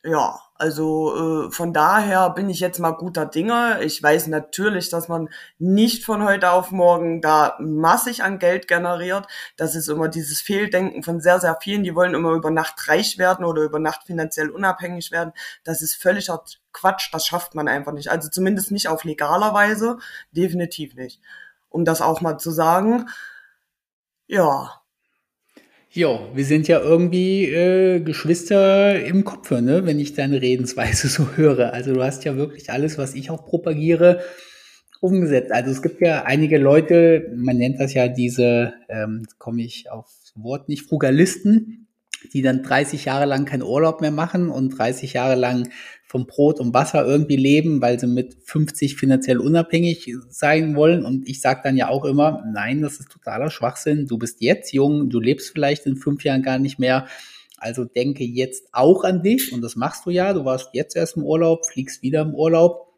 ja, 0.02 0.40
also 0.58 1.46
äh, 1.46 1.52
von 1.52 1.72
daher 1.72 2.30
bin 2.30 2.50
ich 2.50 2.58
jetzt 2.58 2.80
mal 2.80 2.90
guter 2.90 3.26
Dinge. 3.26 3.80
Ich 3.84 4.02
weiß 4.02 4.26
natürlich, 4.26 4.90
dass 4.90 5.06
man 5.06 5.28
nicht 5.58 6.04
von 6.04 6.24
heute 6.24 6.50
auf 6.50 6.72
morgen 6.72 7.20
da 7.22 7.56
massig 7.60 8.24
an 8.24 8.40
Geld 8.40 8.66
generiert. 8.66 9.28
Das 9.56 9.76
ist 9.76 9.88
immer 9.88 10.08
dieses 10.08 10.40
Fehldenken 10.40 11.04
von 11.04 11.20
sehr, 11.20 11.38
sehr 11.38 11.56
vielen. 11.62 11.84
Die 11.84 11.94
wollen 11.94 12.14
immer 12.14 12.32
über 12.32 12.50
Nacht 12.50 12.88
reich 12.88 13.18
werden 13.18 13.44
oder 13.44 13.62
über 13.62 13.78
Nacht 13.78 14.02
finanziell 14.04 14.50
unabhängig 14.50 15.12
werden. 15.12 15.32
Das 15.62 15.80
ist 15.80 15.94
völliger 15.94 16.42
Quatsch. 16.72 17.10
Das 17.12 17.24
schafft 17.24 17.54
man 17.54 17.68
einfach 17.68 17.92
nicht. 17.92 18.10
Also 18.10 18.28
zumindest 18.28 18.72
nicht 18.72 18.88
auf 18.88 19.04
legaler 19.04 19.54
Weise. 19.54 19.98
Definitiv 20.32 20.96
nicht. 20.96 21.20
Um 21.68 21.84
das 21.84 22.02
auch 22.02 22.20
mal 22.20 22.36
zu 22.38 22.50
sagen. 22.50 23.08
Ja, 24.26 24.82
Jo, 25.98 26.20
wir 26.32 26.44
sind 26.44 26.68
ja 26.68 26.78
irgendwie 26.78 27.46
äh, 27.46 27.98
Geschwister 27.98 29.04
im 29.04 29.24
Kopfe, 29.24 29.60
ne? 29.60 29.84
wenn 29.84 29.98
ich 29.98 30.14
deine 30.14 30.40
Redensweise 30.40 31.08
so 31.08 31.30
höre. 31.34 31.72
Also 31.72 31.92
du 31.92 32.04
hast 32.04 32.24
ja 32.24 32.36
wirklich 32.36 32.70
alles, 32.70 32.98
was 32.98 33.16
ich 33.16 33.30
auch 33.32 33.44
propagiere, 33.44 34.20
umgesetzt. 35.00 35.50
Also 35.50 35.72
es 35.72 35.82
gibt 35.82 36.00
ja 36.00 36.22
einige 36.22 36.58
Leute, 36.58 37.32
man 37.34 37.56
nennt 37.56 37.80
das 37.80 37.94
ja 37.94 38.06
diese, 38.06 38.74
ähm, 38.88 39.26
komme 39.38 39.62
ich 39.62 39.90
aufs 39.90 40.34
Wort 40.36 40.68
nicht, 40.68 40.88
Frugalisten, 40.88 41.88
die 42.32 42.42
dann 42.42 42.62
30 42.62 43.06
Jahre 43.06 43.24
lang 43.24 43.44
keinen 43.44 43.64
Urlaub 43.64 44.00
mehr 44.00 44.12
machen 44.12 44.50
und 44.50 44.78
30 44.78 45.14
Jahre 45.14 45.34
lang 45.34 45.68
vom 46.08 46.26
Brot 46.26 46.58
und 46.58 46.72
Wasser 46.74 47.04
irgendwie 47.04 47.36
leben, 47.36 47.82
weil 47.82 48.00
sie 48.00 48.06
mit 48.06 48.36
50 48.44 48.96
finanziell 48.96 49.38
unabhängig 49.38 50.14
sein 50.30 50.74
wollen. 50.74 51.04
Und 51.04 51.28
ich 51.28 51.40
sage 51.40 51.60
dann 51.62 51.76
ja 51.76 51.88
auch 51.88 52.04
immer, 52.04 52.42
nein, 52.52 52.80
das 52.80 52.98
ist 52.98 53.12
totaler 53.12 53.50
Schwachsinn. 53.50 54.06
Du 54.06 54.18
bist 54.18 54.40
jetzt 54.40 54.72
jung, 54.72 55.10
du 55.10 55.20
lebst 55.20 55.50
vielleicht 55.50 55.84
in 55.86 55.96
fünf 55.96 56.24
Jahren 56.24 56.42
gar 56.42 56.58
nicht 56.58 56.78
mehr. 56.78 57.06
Also 57.58 57.84
denke 57.84 58.24
jetzt 58.24 58.68
auch 58.72 59.04
an 59.04 59.22
dich 59.22 59.52
und 59.52 59.60
das 59.60 59.76
machst 59.76 60.06
du 60.06 60.10
ja. 60.10 60.32
Du 60.32 60.44
warst 60.44 60.70
jetzt 60.72 60.96
erst 60.96 61.16
im 61.16 61.24
Urlaub, 61.24 61.66
fliegst 61.66 62.02
wieder 62.02 62.22
im 62.22 62.34
Urlaub 62.34 62.88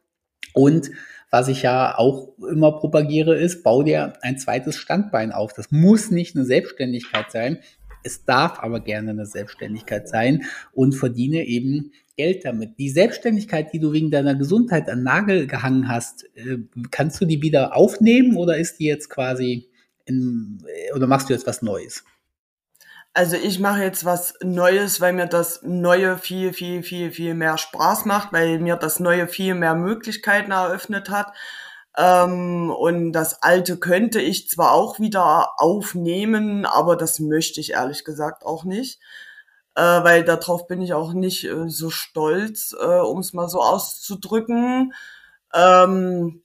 und 0.52 0.90
was 1.30 1.48
ich 1.48 1.62
ja 1.62 1.96
auch 1.96 2.32
immer 2.50 2.72
propagiere, 2.72 3.36
ist, 3.36 3.62
bau 3.62 3.82
dir 3.82 4.14
ein 4.20 4.38
zweites 4.38 4.76
Standbein 4.76 5.30
auf. 5.30 5.52
Das 5.52 5.70
muss 5.70 6.10
nicht 6.10 6.34
eine 6.34 6.44
Selbstständigkeit 6.44 7.30
sein. 7.30 7.58
Es 8.02 8.24
darf 8.24 8.58
aber 8.58 8.80
gerne 8.80 9.10
eine 9.10 9.26
Selbstständigkeit 9.26 10.08
sein 10.08 10.44
und 10.72 10.94
verdiene 10.94 11.44
eben 11.44 11.92
Geld 12.20 12.44
damit. 12.44 12.78
Die 12.78 12.90
Selbstständigkeit, 12.90 13.72
die 13.72 13.80
du 13.80 13.92
wegen 13.92 14.10
deiner 14.10 14.34
Gesundheit 14.34 14.90
an 14.90 15.02
Nagel 15.02 15.46
gehangen 15.46 15.88
hast, 15.88 16.24
äh, 16.36 16.58
kannst 16.90 17.18
du 17.20 17.24
die 17.24 17.40
wieder 17.40 17.74
aufnehmen 17.74 18.36
oder 18.36 18.58
ist 18.58 18.78
die 18.78 18.84
jetzt 18.84 19.08
quasi 19.08 19.70
in, 20.04 20.62
oder 20.94 21.06
machst 21.06 21.30
du 21.30 21.32
jetzt 21.32 21.46
was 21.46 21.62
Neues? 21.62 22.04
Also 23.14 23.36
ich 23.36 23.58
mache 23.58 23.82
jetzt 23.82 24.04
was 24.04 24.34
Neues, 24.42 25.00
weil 25.00 25.14
mir 25.14 25.26
das 25.26 25.62
Neue 25.62 26.18
viel, 26.18 26.52
viel, 26.52 26.82
viel, 26.82 27.10
viel 27.10 27.34
mehr 27.34 27.56
Spaß 27.56 28.04
macht, 28.04 28.34
weil 28.34 28.58
mir 28.58 28.76
das 28.76 29.00
Neue 29.00 29.26
viel 29.26 29.54
mehr 29.54 29.74
Möglichkeiten 29.74 30.50
eröffnet 30.52 31.08
hat. 31.08 31.32
Ähm, 31.96 32.70
und 32.70 33.12
das 33.12 33.42
Alte 33.42 33.78
könnte 33.78 34.20
ich 34.20 34.48
zwar 34.50 34.72
auch 34.72 35.00
wieder 35.00 35.58
aufnehmen, 35.58 36.66
aber 36.66 36.96
das 36.96 37.18
möchte 37.18 37.60
ich 37.60 37.72
ehrlich 37.72 38.04
gesagt 38.04 38.44
auch 38.44 38.64
nicht. 38.64 39.00
Äh, 39.80 40.04
weil 40.04 40.24
darauf 40.24 40.66
bin 40.66 40.82
ich 40.82 40.92
auch 40.92 41.14
nicht 41.14 41.44
äh, 41.44 41.68
so 41.68 41.88
stolz, 41.88 42.76
äh, 42.78 43.00
um 43.00 43.20
es 43.20 43.32
mal 43.32 43.48
so 43.48 43.62
auszudrücken. 43.62 44.92
Ähm, 45.54 46.42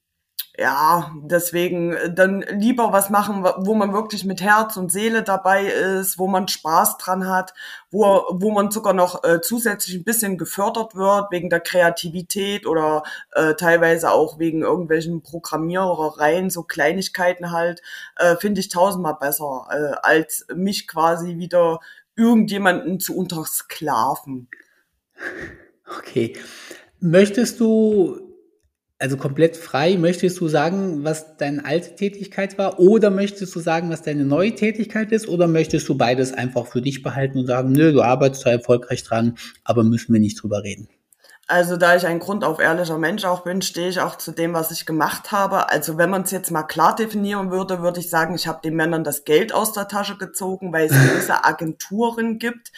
ja, 0.58 1.12
deswegen 1.22 1.94
äh, 1.94 2.14
dann 2.14 2.42
lieber 2.44 2.94
was 2.94 3.10
machen, 3.10 3.44
wo 3.58 3.74
man 3.76 3.92
wirklich 3.94 4.24
mit 4.24 4.42
Herz 4.42 4.78
und 4.78 4.90
Seele 4.90 5.22
dabei 5.22 5.66
ist, 5.66 6.18
wo 6.18 6.28
man 6.28 6.48
Spaß 6.48 6.98
dran 6.98 7.28
hat, 7.28 7.54
wo, 7.92 8.24
wo 8.32 8.52
man 8.52 8.72
sogar 8.72 8.94
noch 8.94 9.26
äh, 9.26 9.42
zusätzlich 9.42 9.98
ein 9.98 10.06
bisschen 10.06 10.38
gefördert 10.38 10.96
wird 10.96 11.30
wegen 11.32 11.50
der 11.50 11.60
Kreativität 11.60 12.66
oder 12.66 13.04
äh, 13.34 13.56
teilweise 13.56 14.12
auch 14.12 14.40
wegen 14.40 14.62
irgendwelchen 14.62 15.24
Programmierereien, 15.24 16.50
so 16.50 16.64
Kleinigkeiten 16.64 17.52
halt, 17.52 17.82
äh, 18.16 18.38
finde 18.38 18.62
ich 18.62 18.70
tausendmal 18.70 19.18
besser, 19.20 19.68
äh, 19.72 19.98
als 20.04 20.46
mich 20.56 20.88
quasi 20.88 21.38
wieder 21.38 21.82
irgendjemanden 22.18 23.00
zu 23.00 23.16
untersklaven. 23.16 24.50
Okay. 26.00 26.36
Möchtest 27.00 27.60
du 27.60 28.20
Also 28.98 29.18
komplett 29.18 29.58
frei. 29.58 29.98
Möchtest 29.98 30.40
du 30.40 30.48
sagen, 30.48 31.04
was 31.04 31.36
deine 31.38 31.66
alte 31.66 31.96
Tätigkeit 31.96 32.58
war? 32.58 32.80
Oder 32.80 33.10
möchtest 33.12 33.54
du 33.56 33.60
sagen, 33.60 33.90
was 33.90 34.04
deine 34.04 34.24
neue 34.26 34.56
Tätigkeit 34.56 35.12
ist? 35.12 35.28
Oder 35.28 35.48
möchtest 35.48 35.90
du 35.90 35.96
beides 35.98 36.32
einfach 36.34 36.68
für 36.68 36.82
dich 36.82 37.04
behalten 37.04 37.40
und 37.40 37.48
sagen, 37.48 37.74
nö, 37.74 37.92
du 37.92 38.02
arbeitest 38.02 38.46
da 38.46 38.52
erfolgreich 38.52 39.04
dran, 39.04 39.38
aber 39.66 39.84
müssen 39.84 40.14
wir 40.14 40.22
nicht 40.22 40.42
drüber 40.42 40.64
reden? 40.64 40.88
Also 41.48 41.78
da 41.78 41.96
ich 41.96 42.08
ein 42.08 42.18
grundauf 42.18 42.58
ehrlicher 42.60 42.98
Mensch 42.98 43.24
auch 43.24 43.44
bin, 43.44 43.62
stehe 43.62 43.90
ich 43.90 44.00
auch 44.00 44.18
zu 44.18 44.32
dem, 44.32 44.54
was 44.54 44.72
ich 44.72 44.88
gemacht 44.88 45.32
habe. 45.32 45.70
Also 45.70 45.96
wenn 45.98 46.10
man 46.10 46.24
es 46.24 46.32
jetzt 46.32 46.50
mal 46.50 46.64
klar 46.64 46.96
definieren 46.96 47.52
würde, 47.52 47.84
würde 47.84 48.00
ich 48.00 48.10
sagen, 48.10 48.34
ich 48.34 48.48
habe 48.48 48.62
den 48.64 48.76
Männern 48.76 49.04
das 49.04 49.26
Geld 49.26 49.54
aus 49.54 49.72
der 49.72 49.88
Tasche 49.88 50.18
gezogen, 50.18 50.74
weil 50.74 50.88
es 50.88 50.92
gewisse 51.12 51.46
Agenturen 51.46 52.40
gibt, 52.40 52.72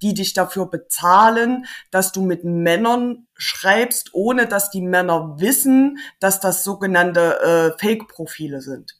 die 0.00 0.14
dich 0.14 0.32
dafür 0.32 0.70
bezahlen, 0.70 1.66
dass 1.90 2.12
du 2.12 2.22
mit 2.22 2.44
Männern 2.44 3.26
schreibst, 3.36 4.14
ohne 4.14 4.46
dass 4.46 4.70
die 4.70 4.80
Männer 4.80 5.36
wissen, 5.38 5.98
dass 6.18 6.40
das 6.40 6.64
sogenannte 6.64 7.74
äh, 7.76 7.78
Fake-Profile 7.78 8.62
sind. 8.62 8.98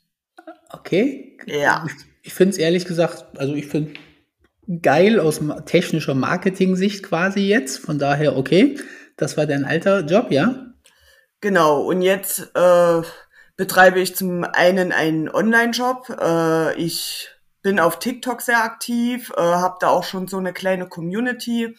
Okay. 0.70 1.38
Ja. 1.46 1.86
Ich 2.22 2.34
finde 2.34 2.52
es 2.52 2.58
ehrlich 2.58 2.84
gesagt, 2.84 3.38
also 3.38 3.54
ich 3.54 3.68
finde 3.68 3.94
geil 4.82 5.18
aus 5.18 5.40
technischer 5.64 6.14
Marketing-Sicht 6.14 7.02
quasi 7.02 7.40
jetzt. 7.40 7.78
Von 7.78 7.98
daher 7.98 8.36
okay. 8.36 8.76
Das 9.16 9.36
war 9.36 9.46
dein 9.46 9.64
alter 9.64 10.00
Job, 10.00 10.30
ja? 10.30 10.54
Genau, 11.40 11.82
und 11.82 12.02
jetzt 12.02 12.50
äh, 12.54 13.02
betreibe 13.56 14.00
ich 14.00 14.16
zum 14.16 14.44
einen 14.44 14.92
einen 14.92 15.28
Online-Shop. 15.28 16.08
Äh, 16.20 16.74
ich 16.76 17.28
bin 17.62 17.78
auf 17.80 17.98
TikTok 17.98 18.42
sehr 18.42 18.62
aktiv, 18.62 19.32
äh, 19.36 19.40
habe 19.40 19.76
da 19.80 19.88
auch 19.88 20.04
schon 20.04 20.26
so 20.26 20.38
eine 20.38 20.52
kleine 20.52 20.88
Community. 20.88 21.76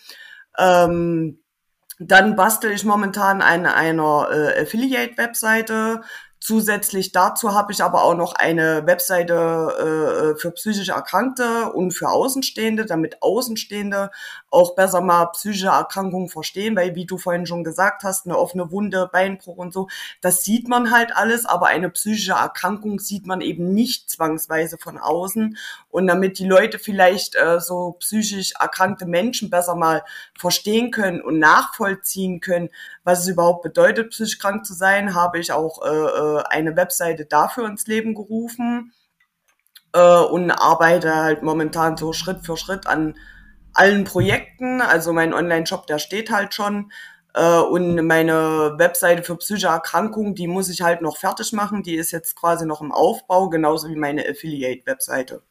Ähm, 0.58 1.40
dann 2.00 2.36
bastel 2.36 2.72
ich 2.72 2.84
momentan 2.84 3.42
an 3.42 3.66
einer 3.66 4.30
äh, 4.32 4.62
Affiliate-Webseite, 4.62 6.02
Zusätzlich 6.46 7.12
dazu 7.12 7.56
habe 7.56 7.72
ich 7.72 7.82
aber 7.82 8.04
auch 8.04 8.14
noch 8.14 8.36
eine 8.36 8.86
Webseite 8.86 9.34
äh, 10.36 10.40
für 10.40 10.52
psychisch 10.52 10.90
Erkrankte 10.90 11.72
und 11.72 11.90
für 11.90 12.10
Außenstehende, 12.10 12.86
damit 12.86 13.24
Außenstehende 13.24 14.12
auch 14.56 14.74
besser 14.74 15.02
mal 15.02 15.26
psychische 15.28 15.68
Erkrankungen 15.68 16.30
verstehen, 16.30 16.76
weil 16.76 16.96
wie 16.96 17.06
du 17.06 17.18
vorhin 17.18 17.46
schon 17.46 17.66
gesagt 17.66 18.04
hast, 18.04 18.26
eine 18.26 18.38
offene 18.38 18.72
Wunde, 18.72 19.10
Beinbruch 19.12 19.58
und 19.58 19.74
so, 19.74 19.90
das 20.22 20.44
sieht 20.44 20.70
man 20.70 20.92
halt 20.92 21.16
alles, 21.16 21.46
aber 21.46 21.68
eine 21.68 21.90
psychische 21.90 22.32
Erkrankung 22.32 23.00
sieht 23.00 23.28
man 23.28 23.42
eben 23.42 23.74
nicht 23.74 24.10
zwangsweise 24.10 24.78
von 24.78 24.98
außen. 24.98 25.58
Und 25.90 26.08
damit 26.08 26.40
die 26.40 26.48
Leute 26.48 26.80
vielleicht 26.80 27.36
äh, 27.36 27.60
so 27.60 27.98
psychisch 28.00 28.54
erkrankte 28.58 29.06
Menschen 29.06 29.50
besser 29.50 29.76
mal 29.76 30.04
verstehen 30.40 30.90
können 30.90 31.22
und 31.22 31.38
nachvollziehen 31.38 32.40
können, 32.40 32.70
was 33.04 33.20
es 33.24 33.28
überhaupt 33.28 33.62
bedeutet, 33.62 34.12
psychisch 34.12 34.40
krank 34.40 34.66
zu 34.66 34.74
sein, 34.74 35.16
habe 35.16 35.40
ich 35.40 35.52
auch 35.52 35.84
äh, 35.86 35.90
äh 35.90 36.44
eine 36.50 36.78
Webseite 36.78 37.26
dafür 37.26 37.68
ins 37.68 37.88
Leben 37.88 38.16
gerufen 38.16 38.94
äh, 39.94 40.00
und 40.00 40.50
arbeite 40.52 41.14
halt 41.14 41.44
momentan 41.44 41.98
so 41.98 42.14
Schritt 42.14 42.46
für 42.46 42.56
Schritt 42.56 42.88
an 42.88 43.16
allen 43.76 44.04
Projekten. 44.04 44.82
Also 44.82 45.14
mein 45.14 45.34
Online-Shop, 45.34 45.88
der 45.88 46.00
steht 46.00 46.32
halt 46.32 46.54
schon. 46.54 46.92
Äh, 47.34 47.60
und 47.60 47.96
meine 48.08 48.76
Webseite 48.78 49.24
für 49.24 49.36
psychische 49.38 49.68
Erkrankungen, 49.68 50.36
die 50.36 50.48
muss 50.48 50.70
ich 50.70 50.82
halt 50.82 51.02
noch 51.02 51.18
fertig 51.18 51.54
machen. 51.54 51.84
Die 51.84 51.96
ist 51.96 52.12
jetzt 52.12 52.36
quasi 52.36 52.66
noch 52.66 52.82
im 52.82 52.92
Aufbau, 52.92 53.50
genauso 53.50 53.90
wie 53.90 53.96
meine 53.96 54.28
Affiliate-Webseite. 54.28 55.42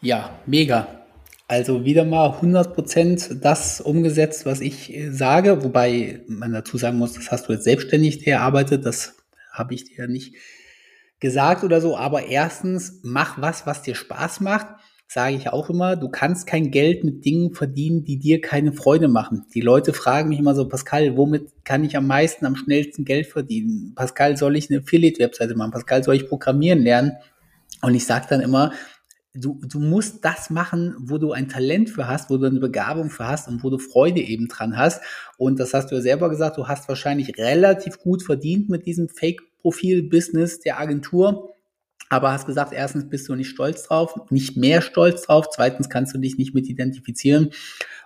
Ja, 0.00 0.38
mega. 0.46 1.04
Also 1.46 1.84
wieder 1.84 2.04
mal 2.04 2.30
100% 2.40 3.40
das 3.40 3.80
umgesetzt, 3.80 4.46
was 4.46 4.60
ich 4.60 4.94
äh, 4.94 5.10
sage, 5.10 5.62
wobei 5.62 6.22
man 6.26 6.52
dazu 6.52 6.78
sagen 6.78 6.98
muss, 6.98 7.12
das 7.12 7.30
hast 7.30 7.48
du 7.48 7.52
jetzt 7.52 7.64
selbstständig 7.64 8.26
erarbeitet, 8.26 8.84
das 8.84 9.14
habe 9.52 9.74
ich 9.74 9.84
dir 9.84 10.08
nicht 10.08 10.34
gesagt 11.20 11.62
oder 11.62 11.80
so. 11.80 11.96
Aber 11.96 12.26
erstens, 12.26 13.00
mach 13.02 13.40
was, 13.40 13.66
was 13.66 13.82
dir 13.82 13.94
Spaß 13.94 14.40
macht. 14.40 14.66
Sage 15.14 15.36
ich 15.36 15.48
auch 15.48 15.70
immer, 15.70 15.94
du 15.94 16.08
kannst 16.08 16.44
kein 16.44 16.72
Geld 16.72 17.04
mit 17.04 17.24
Dingen 17.24 17.54
verdienen, 17.54 18.02
die 18.02 18.18
dir 18.18 18.40
keine 18.40 18.72
Freude 18.72 19.06
machen. 19.06 19.46
Die 19.54 19.60
Leute 19.60 19.92
fragen 19.92 20.28
mich 20.28 20.40
immer 20.40 20.56
so, 20.56 20.66
Pascal, 20.66 21.16
womit 21.16 21.52
kann 21.62 21.84
ich 21.84 21.96
am 21.96 22.08
meisten, 22.08 22.44
am 22.46 22.56
schnellsten 22.56 23.04
Geld 23.04 23.28
verdienen? 23.28 23.92
Pascal, 23.94 24.36
soll 24.36 24.56
ich 24.56 24.68
eine 24.68 24.80
Affiliate-Webseite 24.80 25.54
machen? 25.54 25.70
Pascal, 25.70 26.02
soll 26.02 26.16
ich 26.16 26.26
programmieren 26.28 26.80
lernen? 26.82 27.12
Und 27.80 27.94
ich 27.94 28.06
sage 28.06 28.26
dann 28.28 28.40
immer, 28.40 28.72
du, 29.34 29.60
du 29.64 29.78
musst 29.78 30.24
das 30.24 30.50
machen, 30.50 30.96
wo 30.98 31.18
du 31.18 31.30
ein 31.30 31.48
Talent 31.48 31.90
für 31.90 32.08
hast, 32.08 32.28
wo 32.28 32.36
du 32.36 32.46
eine 32.46 32.58
Begabung 32.58 33.08
für 33.08 33.28
hast 33.28 33.46
und 33.46 33.62
wo 33.62 33.70
du 33.70 33.78
Freude 33.78 34.20
eben 34.20 34.48
dran 34.48 34.76
hast. 34.76 35.00
Und 35.38 35.60
das 35.60 35.74
hast 35.74 35.92
du 35.92 35.94
ja 35.94 36.00
selber 36.00 36.28
gesagt, 36.28 36.56
du 36.56 36.66
hast 36.66 36.88
wahrscheinlich 36.88 37.38
relativ 37.38 38.00
gut 38.00 38.24
verdient 38.24 38.68
mit 38.68 38.84
diesem 38.84 39.08
Fake-Profil-Business 39.08 40.58
der 40.58 40.80
Agentur. 40.80 41.53
Aber 42.14 42.30
hast 42.30 42.46
gesagt, 42.46 42.72
erstens 42.72 43.08
bist 43.08 43.28
du 43.28 43.34
nicht 43.34 43.48
stolz 43.48 43.82
drauf, 43.82 44.14
nicht 44.30 44.56
mehr 44.56 44.82
stolz 44.82 45.22
drauf. 45.22 45.48
Zweitens 45.50 45.88
kannst 45.88 46.14
du 46.14 46.18
dich 46.18 46.38
nicht 46.38 46.54
mit 46.54 46.68
identifizieren. 46.68 47.50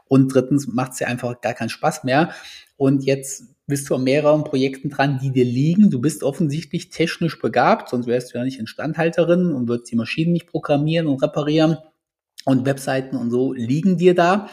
Und 0.06 0.32
drittens 0.32 0.66
macht 0.66 0.92
es 0.92 0.98
dir 0.98 1.08
einfach 1.08 1.42
gar 1.42 1.52
keinen 1.52 1.68
Spaß 1.68 2.04
mehr. 2.04 2.30
Und 2.78 3.04
jetzt 3.04 3.44
bist 3.66 3.90
du 3.90 3.96
an 3.96 4.04
mehreren 4.04 4.44
Projekten 4.44 4.88
dran, 4.88 5.18
die 5.22 5.30
dir 5.30 5.44
liegen. 5.44 5.90
Du 5.90 6.00
bist 6.00 6.22
offensichtlich 6.22 6.88
technisch 6.88 7.38
begabt, 7.38 7.90
sonst 7.90 8.06
wärst 8.06 8.32
du 8.32 8.38
ja 8.38 8.44
nicht 8.44 8.58
Instandhalterin 8.58 9.52
und 9.52 9.68
würdest 9.68 9.92
die 9.92 9.96
Maschinen 9.96 10.32
nicht 10.32 10.46
programmieren 10.46 11.06
und 11.06 11.22
reparieren. 11.22 11.76
Und 12.46 12.64
Webseiten 12.64 13.14
und 13.14 13.30
so 13.30 13.52
liegen 13.52 13.98
dir 13.98 14.14
da. 14.14 14.48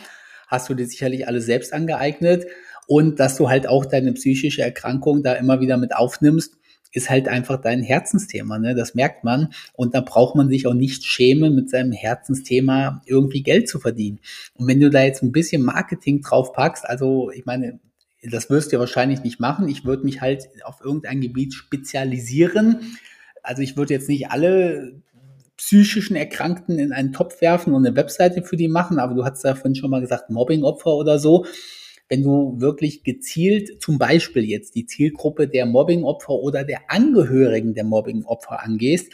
Hast 0.49 0.67
du 0.67 0.73
dir 0.73 0.85
sicherlich 0.85 1.29
alles 1.29 1.45
selbst 1.45 1.71
angeeignet. 1.71 2.45
Und 2.87 3.21
dass 3.21 3.37
du 3.37 3.47
halt 3.47 3.69
auch 3.69 3.85
deine 3.85 4.11
psychische 4.11 4.63
Erkrankung 4.63 5.23
da 5.23 5.31
immer 5.31 5.61
wieder 5.61 5.77
mit 5.77 5.95
aufnimmst, 5.95 6.57
ist 6.95 7.09
halt 7.09 7.27
einfach 7.27 7.61
dein 7.61 7.83
Herzensthema. 7.83 8.57
Ne? 8.57 8.73
Das 8.73 8.95
merkt 8.95 9.25
man. 9.25 9.49
Und 9.73 9.93
da 9.93 10.01
braucht 10.01 10.35
man 10.35 10.47
sich 10.47 10.65
auch 10.65 10.73
nicht 10.73 11.03
schämen, 11.03 11.53
mit 11.53 11.69
seinem 11.69 11.91
Herzensthema 11.91 13.01
irgendwie 13.05 13.43
Geld 13.43 13.67
zu 13.67 13.79
verdienen. 13.79 14.19
Und 14.55 14.67
wenn 14.67 14.79
du 14.79 14.89
da 14.89 15.03
jetzt 15.03 15.21
ein 15.21 15.33
bisschen 15.33 15.61
Marketing 15.61 16.21
drauf 16.21 16.53
packst, 16.53 16.87
also 16.87 17.31
ich 17.31 17.45
meine, 17.45 17.79
das 18.23 18.49
wirst 18.49 18.71
du 18.71 18.77
ja 18.77 18.79
wahrscheinlich 18.79 19.23
nicht 19.23 19.41
machen. 19.41 19.67
Ich 19.67 19.83
würde 19.83 20.05
mich 20.05 20.21
halt 20.21 20.47
auf 20.63 20.79
irgendein 20.81 21.19
Gebiet 21.19 21.53
spezialisieren. 21.53 22.97
Also 23.43 23.61
ich 23.61 23.75
würde 23.75 23.93
jetzt 23.93 24.07
nicht 24.07 24.31
alle 24.31 24.93
psychischen 25.57 26.15
Erkrankten 26.15 26.79
in 26.79 26.93
einen 26.93 27.11
Topf 27.11 27.41
werfen 27.41 27.73
und 27.73 27.85
eine 27.85 27.95
Webseite 27.95 28.41
für 28.41 28.55
die 28.55 28.67
machen, 28.69 28.99
aber 28.99 29.15
du 29.15 29.25
hast 29.25 29.43
ja 29.43 29.53
vorhin 29.55 29.75
schon 29.75 29.89
mal 29.89 30.01
gesagt, 30.01 30.29
Mobbingopfer 30.29 30.93
oder 30.93 31.19
so. 31.19 31.45
Wenn 32.07 32.23
du 32.23 32.59
wirklich 32.59 33.03
gezielt 33.03 33.81
zum 33.81 33.97
Beispiel 33.97 34.43
jetzt 34.43 34.75
die 34.75 34.85
Zielgruppe 34.85 35.47
der 35.47 35.65
Mobbingopfer 35.65 36.33
oder 36.33 36.63
der 36.63 36.89
Angehörigen 36.89 37.73
der 37.73 37.83
Mobbingopfer 37.83 38.63
angehst, 38.63 39.11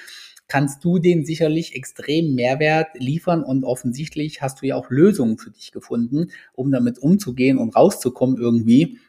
kannst 0.51 0.83
du 0.83 0.99
denen 0.99 1.23
sicherlich 1.25 1.75
extrem 1.75 2.35
Mehrwert 2.35 2.89
liefern 2.95 3.41
und 3.41 3.63
offensichtlich 3.63 4.41
hast 4.41 4.61
du 4.61 4.65
ja 4.65 4.75
auch 4.75 4.89
Lösungen 4.89 5.37
für 5.37 5.49
dich 5.49 5.71
gefunden, 5.71 6.31
um 6.51 6.71
damit 6.71 6.99
umzugehen 6.99 7.57
und 7.57 7.73
rauszukommen 7.73 8.37
irgendwie. 8.37 8.99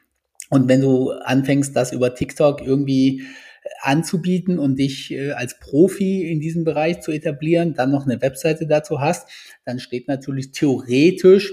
Und 0.50 0.68
wenn 0.68 0.80
du 0.80 1.10
anfängst, 1.10 1.74
das 1.74 1.92
über 1.92 2.14
TikTok 2.14 2.60
irgendwie 2.60 3.22
äh, 3.22 3.68
anzubieten 3.80 4.60
und 4.60 4.78
dich 4.78 5.10
äh, 5.10 5.32
als 5.32 5.58
Profi 5.58 6.30
in 6.30 6.38
diesem 6.38 6.62
Bereich 6.62 7.00
zu 7.00 7.10
etablieren, 7.10 7.74
dann 7.74 7.90
noch 7.90 8.06
eine 8.06 8.22
Webseite 8.22 8.68
dazu 8.68 9.00
hast, 9.00 9.28
dann 9.64 9.80
steht 9.80 10.06
natürlich 10.06 10.52
theoretisch 10.52 11.52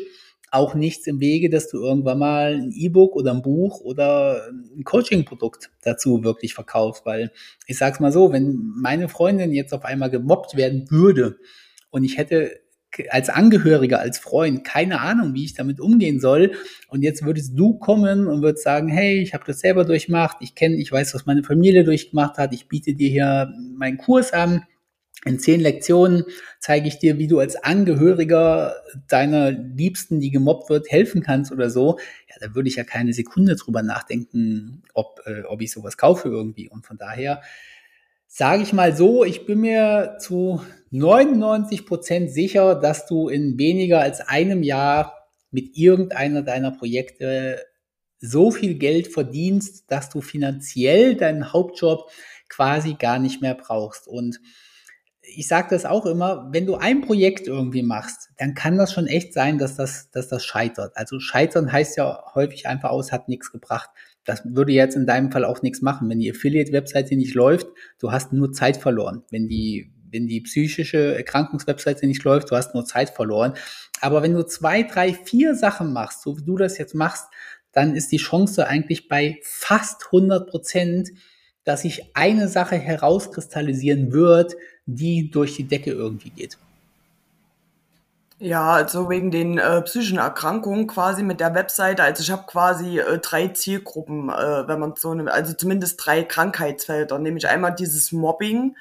auch 0.52 0.76
nichts 0.76 1.08
im 1.08 1.20
Wege, 1.20 1.50
dass 1.50 1.70
du 1.70 1.78
irgendwann 1.78 2.20
mal 2.20 2.54
ein 2.56 2.72
E-Book 2.72 3.16
oder 3.16 3.32
ein 3.32 3.42
Buch 3.42 3.82
oder 3.82 4.48
ein 4.50 4.84
Coaching-Produkt 4.84 5.72
dazu 5.82 6.24
wirklich 6.24 6.54
verkaufst. 6.54 7.06
Weil 7.06 7.32
ich 7.68 7.78
sag's 7.78 8.00
mal 8.00 8.12
so, 8.12 8.32
wenn 8.32 8.56
meine 8.76 9.10
Freundin 9.10 9.54
jetzt 9.54 9.74
auf 9.74 9.86
einmal 9.86 10.10
gemobbt 10.10 10.56
werden 10.56 10.90
würde 10.90 11.38
und 11.92 12.04
ich 12.04 12.18
hätte 12.18 12.52
als 13.10 13.30
Angehöriger, 13.30 14.00
als 14.00 14.18
Freund 14.18 14.64
keine 14.64 15.02
Ahnung, 15.02 15.34
wie 15.34 15.46
ich 15.46 15.54
damit 15.54 15.80
umgehen 15.80 16.20
soll. 16.20 16.54
Und 16.88 17.04
jetzt 17.04 17.24
würdest 17.24 17.58
du 17.58 17.78
kommen 17.78 18.28
und 18.28 18.42
würdest 18.42 18.64
sagen, 18.64 18.88
hey, 18.88 19.22
ich 19.22 19.34
habe 19.34 19.44
das 19.46 19.60
selber 19.60 19.86
durchgemacht, 19.86 20.38
ich 20.42 20.56
kenne, 20.56 20.76
ich 20.76 20.92
weiß, 20.92 21.14
was 21.14 21.26
meine 21.26 21.44
Familie 21.44 21.84
durchgemacht 21.84 22.38
hat, 22.38 22.54
ich 22.54 22.68
biete 22.68 22.94
dir 22.94 23.10
hier 23.10 23.54
meinen 23.78 23.98
Kurs 23.98 24.34
an 24.34 24.64
in 25.26 25.38
zehn 25.38 25.60
Lektionen 25.60 26.24
zeige 26.60 26.88
ich 26.88 26.98
dir, 26.98 27.18
wie 27.18 27.28
du 27.28 27.40
als 27.40 27.58
Angehöriger 27.58 28.76
deiner 29.08 29.52
Liebsten, 29.52 30.22
die 30.22 30.32
gemobbt 30.32 30.70
wird, 30.70 30.90
helfen 30.90 31.22
kannst 31.22 31.52
oder 31.52 31.70
so. 31.70 32.00
Ja, 32.30 32.36
da 32.40 32.56
würde 32.56 32.70
ich 32.70 32.78
ja 32.78 32.86
keine 32.86 33.12
Sekunde 33.12 33.56
drüber 33.56 33.84
nachdenken, 33.84 34.84
ob, 34.94 35.20
äh, 35.26 35.42
ob 35.44 35.62
ich 35.62 35.72
sowas 35.72 35.98
kaufe 35.98 36.30
irgendwie. 36.30 36.70
Und 36.70 36.86
von 36.86 36.98
daher 36.98 37.42
sage 38.28 38.64
ich 38.64 38.72
mal 38.72 38.96
so, 38.96 39.26
ich 39.26 39.46
bin 39.46 39.60
mir 39.60 40.16
zu 40.20 40.62
99 40.92 41.86
Prozent 41.86 42.32
sicher, 42.32 42.76
dass 42.76 43.06
du 43.06 43.28
in 43.28 43.58
weniger 43.58 44.00
als 44.00 44.22
einem 44.22 44.64
Jahr 44.64 45.28
mit 45.52 45.76
irgendeiner 45.76 46.44
deiner 46.44 46.72
Projekte 46.72 47.60
so 48.20 48.52
viel 48.52 48.76
Geld 48.76 49.08
verdienst, 49.08 49.92
dass 49.92 50.10
du 50.10 50.22
finanziell 50.22 51.16
deinen 51.16 51.52
Hauptjob 51.52 52.10
quasi 52.48 52.96
gar 52.96 53.20
nicht 53.20 53.42
mehr 53.42 53.56
brauchst. 53.56 54.08
Und 54.08 54.40
ich 55.36 55.48
sage 55.48 55.68
das 55.72 55.86
auch 55.86 56.06
immer, 56.06 56.50
wenn 56.52 56.66
du 56.66 56.76
ein 56.76 57.02
Projekt 57.02 57.48
irgendwie 57.48 57.84
machst, 57.84 58.30
dann 58.38 58.54
kann 58.54 58.78
das 58.78 58.94
schon 58.94 59.08
echt 59.08 59.34
sein, 59.34 59.58
dass 59.58 59.76
das, 59.76 60.10
dass 60.12 60.28
das 60.28 60.46
scheitert. 60.46 60.96
Also 60.96 61.20
scheitern 61.20 61.72
heißt 61.72 61.98
ja 61.98 62.24
häufig 62.36 62.68
einfach 62.68 62.90
aus, 62.90 63.12
hat 63.12 63.30
nichts 63.30 63.52
gebracht. 63.52 63.90
Das 64.26 64.42
würde 64.46 64.72
jetzt 64.72 64.96
in 64.96 65.06
deinem 65.06 65.32
Fall 65.32 65.46
auch 65.46 65.62
nichts 65.62 65.82
machen. 65.82 66.10
Wenn 66.10 66.20
die 66.20 66.32
Affiliate-Webseite 66.32 67.16
nicht 67.16 67.34
läuft, 67.34 67.68
du 68.00 68.12
hast 68.12 68.34
nur 68.34 68.52
Zeit 68.52 68.78
verloren. 68.78 69.24
Wenn 69.32 69.48
die, 69.48 69.92
wenn 70.12 70.28
die 70.28 70.42
psychische 70.42 71.16
Erkrankungswebseite 71.16 72.06
nicht 72.08 72.24
läuft, 72.24 72.52
du 72.52 72.56
hast 72.56 72.74
nur 72.74 72.86
Zeit 72.86 73.10
verloren. 73.10 73.54
Aber 74.02 74.22
wenn 74.22 74.34
du 74.34 74.46
zwei, 74.46 74.84
drei, 74.84 75.14
vier 75.14 75.56
Sachen 75.56 75.94
machst, 75.94 76.22
so 76.22 76.38
wie 76.38 76.44
du 76.44 76.58
das 76.58 76.78
jetzt 76.78 76.96
machst, 76.96 77.26
dann 77.72 77.96
ist 77.96 78.12
die 78.12 78.18
Chance 78.18 78.68
eigentlich 78.68 79.08
bei 79.08 79.40
fast 79.44 80.06
100 80.08 80.50
Prozent, 80.50 81.10
dass 81.64 81.82
sich 81.82 82.16
eine 82.16 82.48
Sache 82.48 82.76
herauskristallisieren 82.76 84.12
wird, 84.12 84.56
die 84.86 85.30
durch 85.30 85.56
die 85.56 85.68
Decke 85.68 85.92
irgendwie 85.92 86.30
geht. 86.30 86.58
Ja, 88.42 88.72
also 88.72 89.10
wegen 89.10 89.32
den 89.32 89.58
äh, 89.58 89.82
psychischen 89.82 90.18
Erkrankungen 90.18 90.88
quasi 90.88 91.24
mit 91.24 91.42
der 91.42 91.54
Webseite. 91.56 92.04
Also 92.04 92.24
ich 92.24 92.32
habe 92.32 92.44
quasi 92.48 92.98
äh, 93.00 93.20
drei 93.20 93.50
Zielgruppen, 93.50 94.30
äh, 94.30 94.66
wenn 94.66 94.80
man 94.80 94.94
so 94.96 95.14
nimmt, 95.14 95.30
also 95.30 95.52
zumindest 95.54 96.04
drei 96.06 96.24
Krankheitsfelder, 96.24 97.20
nämlich 97.20 97.50
einmal 97.50 97.76
dieses 97.76 98.14
Mobbing, 98.14 98.78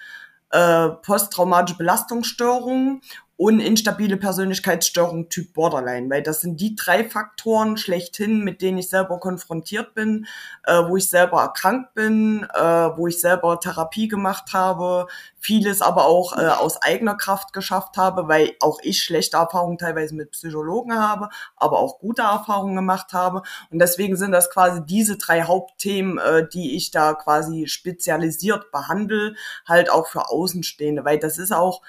äh, 0.52 0.90
posttraumatische 1.02 1.76
Belastungsstörungen 1.76 3.00
und 3.39 3.61
instabile 3.61 4.16
Persönlichkeitsstörung 4.16 5.28
Typ 5.28 5.55
Borderline, 5.55 6.11
weil 6.11 6.24
das 6.24 6.41
sind 6.41 6.61
die 6.61 6.74
drei 6.74 7.09
Faktoren 7.09 7.76
schlechthin, 7.76 8.43
mit 8.43 8.61
denen 8.61 8.78
ich 8.78 8.91
selber 8.91 9.20
konfrontiert 9.20 9.95
bin, 9.95 10.26
äh, 10.64 10.82
wo 10.89 10.97
ich 10.97 11.09
selber 11.09 11.43
erkrankt 11.43 11.95
bin, 11.95 12.45
äh, 12.53 12.61
wo 12.61 13.07
ich 13.07 13.20
selber 13.20 13.61
Therapie 13.61 14.09
gemacht 14.09 14.53
habe, 14.55 15.07
vieles 15.39 15.82
aber 15.82 16.07
auch 16.07 16.36
äh, 16.36 16.49
aus 16.49 16.82
eigener 16.82 17.14
Kraft 17.14 17.53
geschafft 17.53 17.97
habe, 17.97 18.26
weil 18.26 18.55
auch 18.59 18.80
ich 18.82 19.05
schlechte 19.05 19.36
Erfahrungen 19.36 19.78
teilweise 19.78 20.16
mit 20.16 20.32
Psychologen 20.32 20.99
habe, 20.99 21.28
aber 21.55 21.78
auch 21.78 22.01
gute 22.01 22.22
Erfahrungen 22.22 22.74
gemacht 22.74 23.12
habe. 23.12 23.43
Und 23.70 23.78
deswegen 23.78 24.16
sind 24.16 24.32
das 24.32 24.51
quasi 24.51 24.84
diese 24.84 25.16
drei 25.16 25.45
Hauptthemen, 25.45 26.18
äh, 26.18 26.49
die 26.49 26.74
ich 26.74 26.91
da 26.91 27.14
quasi 27.14 27.68
spezialisiert 27.68 28.72
behandle, 28.72 29.36
halt 29.64 29.93
auch 29.93 30.09
für 30.09 30.28
Außenstehende, 30.28 31.05
weil 31.05 31.20
das 31.20 31.39
ist 31.39 31.53
auch 31.53 31.82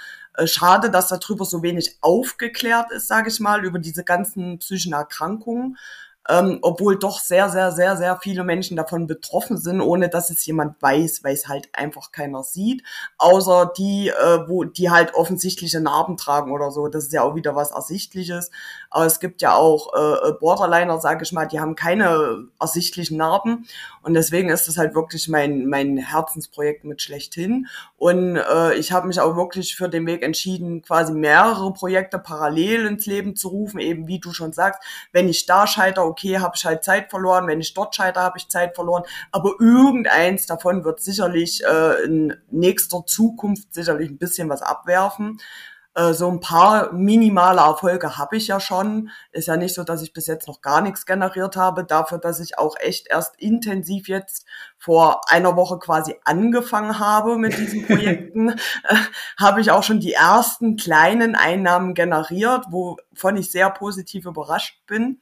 schade, 0.48 0.90
dass 0.90 1.08
darüber 1.10 1.46
so 1.46 1.64
wenig 1.64 1.98
aufgeklärt 2.02 2.92
ist, 2.92 3.08
sage 3.08 3.30
ich 3.30 3.40
mal, 3.40 3.64
über 3.66 3.80
diese 3.80 4.04
ganzen 4.04 4.60
psychischen 4.60 4.94
Erkrankungen 4.94 5.78
ähm, 6.30 6.60
obwohl 6.62 6.98
doch 6.98 7.20
sehr, 7.20 7.50
sehr, 7.50 7.72
sehr, 7.72 7.98
sehr 7.98 8.18
viele 8.22 8.44
Menschen 8.44 8.78
davon 8.78 9.08
betroffen 9.08 9.58
sind, 9.58 9.82
ohne 9.82 10.10
dass 10.10 10.30
es 10.30 10.46
jemand 10.46 10.82
weiß, 10.82 11.24
weil 11.24 11.34
es 11.34 11.48
halt 11.48 11.70
einfach 11.74 12.12
keiner 12.12 12.44
sieht, 12.44 12.84
außer 13.18 13.74
die, 13.76 14.10
äh, 14.10 14.48
wo 14.48 14.64
die 14.64 14.92
halt 14.92 15.16
offensichtliche 15.16 15.82
Narben 15.82 16.18
tragen 16.18 16.52
oder 16.52 16.70
so. 16.70 16.88
Das 16.88 17.06
ist 17.06 17.14
ja 17.14 17.24
auch 17.24 17.36
wieder 17.36 17.56
was 17.56 17.72
Ersichtliches. 17.72 18.52
Aber 18.92 19.06
es 19.06 19.20
gibt 19.20 19.42
ja 19.42 19.56
auch 19.56 19.94
äh, 19.94 20.32
Borderliner, 20.40 21.00
sage 21.00 21.24
ich 21.24 21.32
mal, 21.32 21.48
die 21.48 21.60
haben 21.60 21.76
keine 21.76 22.48
ersichtlichen 22.60 23.18
Narben 23.18 23.66
und 24.02 24.14
deswegen 24.14 24.50
ist 24.50 24.68
das 24.68 24.78
halt 24.78 24.96
wirklich 24.96 25.28
mein 25.28 25.66
mein 25.68 25.98
Herzensprojekt 25.98 26.84
mit 26.84 27.02
schlechthin. 27.02 27.68
Und 27.98 28.38
äh, 28.38 28.76
ich 28.76 28.92
habe 28.92 29.08
mich 29.08 29.20
auch 29.20 29.36
wirklich 29.36 29.76
für 29.76 29.90
den 29.90 30.06
Weg 30.06 30.24
entschieden, 30.24 30.82
quasi 30.82 31.14
mehrere 31.14 31.74
Projekte 31.74 32.18
parallel 32.20 32.86
ins 32.86 33.06
Leben 33.06 33.36
zu 33.36 33.50
rufen, 33.50 33.80
eben 33.80 34.08
wie 34.08 34.20
du 34.20 34.32
schon 34.32 34.54
sagst, 34.54 34.82
wenn 35.12 35.28
ich 35.28 35.46
da 35.46 35.68
scheitere, 35.68 36.06
okay, 36.06 36.19
habe 36.24 36.54
ich 36.56 36.66
halt 36.66 36.84
Zeit 36.84 37.10
verloren, 37.10 37.48
wenn 37.48 37.62
ich 37.62 37.74
dort 37.74 37.96
scheitere, 37.96 38.24
habe 38.24 38.38
ich 38.38 38.50
Zeit 38.50 38.76
verloren, 38.76 39.04
aber 39.32 39.54
irgendeins 39.60 40.46
davon 40.46 40.84
wird 40.84 41.02
sicherlich 41.02 41.64
äh, 41.64 42.04
in 42.04 42.36
nächster 42.52 43.06
Zukunft 43.06 43.74
sicherlich 43.74 44.10
ein 44.10 44.18
bisschen 44.18 44.50
was 44.50 44.62
abwerfen. 44.62 45.40
Äh, 46.00 46.14
so 46.14 46.30
ein 46.30 46.40
paar 46.40 46.94
minimale 46.94 47.62
Erfolge 47.62 48.18
habe 48.18 48.38
ich 48.38 48.48
ja 48.48 48.60
schon. 48.60 49.10
Ist 49.32 49.48
ja 49.48 49.58
nicht 49.58 49.74
so, 49.74 49.84
dass 49.84 50.02
ich 50.02 50.14
bis 50.14 50.28
jetzt 50.28 50.48
noch 50.48 50.62
gar 50.62 50.82
nichts 50.82 51.06
generiert 51.06 51.56
habe. 51.56 51.84
Dafür, 51.84 52.20
dass 52.20 52.40
ich 52.40 52.58
auch 52.58 52.76
echt 52.80 53.08
erst 53.10 53.36
intensiv 53.40 54.08
jetzt 54.08 54.46
vor 54.78 55.22
einer 55.30 55.56
Woche 55.56 55.80
quasi 55.80 56.16
angefangen 56.26 57.00
habe 57.00 57.38
mit 57.38 57.58
diesen 57.58 57.86
Projekten, 57.86 58.50
äh, 58.84 58.96
habe 59.38 59.62
ich 59.62 59.72
auch 59.72 59.84
schon 59.84 60.00
die 60.00 60.14
ersten 60.14 60.78
kleinen 60.78 61.36
Einnahmen 61.36 61.94
generiert, 61.96 62.66
wovon 62.70 63.38
ich 63.38 63.52
sehr 63.52 63.70
positiv 63.70 64.26
überrascht 64.26 64.86
bin 64.88 65.20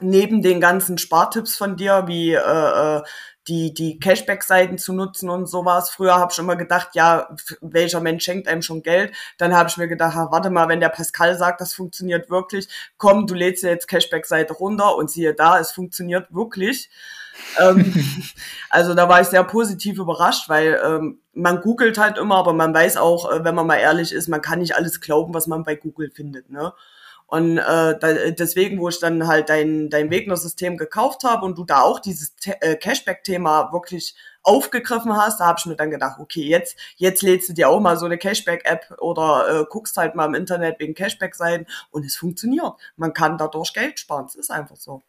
neben 0.00 0.42
den 0.42 0.60
ganzen 0.60 0.98
Spartipps 0.98 1.56
von 1.56 1.76
dir, 1.76 2.04
wie 2.06 2.32
äh, 2.32 2.96
äh, 2.98 3.02
die, 3.48 3.72
die 3.72 4.00
Cashback-Seiten 4.00 4.76
zu 4.76 4.92
nutzen 4.92 5.30
und 5.30 5.46
sowas. 5.46 5.90
Früher 5.90 6.16
habe 6.16 6.32
ich 6.32 6.38
immer 6.38 6.56
gedacht, 6.56 6.90
ja, 6.94 7.28
welcher 7.60 8.00
Mensch 8.00 8.24
schenkt 8.24 8.48
einem 8.48 8.62
schon 8.62 8.82
Geld? 8.82 9.14
Dann 9.38 9.54
habe 9.54 9.68
ich 9.68 9.76
mir 9.76 9.86
gedacht, 9.86 10.16
warte 10.16 10.50
mal, 10.50 10.68
wenn 10.68 10.80
der 10.80 10.88
Pascal 10.88 11.38
sagt, 11.38 11.60
das 11.60 11.72
funktioniert 11.72 12.28
wirklich, 12.28 12.68
komm, 12.96 13.26
du 13.26 13.34
lädst 13.34 13.62
dir 13.62 13.70
jetzt 13.70 13.86
Cashback-Seite 13.88 14.52
runter 14.54 14.96
und 14.96 15.10
siehe 15.10 15.34
da, 15.34 15.60
es 15.60 15.70
funktioniert 15.70 16.34
wirklich. 16.34 16.90
ähm, 17.60 17.94
also 18.70 18.94
da 18.94 19.08
war 19.08 19.20
ich 19.20 19.28
sehr 19.28 19.44
positiv 19.44 19.98
überrascht, 19.98 20.48
weil 20.48 20.80
ähm, 20.84 21.20
man 21.32 21.60
googelt 21.60 21.98
halt 21.98 22.18
immer, 22.18 22.36
aber 22.36 22.52
man 22.52 22.74
weiß 22.74 22.96
auch, 22.96 23.30
äh, 23.30 23.44
wenn 23.44 23.54
man 23.54 23.66
mal 23.66 23.76
ehrlich 23.76 24.12
ist, 24.12 24.28
man 24.28 24.42
kann 24.42 24.58
nicht 24.58 24.74
alles 24.74 25.00
glauben, 25.00 25.34
was 25.34 25.46
man 25.46 25.62
bei 25.62 25.76
Google 25.76 26.10
findet. 26.10 26.50
Ne? 26.50 26.72
Und 27.26 27.58
äh, 27.58 27.98
da, 27.98 28.30
deswegen, 28.30 28.78
wo 28.80 28.88
ich 28.88 29.00
dann 29.00 29.26
halt 29.26 29.48
dein, 29.48 29.90
dein 29.90 30.10
Wegner-System 30.10 30.76
gekauft 30.76 31.24
habe 31.24 31.44
und 31.44 31.58
du 31.58 31.64
da 31.64 31.82
auch 31.82 31.98
dieses 31.98 32.34
äh, 32.44 32.76
Cashback-Thema 32.76 33.72
wirklich 33.72 34.14
aufgegriffen 34.44 35.16
hast, 35.16 35.40
da 35.40 35.46
habe 35.46 35.58
ich 35.58 35.66
mir 35.66 35.74
dann 35.74 35.90
gedacht, 35.90 36.20
okay, 36.20 36.42
jetzt, 36.42 36.78
jetzt 36.96 37.22
lädst 37.22 37.48
du 37.48 37.52
dir 37.52 37.68
auch 37.68 37.80
mal 37.80 37.96
so 37.96 38.06
eine 38.06 38.16
Cashback-App 38.16 38.98
oder 39.00 39.62
äh, 39.62 39.64
guckst 39.68 39.96
halt 39.96 40.14
mal 40.14 40.26
im 40.26 40.34
Internet 40.34 40.78
wegen 40.78 40.94
Cashback-Seiten 40.94 41.66
und 41.90 42.06
es 42.06 42.16
funktioniert. 42.16 42.74
Man 42.96 43.12
kann 43.12 43.38
dadurch 43.38 43.72
Geld 43.72 43.98
sparen. 43.98 44.26
Es 44.26 44.36
ist 44.36 44.52
einfach 44.52 44.76
so. 44.76 45.02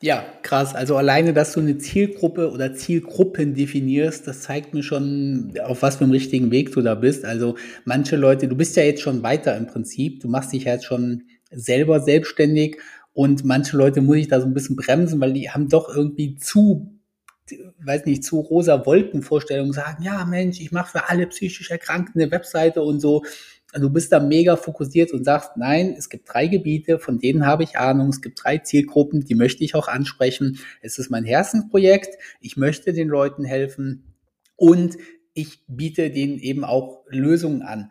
Ja, 0.00 0.24
krass. 0.42 0.76
Also 0.76 0.96
alleine, 0.96 1.32
dass 1.32 1.52
du 1.54 1.60
eine 1.60 1.76
Zielgruppe 1.78 2.52
oder 2.52 2.72
Zielgruppen 2.72 3.54
definierst, 3.54 4.28
das 4.28 4.42
zeigt 4.42 4.72
mir 4.72 4.84
schon, 4.84 5.52
auf 5.64 5.82
was 5.82 5.96
für 5.96 6.04
einem 6.04 6.12
richtigen 6.12 6.52
Weg 6.52 6.70
du 6.72 6.82
da 6.82 6.94
bist. 6.94 7.24
Also 7.24 7.56
manche 7.84 8.14
Leute, 8.14 8.46
du 8.46 8.54
bist 8.54 8.76
ja 8.76 8.84
jetzt 8.84 9.02
schon 9.02 9.24
weiter 9.24 9.56
im 9.56 9.66
Prinzip, 9.66 10.20
du 10.20 10.28
machst 10.28 10.52
dich 10.52 10.64
ja 10.64 10.74
jetzt 10.74 10.84
schon 10.84 11.24
selber 11.50 11.98
selbstständig 11.98 12.78
und 13.12 13.44
manche 13.44 13.76
Leute 13.76 14.00
muss 14.00 14.18
ich 14.18 14.28
da 14.28 14.40
so 14.40 14.46
ein 14.46 14.54
bisschen 14.54 14.76
bremsen, 14.76 15.20
weil 15.20 15.32
die 15.32 15.50
haben 15.50 15.68
doch 15.68 15.92
irgendwie 15.92 16.36
zu 16.36 16.94
weiß 17.78 18.04
nicht, 18.04 18.24
zu 18.24 18.40
rosa 18.40 18.84
Wolkenvorstellungen 18.84 19.72
sagen, 19.72 20.02
ja 20.02 20.24
Mensch, 20.26 20.60
ich 20.60 20.70
mache 20.70 20.98
für 20.98 21.08
alle 21.08 21.26
psychisch 21.28 21.70
Erkrankten 21.70 22.20
eine 22.20 22.30
Webseite 22.30 22.82
und 22.82 23.00
so 23.00 23.24
du 23.74 23.90
bist 23.90 24.12
da 24.12 24.20
mega 24.20 24.56
fokussiert 24.56 25.12
und 25.12 25.24
sagst, 25.24 25.56
nein, 25.56 25.94
es 25.96 26.08
gibt 26.08 26.32
drei 26.32 26.46
Gebiete, 26.46 26.98
von 26.98 27.18
denen 27.18 27.46
habe 27.46 27.64
ich 27.64 27.78
Ahnung, 27.78 28.08
es 28.08 28.22
gibt 28.22 28.42
drei 28.42 28.58
Zielgruppen, 28.58 29.24
die 29.24 29.34
möchte 29.34 29.64
ich 29.64 29.74
auch 29.74 29.88
ansprechen. 29.88 30.58
Es 30.80 30.98
ist 30.98 31.10
mein 31.10 31.24
Herzensprojekt, 31.24 32.16
ich 32.40 32.56
möchte 32.56 32.92
den 32.92 33.08
Leuten 33.08 33.44
helfen 33.44 34.14
und 34.56 34.96
ich 35.34 35.62
biete 35.68 36.10
denen 36.10 36.38
eben 36.38 36.64
auch 36.64 37.04
Lösungen 37.08 37.62
an. 37.62 37.90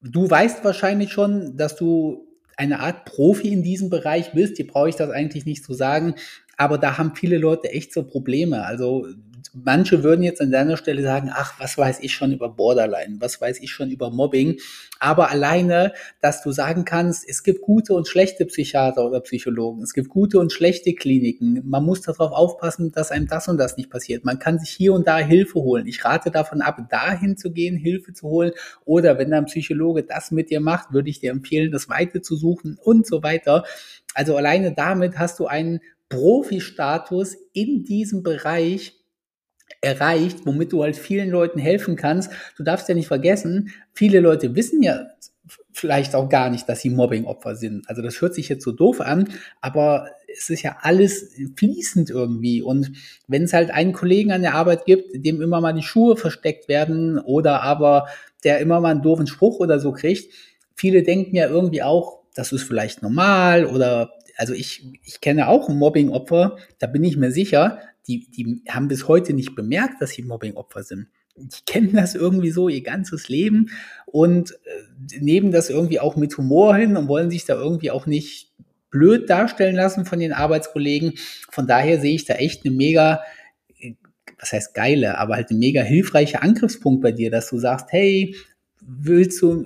Du 0.00 0.30
weißt 0.30 0.64
wahrscheinlich 0.64 1.12
schon, 1.12 1.56
dass 1.56 1.76
du 1.76 2.26
eine 2.56 2.80
Art 2.80 3.04
Profi 3.04 3.52
in 3.52 3.62
diesem 3.62 3.90
Bereich 3.90 4.32
bist. 4.32 4.56
Hier 4.56 4.66
brauche 4.66 4.88
ich 4.88 4.96
das 4.96 5.10
eigentlich 5.10 5.44
nicht 5.44 5.64
zu 5.64 5.74
sagen. 5.74 6.14
Aber 6.56 6.78
da 6.78 6.96
haben 6.96 7.14
viele 7.14 7.36
Leute 7.36 7.70
echt 7.70 7.92
so 7.92 8.04
Probleme. 8.06 8.64
Also 8.64 9.06
manche 9.54 10.02
würden 10.02 10.22
jetzt 10.22 10.40
an 10.40 10.50
deiner 10.50 10.76
Stelle 10.76 11.02
sagen, 11.02 11.30
ach, 11.32 11.58
was 11.58 11.76
weiß 11.76 12.00
ich 12.00 12.12
schon 12.12 12.32
über 12.32 12.48
Borderline, 12.48 13.16
was 13.20 13.40
weiß 13.40 13.60
ich 13.60 13.70
schon 13.70 13.90
über 13.90 14.10
Mobbing. 14.10 14.58
Aber 14.98 15.30
alleine, 15.30 15.92
dass 16.20 16.42
du 16.42 16.52
sagen 16.52 16.84
kannst, 16.84 17.28
es 17.28 17.42
gibt 17.42 17.62
gute 17.62 17.94
und 17.94 18.08
schlechte 18.08 18.46
Psychiater 18.46 19.06
oder 19.06 19.20
Psychologen, 19.20 19.82
es 19.82 19.92
gibt 19.92 20.08
gute 20.08 20.38
und 20.38 20.52
schlechte 20.52 20.94
Kliniken. 20.94 21.62
Man 21.64 21.84
muss 21.84 22.02
darauf 22.02 22.32
aufpassen, 22.32 22.92
dass 22.92 23.10
einem 23.10 23.26
das 23.26 23.48
und 23.48 23.58
das 23.58 23.76
nicht 23.76 23.90
passiert. 23.90 24.24
Man 24.24 24.38
kann 24.38 24.58
sich 24.58 24.70
hier 24.70 24.92
und 24.92 25.06
da 25.06 25.18
Hilfe 25.18 25.60
holen. 25.60 25.86
Ich 25.86 26.04
rate 26.04 26.30
davon 26.30 26.62
ab, 26.62 26.78
dahin 26.90 27.36
zu 27.36 27.52
gehen, 27.52 27.76
Hilfe 27.76 28.12
zu 28.12 28.28
holen. 28.28 28.52
Oder 28.84 29.18
wenn 29.18 29.30
dein 29.30 29.46
Psychologe 29.46 30.02
das 30.02 30.30
mit 30.30 30.50
dir 30.50 30.60
macht, 30.60 30.92
würde 30.92 31.10
ich 31.10 31.20
dir 31.20 31.30
empfehlen, 31.30 31.72
das 31.72 31.88
Weite 31.88 32.22
zu 32.22 32.36
suchen 32.36 32.78
und 32.82 33.06
so 33.06 33.22
weiter. 33.22 33.64
Also 34.14 34.36
alleine 34.36 34.72
damit 34.72 35.18
hast 35.18 35.38
du 35.38 35.46
einen 35.46 35.80
Profi-Status 36.08 37.36
in 37.52 37.84
diesem 37.84 38.22
Bereich, 38.22 38.94
erreicht, 39.80 40.40
womit 40.44 40.72
du 40.72 40.82
halt 40.82 40.96
vielen 40.96 41.30
Leuten 41.30 41.58
helfen 41.58 41.96
kannst. 41.96 42.30
Du 42.56 42.62
darfst 42.62 42.88
ja 42.88 42.94
nicht 42.94 43.08
vergessen, 43.08 43.70
viele 43.92 44.20
Leute 44.20 44.54
wissen 44.54 44.82
ja 44.82 45.06
vielleicht 45.72 46.14
auch 46.14 46.28
gar 46.28 46.50
nicht, 46.50 46.68
dass 46.68 46.80
sie 46.80 46.90
Mobbing-Opfer 46.90 47.54
sind. 47.54 47.88
Also 47.88 48.02
das 48.02 48.20
hört 48.20 48.34
sich 48.34 48.48
jetzt 48.48 48.64
so 48.64 48.72
doof 48.72 49.00
an, 49.00 49.28
aber 49.60 50.08
es 50.26 50.50
ist 50.50 50.62
ja 50.62 50.76
alles 50.80 51.34
fließend 51.56 52.10
irgendwie. 52.10 52.62
Und 52.62 52.92
wenn 53.28 53.44
es 53.44 53.52
halt 53.52 53.70
einen 53.70 53.92
Kollegen 53.92 54.32
an 54.32 54.42
der 54.42 54.54
Arbeit 54.54 54.86
gibt, 54.86 55.24
dem 55.24 55.40
immer 55.40 55.60
mal 55.60 55.72
die 55.72 55.82
Schuhe 55.82 56.16
versteckt 56.16 56.68
werden 56.68 57.18
oder 57.18 57.62
aber 57.62 58.08
der 58.44 58.58
immer 58.60 58.80
mal 58.80 58.90
einen 58.90 59.02
doofen 59.02 59.26
Spruch 59.26 59.60
oder 59.60 59.78
so 59.78 59.92
kriegt, 59.92 60.32
viele 60.74 61.02
denken 61.02 61.36
ja 61.36 61.48
irgendwie 61.48 61.82
auch, 61.82 62.20
das 62.34 62.52
ist 62.52 62.62
vielleicht 62.62 63.02
normal 63.02 63.66
oder 63.66 64.12
also 64.36 64.52
ich, 64.52 65.00
ich 65.02 65.20
kenne 65.20 65.48
auch 65.48 65.68
ein 65.68 65.78
Mobbing-Opfer, 65.78 66.56
da 66.78 66.86
bin 66.86 67.04
ich 67.04 67.16
mir 67.16 67.30
sicher, 67.30 67.80
die, 68.06 68.30
die 68.30 68.62
haben 68.68 68.88
bis 68.88 69.08
heute 69.08 69.32
nicht 69.32 69.54
bemerkt, 69.54 70.00
dass 70.00 70.10
sie 70.10 70.22
Mobbing-Opfer 70.22 70.82
sind. 70.82 71.08
Die 71.36 71.64
kennen 71.66 71.94
das 71.94 72.14
irgendwie 72.14 72.50
so 72.50 72.68
ihr 72.68 72.82
ganzes 72.82 73.28
Leben 73.28 73.70
und 74.06 74.52
äh, 74.52 75.18
nehmen 75.20 75.50
das 75.50 75.68
irgendwie 75.68 76.00
auch 76.00 76.16
mit 76.16 76.36
Humor 76.38 76.76
hin 76.76 76.96
und 76.96 77.08
wollen 77.08 77.30
sich 77.30 77.44
da 77.44 77.54
irgendwie 77.54 77.90
auch 77.90 78.06
nicht 78.06 78.52
blöd 78.90 79.28
darstellen 79.28 79.76
lassen 79.76 80.06
von 80.06 80.18
den 80.18 80.32
Arbeitskollegen. 80.32 81.14
Von 81.50 81.66
daher 81.66 82.00
sehe 82.00 82.14
ich 82.14 82.24
da 82.24 82.34
echt 82.34 82.64
eine 82.64 82.74
mega, 82.74 83.20
was 84.38 84.52
heißt 84.52 84.74
geile, 84.74 85.18
aber 85.18 85.34
halt 85.34 85.50
eine 85.50 85.58
mega 85.58 85.82
hilfreiche 85.82 86.40
Angriffspunkt 86.40 87.02
bei 87.02 87.12
dir, 87.12 87.30
dass 87.30 87.50
du 87.50 87.58
sagst, 87.58 87.88
hey, 87.90 88.34
willst 88.86 89.42
du, 89.42 89.64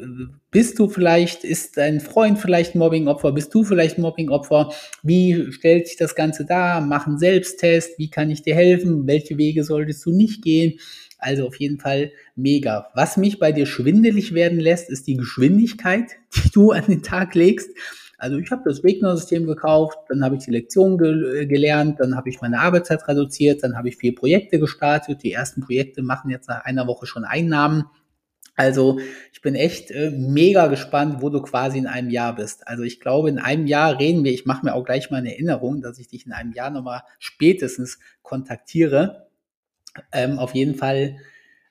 bist 0.50 0.78
du 0.78 0.88
vielleicht, 0.88 1.44
ist 1.44 1.76
dein 1.76 2.00
Freund 2.00 2.38
vielleicht 2.38 2.74
Mobbingopfer, 2.74 3.32
bist 3.32 3.54
du 3.54 3.64
vielleicht 3.64 3.98
Mobbingopfer? 3.98 4.72
Wie 5.02 5.52
stellt 5.52 5.88
sich 5.88 5.96
das 5.96 6.14
Ganze 6.14 6.44
dar? 6.44 6.80
Mach 6.80 7.06
einen 7.06 7.18
Selbsttest, 7.18 7.98
wie 7.98 8.10
kann 8.10 8.30
ich 8.30 8.42
dir 8.42 8.54
helfen? 8.54 9.06
Welche 9.06 9.36
Wege 9.38 9.64
solltest 9.64 10.04
du 10.06 10.12
nicht 10.12 10.42
gehen? 10.42 10.78
Also 11.18 11.46
auf 11.46 11.56
jeden 11.56 11.78
Fall 11.78 12.12
mega. 12.34 12.88
Was 12.94 13.18
mich 13.18 13.38
bei 13.38 13.52
dir 13.52 13.66
schwindelig 13.66 14.32
werden 14.32 14.58
lässt, 14.58 14.88
ist 14.88 15.06
die 15.06 15.16
Geschwindigkeit, 15.16 16.16
die 16.36 16.50
du 16.50 16.72
an 16.72 16.84
den 16.88 17.02
Tag 17.02 17.34
legst. 17.34 17.70
Also 18.16 18.36
ich 18.36 18.50
habe 18.50 18.62
das 18.66 18.84
Wegner-System 18.84 19.46
gekauft, 19.46 19.98
dann 20.08 20.22
habe 20.22 20.36
ich 20.36 20.44
die 20.44 20.50
Lektion 20.50 20.98
ge 20.98 21.46
gelernt, 21.46 22.00
dann 22.00 22.16
habe 22.16 22.28
ich 22.28 22.42
meine 22.42 22.60
Arbeitszeit 22.60 23.08
reduziert, 23.08 23.62
dann 23.62 23.78
habe 23.78 23.88
ich 23.88 23.96
vier 23.96 24.14
Projekte 24.14 24.58
gestartet. 24.58 25.22
Die 25.22 25.32
ersten 25.32 25.62
Projekte 25.62 26.02
machen 26.02 26.30
jetzt 26.30 26.48
nach 26.48 26.64
einer 26.66 26.86
Woche 26.86 27.06
schon 27.06 27.24
Einnahmen. 27.24 27.84
Also 28.60 29.00
ich 29.32 29.40
bin 29.40 29.54
echt 29.54 29.90
äh, 29.90 30.10
mega 30.10 30.66
gespannt, 30.66 31.22
wo 31.22 31.30
du 31.30 31.40
quasi 31.40 31.78
in 31.78 31.86
einem 31.86 32.10
Jahr 32.10 32.34
bist. 32.34 32.68
Also 32.68 32.82
ich 32.82 33.00
glaube, 33.00 33.30
in 33.30 33.38
einem 33.38 33.66
Jahr 33.66 33.98
reden 33.98 34.22
wir, 34.22 34.34
ich 34.34 34.44
mache 34.44 34.66
mir 34.66 34.74
auch 34.74 34.84
gleich 34.84 35.10
mal 35.10 35.16
eine 35.16 35.32
Erinnerung, 35.32 35.80
dass 35.80 35.98
ich 35.98 36.08
dich 36.08 36.26
in 36.26 36.32
einem 36.32 36.52
Jahr 36.52 36.68
nochmal 36.68 37.00
spätestens 37.18 37.98
kontaktiere. 38.20 39.28
Ähm, 40.12 40.38
auf 40.38 40.54
jeden 40.54 40.74
Fall 40.74 41.16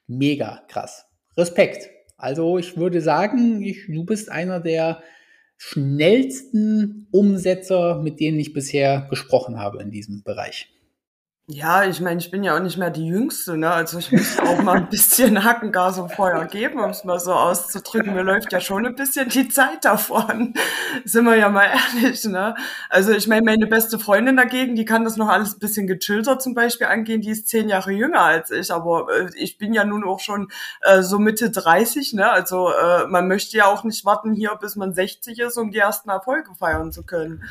mega 0.07 0.63
krass. 0.67 1.05
Respekt. 1.37 1.91
Also 2.17 2.57
ich 2.57 2.75
würde 2.75 3.01
sagen, 3.01 3.61
ich, 3.61 3.85
du 3.85 4.03
bist 4.03 4.31
einer 4.31 4.59
der 4.59 5.03
schnellsten 5.57 7.07
Umsetzer, 7.11 8.01
mit 8.01 8.19
denen 8.19 8.39
ich 8.39 8.51
bisher 8.51 9.05
gesprochen 9.11 9.59
habe 9.59 9.79
in 9.79 9.91
diesem 9.91 10.23
Bereich. 10.23 10.73
Ja, 11.51 11.83
ich 11.83 11.99
meine, 11.99 12.19
ich 12.19 12.29
bin 12.29 12.43
ja 12.43 12.55
auch 12.55 12.59
nicht 12.61 12.77
mehr 12.77 12.91
die 12.91 13.07
Jüngste, 13.07 13.57
ne? 13.57 13.71
Also 13.71 13.97
ich 13.97 14.11
muss 14.11 14.37
auch 14.37 14.61
mal 14.61 14.77
ein 14.77 14.89
bisschen 14.89 15.43
Hackengas 15.43 15.97
und 15.97 16.11
Feuer 16.11 16.45
geben, 16.45 16.79
um 16.79 16.91
es 16.91 17.03
mal 17.03 17.19
so 17.19 17.33
auszudrücken. 17.33 18.13
Mir 18.13 18.21
läuft 18.21 18.53
ja 18.53 18.61
schon 18.61 18.85
ein 18.85 18.93
bisschen 18.93 19.29
die 19.29 19.47
Zeit 19.49 19.83
davon. 19.83 20.53
Sind 21.05 21.25
wir 21.25 21.35
ja 21.37 21.49
mal 21.49 21.65
ehrlich, 21.65 22.23
ne? 22.25 22.53
Also 22.87 23.13
ich 23.13 23.27
meine, 23.27 23.41
meine 23.41 23.65
beste 23.65 23.97
Freundin 23.97 24.37
dagegen, 24.37 24.75
die 24.75 24.85
kann 24.85 25.05
das 25.05 25.17
noch 25.17 25.27
alles 25.27 25.55
ein 25.55 25.59
bisschen 25.59 25.87
gechillter 25.87 26.37
zum 26.37 26.53
Beispiel 26.53 26.85
angehen. 26.85 27.21
Die 27.21 27.31
ist 27.31 27.47
zehn 27.47 27.67
Jahre 27.67 27.93
jünger 27.93 28.21
als 28.21 28.51
ich, 28.51 28.71
aber 28.71 29.07
äh, 29.11 29.29
ich 29.35 29.57
bin 29.57 29.73
ja 29.73 29.85
nun 29.85 30.03
auch 30.03 30.19
schon 30.19 30.51
äh, 30.81 31.01
so 31.01 31.17
Mitte 31.17 31.49
30, 31.49 32.13
ne? 32.13 32.29
Also 32.29 32.69
äh, 32.69 33.07
man 33.07 33.27
möchte 33.27 33.57
ja 33.57 33.65
auch 33.65 33.83
nicht 33.83 34.05
warten 34.05 34.33
hier, 34.33 34.55
bis 34.61 34.75
man 34.75 34.93
60 34.93 35.39
ist, 35.39 35.57
um 35.57 35.71
die 35.71 35.79
ersten 35.79 36.11
Erfolge 36.11 36.53
feiern 36.53 36.91
zu 36.91 37.01
können. 37.01 37.43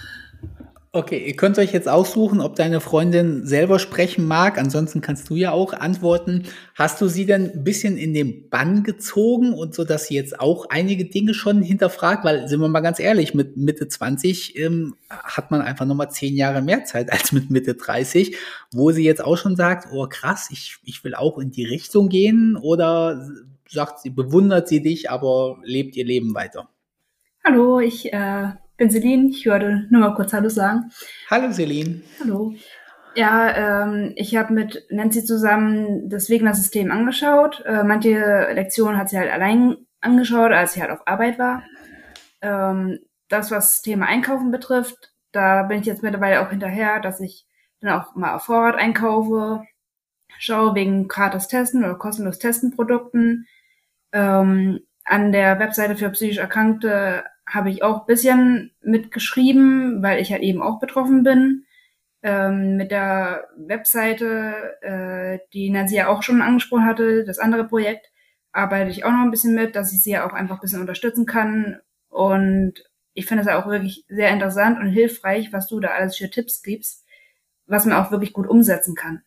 Okay, 0.99 1.25
ihr 1.25 1.37
könnt 1.37 1.61
euch 1.61 1.73
jetzt 1.73 1.89
aussuchen, 1.89 2.41
ob 2.41 2.57
deine 2.57 2.81
Freundin 2.81 3.47
selber 3.47 3.79
sprechen 3.79 4.27
mag. 4.27 4.59
Ansonsten 4.59 5.01
kannst 5.01 5.31
du 5.31 5.37
ja 5.37 5.53
auch 5.53 5.73
antworten. 5.73 6.47
Hast 6.75 7.01
du 7.01 7.07
sie 7.07 7.25
denn 7.25 7.53
ein 7.53 7.63
bisschen 7.63 7.97
in 7.97 8.15
den 8.15 8.49
Bann 8.51 8.83
gezogen 8.83 9.55
und 9.55 9.77
so, 9.77 9.85
dass 9.85 10.07
sie 10.09 10.17
jetzt 10.17 10.41
auch 10.41 10.67
einige 10.71 11.05
Dinge 11.05 11.35
schon 11.35 11.63
hinterfragt? 11.63 12.25
Weil, 12.25 12.49
sind 12.49 12.61
wir 12.61 12.67
mal 12.67 12.81
ganz 12.81 12.99
ehrlich, 12.99 13.33
mit 13.33 13.57
Mitte 13.57 13.87
20 13.87 14.59
ähm, 14.59 14.97
hat 15.09 15.53
man 15.53 15.61
einfach 15.61 15.87
nochmal 15.87 16.11
zehn 16.11 16.35
Jahre 16.35 16.63
mehr 16.63 16.85
Zeit 16.85 17.13
als 17.13 17.31
mit 17.31 17.49
Mitte 17.49 17.75
30, 17.75 18.35
wo 18.73 18.91
sie 18.91 19.05
jetzt 19.05 19.23
auch 19.23 19.37
schon 19.37 19.55
sagt, 19.55 19.87
oh 19.93 20.09
krass, 20.09 20.49
ich, 20.51 20.79
ich 20.83 21.05
will 21.05 21.15
auch 21.15 21.39
in 21.39 21.53
die 21.53 21.65
Richtung 21.65 22.09
gehen 22.09 22.57
oder 22.57 23.25
sagt 23.69 24.01
sie, 24.01 24.11
bewundert 24.11 24.67
sie 24.67 24.83
dich, 24.83 25.13
aber 25.13 25.59
lebt 25.63 25.95
ihr 25.95 26.05
Leben 26.05 26.35
weiter? 26.35 26.69
Hallo, 27.45 27.79
ich 27.79 28.13
äh 28.13 28.49
bin 28.79 28.91
Celine. 28.91 29.29
Ich 29.31 29.45
würde 29.45 29.87
nur 29.91 30.01
mal 30.01 30.14
kurz 30.14 30.33
Hallo 30.33 30.49
sagen. 30.49 30.91
Hallo 31.31 31.53
Celine. 31.53 32.01
Hallo. 32.20 32.55
Ja, 33.14 33.85
ähm, 33.85 34.12
ich 34.14 34.37
habe 34.37 34.55
mit 34.55 34.87
Nancy 34.91 35.24
zusammen 35.24 36.09
das 36.09 36.31
Wegner-System 36.31 36.91
angeschaut. 36.91 37.62
Äh, 37.66 37.83
manche 37.83 38.53
Lektionen 38.53 38.97
hat 38.97 39.11
sie 39.11 39.18
halt 39.18 39.31
allein 39.31 39.76
angeschaut, 40.01 40.53
als 40.53 40.74
sie 40.74 40.81
halt 40.81 40.93
auf 40.93 41.07
Arbeit 41.07 41.39
war. 41.39 41.64
Ähm, 42.41 43.01
das, 43.29 43.51
was 43.51 43.72
das 43.72 43.83
Thema 43.83 44.07
Einkaufen 44.07 44.53
betrifft, 44.53 45.12
da 45.33 45.64
bin 45.64 45.81
ich 45.81 45.87
jetzt 45.87 46.03
mittlerweile 46.03 46.41
auch 46.41 46.51
hinterher, 46.51 47.01
dass 47.01 47.20
ich 47.20 47.45
dann 47.81 48.01
auch 48.01 48.14
mal 48.14 48.35
auf 48.35 48.45
Vorrat 48.45 48.76
einkaufe, 48.76 49.64
schaue 50.39 50.74
wegen 50.76 51.09
gratis 51.09 51.49
Testen 51.49 51.85
oder 51.85 51.97
kostenlos 51.97 52.39
Testen 52.39 52.74
Produkten. 52.74 53.47
Ähm, 54.12 54.81
an 55.05 55.33
der 55.33 55.59
Webseite 55.59 55.97
für 55.97 56.11
psychisch 56.11 56.39
Erkrankte 56.39 57.24
habe 57.49 57.71
ich 57.71 57.83
auch 57.83 58.07
bisschen 58.07 58.73
mitgeschrieben, 58.83 60.03
weil 60.03 60.21
ich 60.21 60.33
halt 60.33 60.43
eben 60.43 60.63
auch 60.63 60.79
betroffen 60.79 61.23
bin. 61.23 61.65
Ähm, 62.23 62.77
mit 62.77 62.91
der 62.91 63.49
Webseite, 63.57 64.77
äh, 64.83 65.39
die 65.53 65.71
Nancy 65.71 65.97
ja 65.97 66.09
auch 66.09 66.23
schon 66.23 66.43
angesprochen 66.43 66.85
hatte, 66.85 67.25
das 67.25 67.39
andere 67.39 67.67
Projekt, 67.67 68.11
arbeite 68.53 68.91
ich 68.91 69.05
auch 69.05 69.11
noch 69.11 69.23
ein 69.23 69.31
bisschen 69.31 69.55
mit, 69.55 69.77
dass 69.77 69.93
ich 69.93 70.03
sie 70.03 70.11
ja 70.11 70.29
auch 70.29 70.33
einfach 70.33 70.57
ein 70.57 70.61
bisschen 70.61 70.81
unterstützen 70.81 71.27
kann. 71.27 71.81
Und 72.09 72.75
ich 73.15 73.27
finde 73.27 73.43
es 73.43 73.49
auch 73.49 73.67
wirklich 73.67 74.05
sehr 74.09 74.31
interessant 74.31 74.79
und 74.79 74.89
hilfreich, 74.89 75.53
was 75.53 75.69
du 75.69 75.81
da 75.81 75.89
alles 75.89 76.17
für 76.17 76.31
Tipps 76.31 76.63
gibst, 76.63 77.05
was 77.67 77.85
man 77.85 77.97
auch 77.97 78.11
wirklich 78.11 78.33
gut 78.33 78.49
umsetzen 78.49 78.95
kann. 78.95 79.23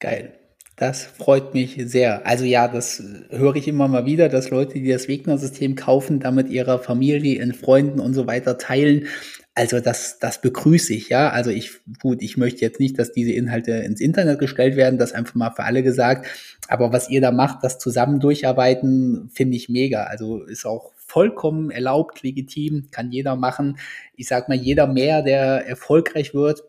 Geil. 0.00 0.38
Das 0.76 1.04
freut 1.04 1.54
mich 1.54 1.82
sehr. 1.86 2.26
Also 2.26 2.44
ja, 2.44 2.68
das 2.68 3.02
höre 3.30 3.56
ich 3.56 3.66
immer 3.66 3.88
mal 3.88 4.04
wieder, 4.04 4.28
dass 4.28 4.50
Leute, 4.50 4.74
die 4.74 4.92
das 4.92 5.08
Wegner-System 5.08 5.74
kaufen, 5.74 6.20
damit 6.20 6.50
ihrer 6.50 6.78
Familie, 6.78 7.40
in 7.40 7.54
Freunden 7.54 7.98
und 7.98 8.12
so 8.12 8.26
weiter 8.26 8.58
teilen. 8.58 9.06
Also 9.54 9.80
das, 9.80 10.18
das 10.18 10.42
begrüße 10.42 10.92
ich, 10.92 11.08
ja. 11.08 11.30
Also 11.30 11.48
ich, 11.48 11.70
gut, 12.02 12.20
ich 12.20 12.36
möchte 12.36 12.60
jetzt 12.60 12.78
nicht, 12.78 12.98
dass 12.98 13.10
diese 13.12 13.32
Inhalte 13.32 13.72
ins 13.72 14.02
Internet 14.02 14.38
gestellt 14.38 14.76
werden, 14.76 14.98
das 14.98 15.12
einfach 15.12 15.34
mal 15.34 15.50
für 15.50 15.64
alle 15.64 15.82
gesagt. 15.82 16.26
Aber 16.68 16.92
was 16.92 17.08
ihr 17.08 17.22
da 17.22 17.32
macht, 17.32 17.64
das 17.64 17.78
zusammen 17.78 18.20
durcharbeiten, 18.20 19.30
finde 19.32 19.56
ich 19.56 19.70
mega. 19.70 20.04
Also 20.04 20.42
ist 20.42 20.66
auch 20.66 20.92
vollkommen 20.98 21.70
erlaubt, 21.70 22.22
legitim, 22.22 22.88
kann 22.90 23.10
jeder 23.10 23.34
machen. 23.34 23.78
Ich 24.14 24.28
sag 24.28 24.50
mal, 24.50 24.58
jeder 24.58 24.86
mehr, 24.86 25.22
der 25.22 25.66
erfolgreich 25.66 26.34
wird, 26.34 26.64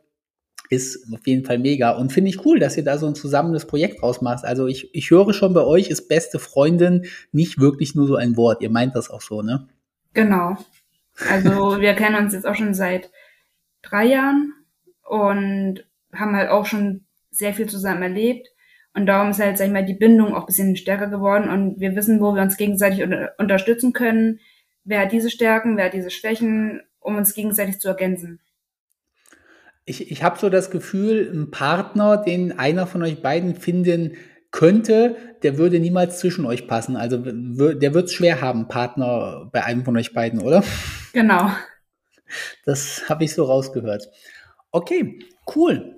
ist 0.70 1.12
auf 1.14 1.26
jeden 1.26 1.46
Fall 1.46 1.60
mega. 1.60 1.92
Und 1.92 2.12
finde 2.12 2.30
ich 2.30 2.46
cool, 2.46 2.60
dass 2.60 2.78
ihr 2.78 2.84
da 2.84 2.98
so 2.98 3.08
ein 3.08 3.16
zusammenes 3.16 3.66
Projekt 3.66 4.02
draus 4.02 4.22
macht. 4.22 4.46
Also 4.46 4.68
ich, 4.68 4.94
ich 4.94 5.10
höre 5.10 5.34
schon 5.34 5.54
bei 5.54 5.64
euch 5.64 5.90
ist 5.90 6.08
beste 6.08 6.40
Freundin 6.40 7.06
nicht 7.32 7.60
wirklich 7.60 7.96
nur 7.96 8.08
so 8.08 8.16
ein 8.16 8.38
Wort. 8.38 8.62
Ihr 8.62 8.70
meint 8.70 8.96
das 8.96 9.10
auch 9.10 9.22
so, 9.22 9.42
ne? 9.42 9.68
Genau. 10.14 10.58
Also 11.30 11.52
wir 11.82 11.94
kennen 11.94 12.16
uns 12.16 12.34
jetzt 12.34 12.46
auch 12.46 12.56
schon 12.56 12.74
seit 12.74 13.10
drei 13.82 14.06
Jahren 14.06 14.54
und 15.04 15.86
haben 16.14 16.36
halt 16.36 16.50
auch 16.50 16.66
schon 16.66 17.06
sehr 17.32 17.54
viel 17.54 17.68
zusammen 17.68 18.04
erlebt. 18.04 18.48
Und 18.94 19.06
darum 19.06 19.30
ist 19.30 19.40
halt, 19.40 19.58
sag 19.58 19.68
ich 19.68 19.74
mal, 19.74 19.86
die 19.86 19.94
Bindung 19.94 20.34
auch 20.34 20.42
ein 20.42 20.46
bisschen 20.48 20.76
stärker 20.76 21.08
geworden 21.08 21.50
und 21.50 21.80
wir 21.80 21.96
wissen, 21.96 22.20
wo 22.20 22.34
wir 22.34 22.42
uns 22.42 22.58
gegenseitig 22.58 23.04
unter 23.04 23.34
unterstützen 23.38 23.94
können. 23.94 24.40
Wer 24.84 25.02
hat 25.02 25.12
diese 25.12 25.30
Stärken, 25.30 25.78
wer 25.78 25.86
hat 25.86 25.94
diese 25.94 26.10
Schwächen, 26.10 26.82
um 27.00 27.16
uns 27.16 27.36
gegenseitig 27.36 27.80
zu 27.80 27.90
ergänzen 27.90 28.40
ich, 29.88 30.12
ich 30.12 30.22
habe 30.22 30.38
so 30.38 30.50
das 30.50 30.70
Gefühl, 30.70 31.32
ein 31.34 31.50
Partner, 31.50 32.18
den 32.18 32.60
einer 32.60 32.86
von 32.88 33.02
euch 33.04 33.22
beiden 33.22 33.56
finden 33.56 34.18
könnte, 34.52 35.16
der 35.44 35.58
würde 35.58 35.80
niemals 35.80 36.20
zwischen 36.20 36.46
euch 36.46 36.68
passen. 36.68 36.98
Also 36.98 37.18
der 37.18 37.94
wird 37.94 38.06
es 38.06 38.14
schwer 38.14 38.42
haben, 38.42 38.68
Partner 38.68 39.50
bei 39.52 39.64
einem 39.64 39.86
von 39.86 39.96
euch 39.98 40.14
beiden, 40.14 40.42
oder? 40.42 40.64
Genau. 41.14 41.50
Das 42.66 43.08
habe 43.08 43.24
ich 43.24 43.34
so 43.34 43.46
rausgehört. 43.46 44.10
Okay, 44.72 45.20
cool. 45.56 45.96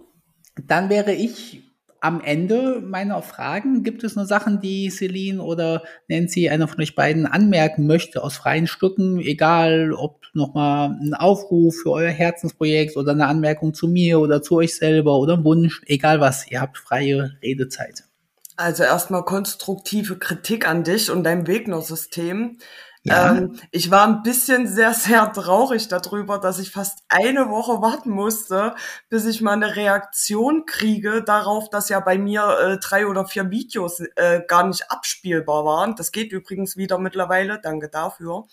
Dann 0.67 0.89
wäre 0.89 1.13
ich 1.13 1.63
am 2.01 2.21
Ende 2.21 2.81
meiner 2.81 3.21
Fragen 3.21 3.83
gibt 3.83 4.03
es 4.03 4.15
nur 4.15 4.25
Sachen, 4.25 4.61
die 4.61 4.89
Celine 4.89 5.41
oder 5.41 5.83
Nancy, 6.07 6.49
einer 6.49 6.67
von 6.67 6.81
euch 6.81 6.95
beiden, 6.95 7.25
anmerken 7.25 7.87
möchte 7.87 8.23
aus 8.23 8.37
freien 8.37 8.67
Stücken, 8.67 9.19
egal 9.19 9.93
ob 9.93 10.25
nochmal 10.33 10.97
ein 11.01 11.13
Aufruf 11.13 11.75
für 11.83 11.91
euer 11.91 12.11
Herzensprojekt 12.11 12.97
oder 12.97 13.11
eine 13.11 13.27
Anmerkung 13.27 13.73
zu 13.73 13.87
mir 13.87 14.19
oder 14.19 14.41
zu 14.41 14.55
euch 14.55 14.75
selber 14.75 15.17
oder 15.17 15.37
ein 15.37 15.43
Wunsch, 15.43 15.81
egal 15.85 16.19
was, 16.19 16.49
ihr 16.49 16.61
habt 16.61 16.77
freie 16.77 17.37
Redezeit. 17.41 18.03
Also 18.55 18.83
erstmal 18.83 19.23
konstruktive 19.23 20.17
Kritik 20.17 20.67
an 20.67 20.83
dich 20.83 21.09
und 21.09 21.23
dein 21.23 21.47
Wegner-System. 21.47 22.57
Ja. 23.09 23.31
Ähm, 23.31 23.59
ich 23.71 23.89
war 23.89 24.07
ein 24.07 24.23
bisschen 24.23 24.67
sehr, 24.67 24.93
sehr 24.93 25.31
traurig 25.33 25.87
darüber, 25.87 26.37
dass 26.37 26.59
ich 26.59 26.71
fast 26.71 27.03
eine 27.09 27.49
Woche 27.49 27.81
warten 27.81 28.11
musste, 28.11 28.75
bis 29.09 29.25
ich 29.25 29.41
mal 29.41 29.53
eine 29.53 29.75
Reaktion 29.75 30.65
kriege 30.65 31.23
darauf, 31.23 31.69
dass 31.69 31.89
ja 31.89 31.99
bei 31.99 32.17
mir 32.17 32.57
äh, 32.59 32.77
drei 32.77 33.07
oder 33.07 33.25
vier 33.25 33.49
Videos 33.49 33.99
äh, 34.15 34.41
gar 34.47 34.67
nicht 34.67 34.91
abspielbar 34.91 35.65
waren. 35.65 35.95
Das 35.95 36.11
geht 36.11 36.31
übrigens 36.31 36.77
wieder 36.77 36.99
mittlerweile, 36.99 37.59
danke 37.59 37.89
dafür. 37.89 38.45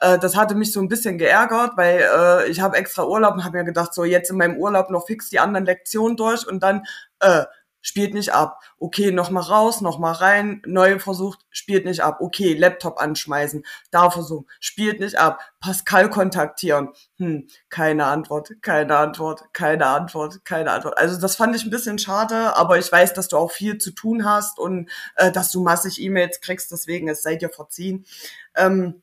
Äh, 0.00 0.18
das 0.18 0.36
hatte 0.36 0.54
mich 0.54 0.72
so 0.72 0.80
ein 0.80 0.88
bisschen 0.88 1.18
geärgert, 1.18 1.72
weil 1.76 2.00
äh, 2.00 2.48
ich 2.48 2.60
habe 2.60 2.76
extra 2.76 3.06
Urlaub 3.06 3.34
und 3.34 3.44
habe 3.44 3.58
mir 3.58 3.64
gedacht, 3.64 3.94
so 3.94 4.04
jetzt 4.04 4.30
in 4.30 4.36
meinem 4.36 4.56
Urlaub 4.56 4.90
noch 4.90 5.06
fix 5.06 5.30
die 5.30 5.38
anderen 5.38 5.66
Lektionen 5.66 6.16
durch 6.16 6.46
und 6.46 6.62
dann 6.62 6.82
äh, 7.20 7.44
spielt 7.84 8.14
nicht 8.14 8.32
ab. 8.32 8.60
Okay, 8.78 9.12
nochmal 9.12 9.42
raus, 9.42 9.82
nochmal 9.82 10.14
rein, 10.14 10.62
neu 10.66 10.98
versucht, 10.98 11.46
spielt 11.50 11.84
nicht 11.84 12.00
ab. 12.00 12.20
Okay, 12.20 12.54
Laptop 12.54 12.98
anschmeißen, 12.98 13.64
da 13.90 14.10
versuchen, 14.10 14.46
spielt 14.58 14.98
nicht 15.00 15.18
ab. 15.18 15.40
Pascal 15.60 16.08
kontaktieren. 16.08 16.88
Hm, 17.18 17.46
keine 17.68 18.06
Antwort, 18.06 18.50
keine 18.62 18.96
Antwort, 18.96 19.44
keine 19.52 19.86
Antwort, 19.86 20.44
keine 20.44 20.72
Antwort. 20.72 20.98
Also 20.98 21.20
das 21.20 21.36
fand 21.36 21.54
ich 21.54 21.64
ein 21.64 21.70
bisschen 21.70 21.98
schade, 21.98 22.56
aber 22.56 22.78
ich 22.78 22.90
weiß, 22.90 23.12
dass 23.12 23.28
du 23.28 23.36
auch 23.36 23.52
viel 23.52 23.76
zu 23.78 23.92
tun 23.92 24.24
hast 24.24 24.58
und 24.58 24.90
äh, 25.16 25.30
dass 25.30 25.52
du 25.52 25.62
massig 25.62 26.00
E-Mails 26.00 26.40
kriegst, 26.40 26.72
deswegen 26.72 27.08
es 27.08 27.22
seid 27.22 27.42
ihr 27.42 27.50
verziehen. 27.50 28.06
Ähm, 28.56 29.02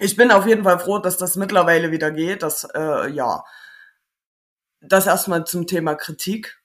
ich 0.00 0.16
bin 0.16 0.32
auf 0.32 0.46
jeden 0.46 0.64
Fall 0.64 0.80
froh, 0.80 0.98
dass 0.98 1.16
das 1.16 1.36
mittlerweile 1.36 1.92
wieder 1.92 2.10
geht. 2.10 2.42
Dass, 2.42 2.64
äh, 2.74 3.08
ja, 3.10 3.44
das 4.80 5.06
erstmal 5.06 5.44
zum 5.44 5.66
Thema 5.66 5.94
Kritik. 5.94 6.59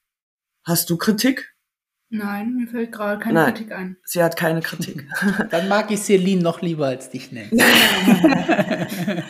Hast 0.66 0.90
du 0.90 0.98
Kritik? 0.98 1.56
Nein, 2.10 2.56
mir 2.56 2.68
fällt 2.68 2.92
gerade 2.92 3.20
keine 3.20 3.36
Nein, 3.36 3.54
Kritik 3.54 3.72
ein. 3.72 3.98
Sie 4.04 4.24
hat 4.24 4.36
keine 4.36 4.62
Kritik. 4.62 5.08
Dann 5.52 5.68
mag 5.68 5.92
ich 5.92 6.02
Celine 6.02 6.42
noch 6.42 6.62
lieber 6.62 6.88
als 6.88 7.12
dich 7.12 7.32
nennen. 7.32 7.52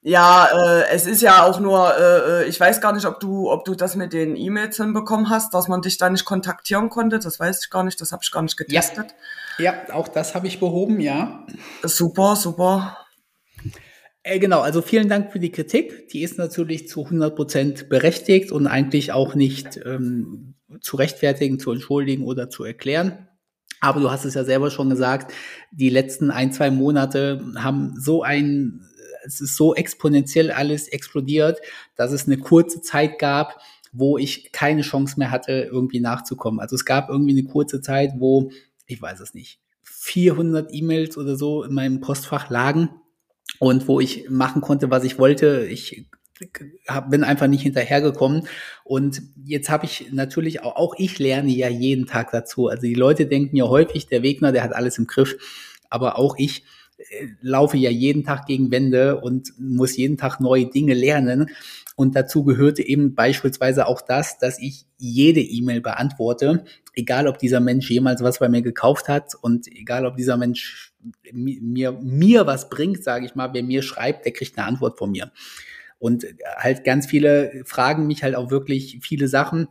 ja, 0.00 0.46
äh, 0.46 0.88
es 0.90 1.06
ist 1.06 1.22
ja 1.22 1.44
auch 1.44 1.60
nur, 1.60 1.96
äh, 1.96 2.42
äh, 2.42 2.48
ich 2.48 2.58
weiß 2.58 2.80
gar 2.80 2.92
nicht, 2.92 3.06
ob 3.06 3.20
du, 3.20 3.48
ob 3.48 3.64
du 3.64 3.76
das 3.76 3.94
mit 3.94 4.12
den 4.12 4.34
E-Mails 4.34 4.76
hinbekommen 4.76 5.30
hast, 5.30 5.54
dass 5.54 5.68
man 5.68 5.82
dich 5.82 5.98
da 5.98 6.10
nicht 6.10 6.24
kontaktieren 6.24 6.88
konnte. 6.88 7.20
Das 7.20 7.38
weiß 7.38 7.62
ich 7.62 7.70
gar 7.70 7.84
nicht, 7.84 8.00
das 8.00 8.10
habe 8.10 8.22
ich 8.24 8.32
gar 8.32 8.42
nicht 8.42 8.56
getestet. 8.56 9.14
Ja, 9.58 9.72
ja 9.86 9.94
auch 9.94 10.08
das 10.08 10.34
habe 10.34 10.48
ich 10.48 10.58
behoben, 10.58 10.98
ja. 10.98 11.46
Super, 11.84 12.34
super. 12.34 13.01
Äh, 14.22 14.38
genau, 14.38 14.60
also 14.60 14.82
vielen 14.82 15.08
Dank 15.08 15.32
für 15.32 15.40
die 15.40 15.50
Kritik. 15.50 16.08
Die 16.08 16.22
ist 16.22 16.38
natürlich 16.38 16.88
zu 16.88 17.04
100 17.04 17.34
Prozent 17.34 17.88
berechtigt 17.88 18.52
und 18.52 18.66
eigentlich 18.66 19.12
auch 19.12 19.34
nicht 19.34 19.80
ähm, 19.84 20.54
zu 20.80 20.96
rechtfertigen, 20.96 21.58
zu 21.58 21.72
entschuldigen 21.72 22.24
oder 22.24 22.48
zu 22.48 22.64
erklären. 22.64 23.28
Aber 23.80 24.00
du 24.00 24.10
hast 24.10 24.24
es 24.24 24.34
ja 24.34 24.44
selber 24.44 24.70
schon 24.70 24.90
gesagt, 24.90 25.32
die 25.72 25.90
letzten 25.90 26.30
ein, 26.30 26.52
zwei 26.52 26.70
Monate 26.70 27.44
haben 27.56 27.94
so 27.98 28.22
ein, 28.22 28.86
es 29.24 29.40
ist 29.40 29.56
so 29.56 29.74
exponentiell 29.74 30.52
alles 30.52 30.86
explodiert, 30.86 31.60
dass 31.96 32.12
es 32.12 32.26
eine 32.26 32.38
kurze 32.38 32.80
Zeit 32.80 33.18
gab, 33.18 33.60
wo 33.92 34.18
ich 34.18 34.52
keine 34.52 34.82
Chance 34.82 35.18
mehr 35.18 35.32
hatte, 35.32 35.68
irgendwie 35.70 36.00
nachzukommen. 36.00 36.60
Also 36.60 36.76
es 36.76 36.84
gab 36.84 37.10
irgendwie 37.10 37.32
eine 37.32 37.48
kurze 37.48 37.80
Zeit, 37.80 38.12
wo, 38.18 38.52
ich 38.86 39.02
weiß 39.02 39.18
es 39.18 39.34
nicht, 39.34 39.58
400 39.82 40.72
E-Mails 40.72 41.18
oder 41.18 41.34
so 41.34 41.64
in 41.64 41.74
meinem 41.74 42.00
Postfach 42.00 42.50
lagen 42.50 42.88
und 43.58 43.88
wo 43.88 44.00
ich 44.00 44.28
machen 44.28 44.62
konnte, 44.62 44.90
was 44.90 45.04
ich 45.04 45.18
wollte. 45.18 45.66
Ich 45.70 46.06
bin 47.08 47.24
einfach 47.24 47.46
nicht 47.46 47.62
hinterhergekommen. 47.62 48.48
Und 48.84 49.22
jetzt 49.44 49.70
habe 49.70 49.84
ich 49.84 50.08
natürlich 50.12 50.62
auch, 50.62 50.76
auch 50.76 50.94
ich 50.98 51.18
lerne 51.18 51.50
ja 51.50 51.68
jeden 51.68 52.06
Tag 52.06 52.30
dazu. 52.32 52.68
Also 52.68 52.82
die 52.82 52.94
Leute 52.94 53.26
denken 53.26 53.56
ja 53.56 53.68
häufig, 53.68 54.06
der 54.06 54.22
Wegner, 54.22 54.52
der 54.52 54.62
hat 54.62 54.74
alles 54.74 54.98
im 54.98 55.06
Griff. 55.06 55.36
Aber 55.88 56.18
auch 56.18 56.34
ich 56.38 56.64
äh, 56.98 57.26
laufe 57.40 57.76
ja 57.76 57.90
jeden 57.90 58.24
Tag 58.24 58.46
gegen 58.46 58.70
Wände 58.70 59.20
und 59.20 59.52
muss 59.58 59.96
jeden 59.96 60.16
Tag 60.16 60.40
neue 60.40 60.66
Dinge 60.66 60.94
lernen. 60.94 61.50
Und 61.96 62.16
dazu 62.16 62.44
gehörte 62.44 62.82
eben 62.82 63.14
beispielsweise 63.14 63.86
auch 63.86 64.00
das, 64.00 64.38
dass 64.38 64.58
ich 64.58 64.86
jede 64.98 65.40
E-Mail 65.40 65.80
beantworte, 65.80 66.64
egal 66.94 67.26
ob 67.26 67.38
dieser 67.38 67.60
Mensch 67.60 67.90
jemals 67.90 68.22
was 68.22 68.38
bei 68.38 68.48
mir 68.48 68.62
gekauft 68.62 69.08
hat 69.08 69.34
und 69.40 69.66
egal 69.68 70.06
ob 70.06 70.16
dieser 70.16 70.36
Mensch 70.36 70.94
mir, 71.32 71.92
mir 71.92 72.46
was 72.46 72.68
bringt, 72.70 73.02
sage 73.02 73.26
ich 73.26 73.34
mal, 73.34 73.52
wer 73.52 73.62
mir 73.62 73.82
schreibt, 73.82 74.24
der 74.24 74.32
kriegt 74.32 74.56
eine 74.56 74.66
Antwort 74.66 74.98
von 74.98 75.10
mir. 75.10 75.32
Und 75.98 76.26
halt 76.56 76.84
ganz 76.84 77.06
viele 77.06 77.62
fragen 77.64 78.06
mich 78.06 78.22
halt 78.22 78.34
auch 78.34 78.50
wirklich 78.50 78.98
viele 79.02 79.28
Sachen. 79.28 79.68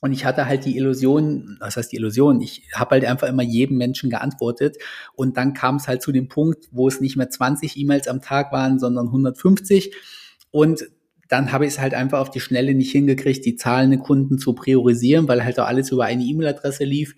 Und 0.00 0.12
ich 0.12 0.24
hatte 0.24 0.46
halt 0.46 0.64
die 0.64 0.76
Illusion, 0.76 1.56
was 1.60 1.76
heißt 1.76 1.92
die 1.92 1.96
Illusion? 1.96 2.40
Ich 2.40 2.68
habe 2.74 2.92
halt 2.92 3.04
einfach 3.04 3.28
immer 3.28 3.42
jedem 3.42 3.78
Menschen 3.78 4.10
geantwortet. 4.10 4.76
Und 5.14 5.36
dann 5.36 5.54
kam 5.54 5.76
es 5.76 5.88
halt 5.88 6.02
zu 6.02 6.12
dem 6.12 6.28
Punkt, 6.28 6.68
wo 6.70 6.88
es 6.88 7.00
nicht 7.00 7.16
mehr 7.16 7.30
20 7.30 7.76
E-Mails 7.76 8.08
am 8.08 8.20
Tag 8.20 8.52
waren, 8.52 8.78
sondern 8.78 9.06
150. 9.06 9.94
Und 10.50 10.88
dann 11.28 11.52
habe 11.52 11.66
ich 11.66 11.74
es 11.74 11.78
halt 11.78 11.94
einfach 11.94 12.20
auf 12.20 12.30
die 12.30 12.40
Schnelle 12.40 12.74
nicht 12.74 12.90
hingekriegt, 12.90 13.44
die 13.44 13.56
zahlenden 13.56 14.00
Kunden 14.00 14.38
zu 14.38 14.54
priorisieren, 14.54 15.28
weil 15.28 15.44
halt 15.44 15.60
auch 15.60 15.66
alles 15.66 15.92
über 15.92 16.04
eine 16.04 16.24
E-Mail-Adresse 16.24 16.84
lief. 16.84 17.14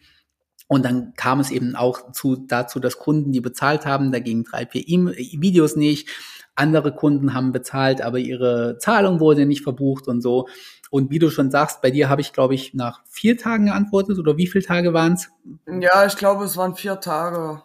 Und 0.66 0.84
dann 0.84 1.14
kam 1.16 1.40
es 1.40 1.50
eben 1.50 1.74
auch 1.74 2.12
zu, 2.12 2.36
dazu, 2.36 2.80
dass 2.80 2.98
Kunden, 2.98 3.32
die 3.32 3.40
bezahlt 3.40 3.86
haben, 3.86 4.12
dagegen 4.12 4.44
drei, 4.44 4.66
vier 4.66 4.86
e 4.86 5.40
Videos 5.40 5.76
nicht. 5.76 6.08
Andere 6.54 6.94
Kunden 6.94 7.34
haben 7.34 7.52
bezahlt, 7.52 8.02
aber 8.02 8.18
ihre 8.18 8.76
Zahlung 8.78 9.20
wurde 9.20 9.46
nicht 9.46 9.62
verbucht 9.62 10.08
und 10.08 10.20
so. 10.20 10.46
Und 10.90 11.10
wie 11.10 11.20
du 11.20 11.30
schon 11.30 11.50
sagst, 11.50 11.80
bei 11.80 11.90
dir 11.90 12.08
habe 12.08 12.20
ich, 12.20 12.32
glaube 12.32 12.54
ich, 12.54 12.74
nach 12.74 13.02
vier 13.08 13.38
Tagen 13.38 13.66
geantwortet 13.66 14.18
oder 14.18 14.36
wie 14.36 14.48
viele 14.48 14.64
Tage 14.64 14.92
waren 14.92 15.14
es? 15.14 15.30
Ja, 15.66 16.04
ich 16.04 16.16
glaube, 16.16 16.44
es 16.44 16.56
waren 16.56 16.74
vier 16.74 16.98
Tage. 17.00 17.62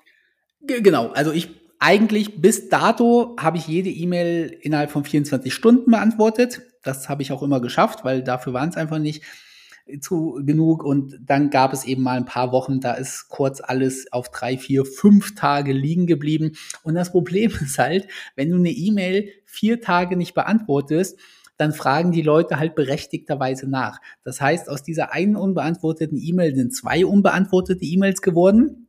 Genau, 0.62 1.10
also 1.10 1.32
ich 1.32 1.50
eigentlich 1.86 2.42
bis 2.42 2.68
dato 2.68 3.36
habe 3.40 3.58
ich 3.58 3.68
jede 3.68 3.92
E-Mail 3.92 4.58
innerhalb 4.60 4.90
von 4.90 5.04
24 5.04 5.54
Stunden 5.54 5.92
beantwortet. 5.92 6.64
Das 6.82 7.10
habe 7.10 7.22
ich 7.22 7.32
auch 7.32 7.44
immer 7.44 7.62
geschafft, 7.62 8.04
weil 8.04 8.24
dafür 8.24 8.54
waren 8.54 8.70
es 8.70 8.76
einfach 8.76 8.98
nicht 8.98 9.22
zu 10.02 10.42
genug. 10.44 10.84
Und 10.84 11.20
dann 11.24 11.52
gab 11.52 11.74
es 11.74 11.86
eben 11.86 12.02
mal 12.02 12.18
ein 12.18 12.26
paar 12.26 12.52
Wochen, 12.52 12.80
da 12.80 12.94
ist 12.94 13.30
kurz 13.30 13.62
alles 13.62 14.12
auf 14.12 14.32
drei, 14.32 14.58
vier, 14.58 14.84
fünf 14.84 15.36
Tage 15.36 15.74
liegen 15.74 16.08
geblieben. 16.08 16.54
Und 16.82 16.96
das 16.96 17.12
Problem 17.12 17.52
ist 17.62 17.78
halt, 17.78 18.08
wenn 18.36 18.50
du 18.50 18.58
eine 18.58 18.72
E-Mail 18.72 19.30
vier 19.46 19.80
Tage 19.80 20.18
nicht 20.18 20.34
beantwortest, 20.34 21.20
dann 21.58 21.72
fragen 21.72 22.12
die 22.12 22.24
Leute 22.24 22.58
halt 22.58 22.74
berechtigterweise 22.74 23.70
nach. 23.70 24.00
Das 24.24 24.42
heißt, 24.42 24.70
aus 24.70 24.82
dieser 24.82 25.14
einen 25.14 25.36
unbeantworteten 25.36 26.18
E-Mail 26.18 26.56
sind 26.56 26.76
zwei 26.76 27.06
unbeantwortete 27.06 27.86
E-Mails 27.86 28.24
geworden. 28.24 28.85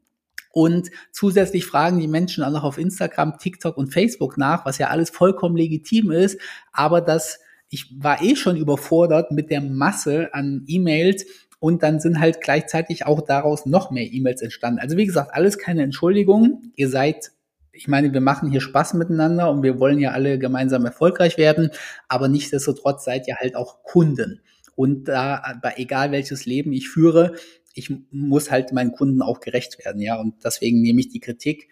Und 0.56 0.90
zusätzlich 1.12 1.66
fragen 1.66 1.98
die 1.98 2.08
Menschen 2.08 2.42
auch 2.42 2.50
noch 2.50 2.64
auf 2.64 2.78
Instagram, 2.78 3.36
TikTok 3.36 3.76
und 3.76 3.92
Facebook 3.92 4.38
nach, 4.38 4.64
was 4.64 4.78
ja 4.78 4.86
alles 4.86 5.10
vollkommen 5.10 5.54
legitim 5.54 6.10
ist. 6.10 6.40
Aber 6.72 7.02
das, 7.02 7.40
ich 7.68 7.94
war 7.98 8.22
eh 8.22 8.36
schon 8.36 8.56
überfordert 8.56 9.32
mit 9.32 9.50
der 9.50 9.60
Masse 9.60 10.32
an 10.32 10.64
E-Mails 10.66 11.26
und 11.58 11.82
dann 11.82 12.00
sind 12.00 12.20
halt 12.20 12.40
gleichzeitig 12.40 13.04
auch 13.04 13.20
daraus 13.20 13.66
noch 13.66 13.90
mehr 13.90 14.10
E-Mails 14.10 14.40
entstanden. 14.40 14.80
Also 14.80 14.96
wie 14.96 15.04
gesagt, 15.04 15.34
alles 15.34 15.58
keine 15.58 15.82
Entschuldigung. 15.82 16.72
Ihr 16.74 16.88
seid 16.88 17.32
ich 17.72 17.86
meine, 17.86 18.10
wir 18.14 18.22
machen 18.22 18.50
hier 18.50 18.62
Spaß 18.62 18.94
miteinander 18.94 19.50
und 19.50 19.62
wir 19.62 19.78
wollen 19.78 19.98
ja 19.98 20.12
alle 20.12 20.38
gemeinsam 20.38 20.86
erfolgreich 20.86 21.36
werden, 21.36 21.68
aber 22.08 22.28
nichtsdestotrotz 22.28 23.04
seid 23.04 23.28
ihr 23.28 23.36
halt 23.36 23.54
auch 23.56 23.82
Kunden. 23.82 24.40
Und 24.74 25.08
da, 25.08 25.42
egal 25.76 26.12
welches 26.12 26.46
Leben 26.46 26.72
ich 26.72 26.88
führe, 26.88 27.34
ich 27.76 27.92
muss 28.10 28.50
halt 28.50 28.72
meinen 28.72 28.92
Kunden 28.92 29.22
auch 29.22 29.40
gerecht 29.40 29.84
werden, 29.84 30.00
ja. 30.00 30.18
Und 30.18 30.42
deswegen 30.44 30.80
nehme 30.80 31.00
ich 31.00 31.08
die 31.10 31.20
Kritik 31.20 31.68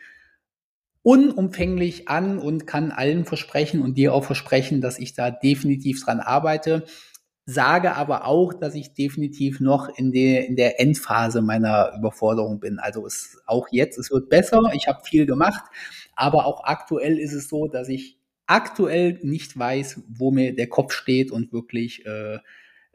unumfänglich 1.03 2.09
an 2.09 2.39
und 2.39 2.67
kann 2.67 2.91
allen 2.91 3.25
versprechen 3.25 3.83
und 3.83 3.97
dir 3.97 4.15
auch 4.15 4.25
versprechen, 4.25 4.81
dass 4.81 4.99
ich 4.99 5.15
da 5.15 5.31
definitiv 5.31 6.05
dran 6.05 6.21
arbeite. 6.21 6.85
Sage 7.47 7.95
aber 7.95 8.27
auch, 8.27 8.55
dass 8.55 8.75
ich 8.75 8.95
definitiv 8.95 9.61
noch 9.61 9.89
in 9.97 10.13
der, 10.13 10.47
in 10.47 10.57
der 10.57 10.81
Endphase 10.81 11.43
meiner 11.43 11.93
Überforderung 11.99 12.61
bin. 12.61 12.79
Also 12.79 13.07
es 13.07 13.39
auch 13.47 13.69
jetzt, 13.71 13.99
es 13.99 14.11
wird 14.11 14.31
besser. 14.31 14.63
Ich 14.75 14.89
habe 14.89 15.05
viel 15.05 15.27
gemacht, 15.27 15.63
aber 16.15 16.47
auch 16.47 16.65
aktuell 16.65 17.19
ist 17.19 17.35
es 17.35 17.49
so, 17.49 17.67
dass 17.67 17.89
ich 17.89 18.19
aktuell 18.47 19.19
nicht 19.23 19.59
weiß, 19.59 20.03
wo 20.09 20.31
mir 20.31 20.55
der 20.55 20.69
Kopf 20.69 20.93
steht 20.93 21.31
und 21.31 21.53
wirklich 21.53 22.05
äh, 22.07 22.39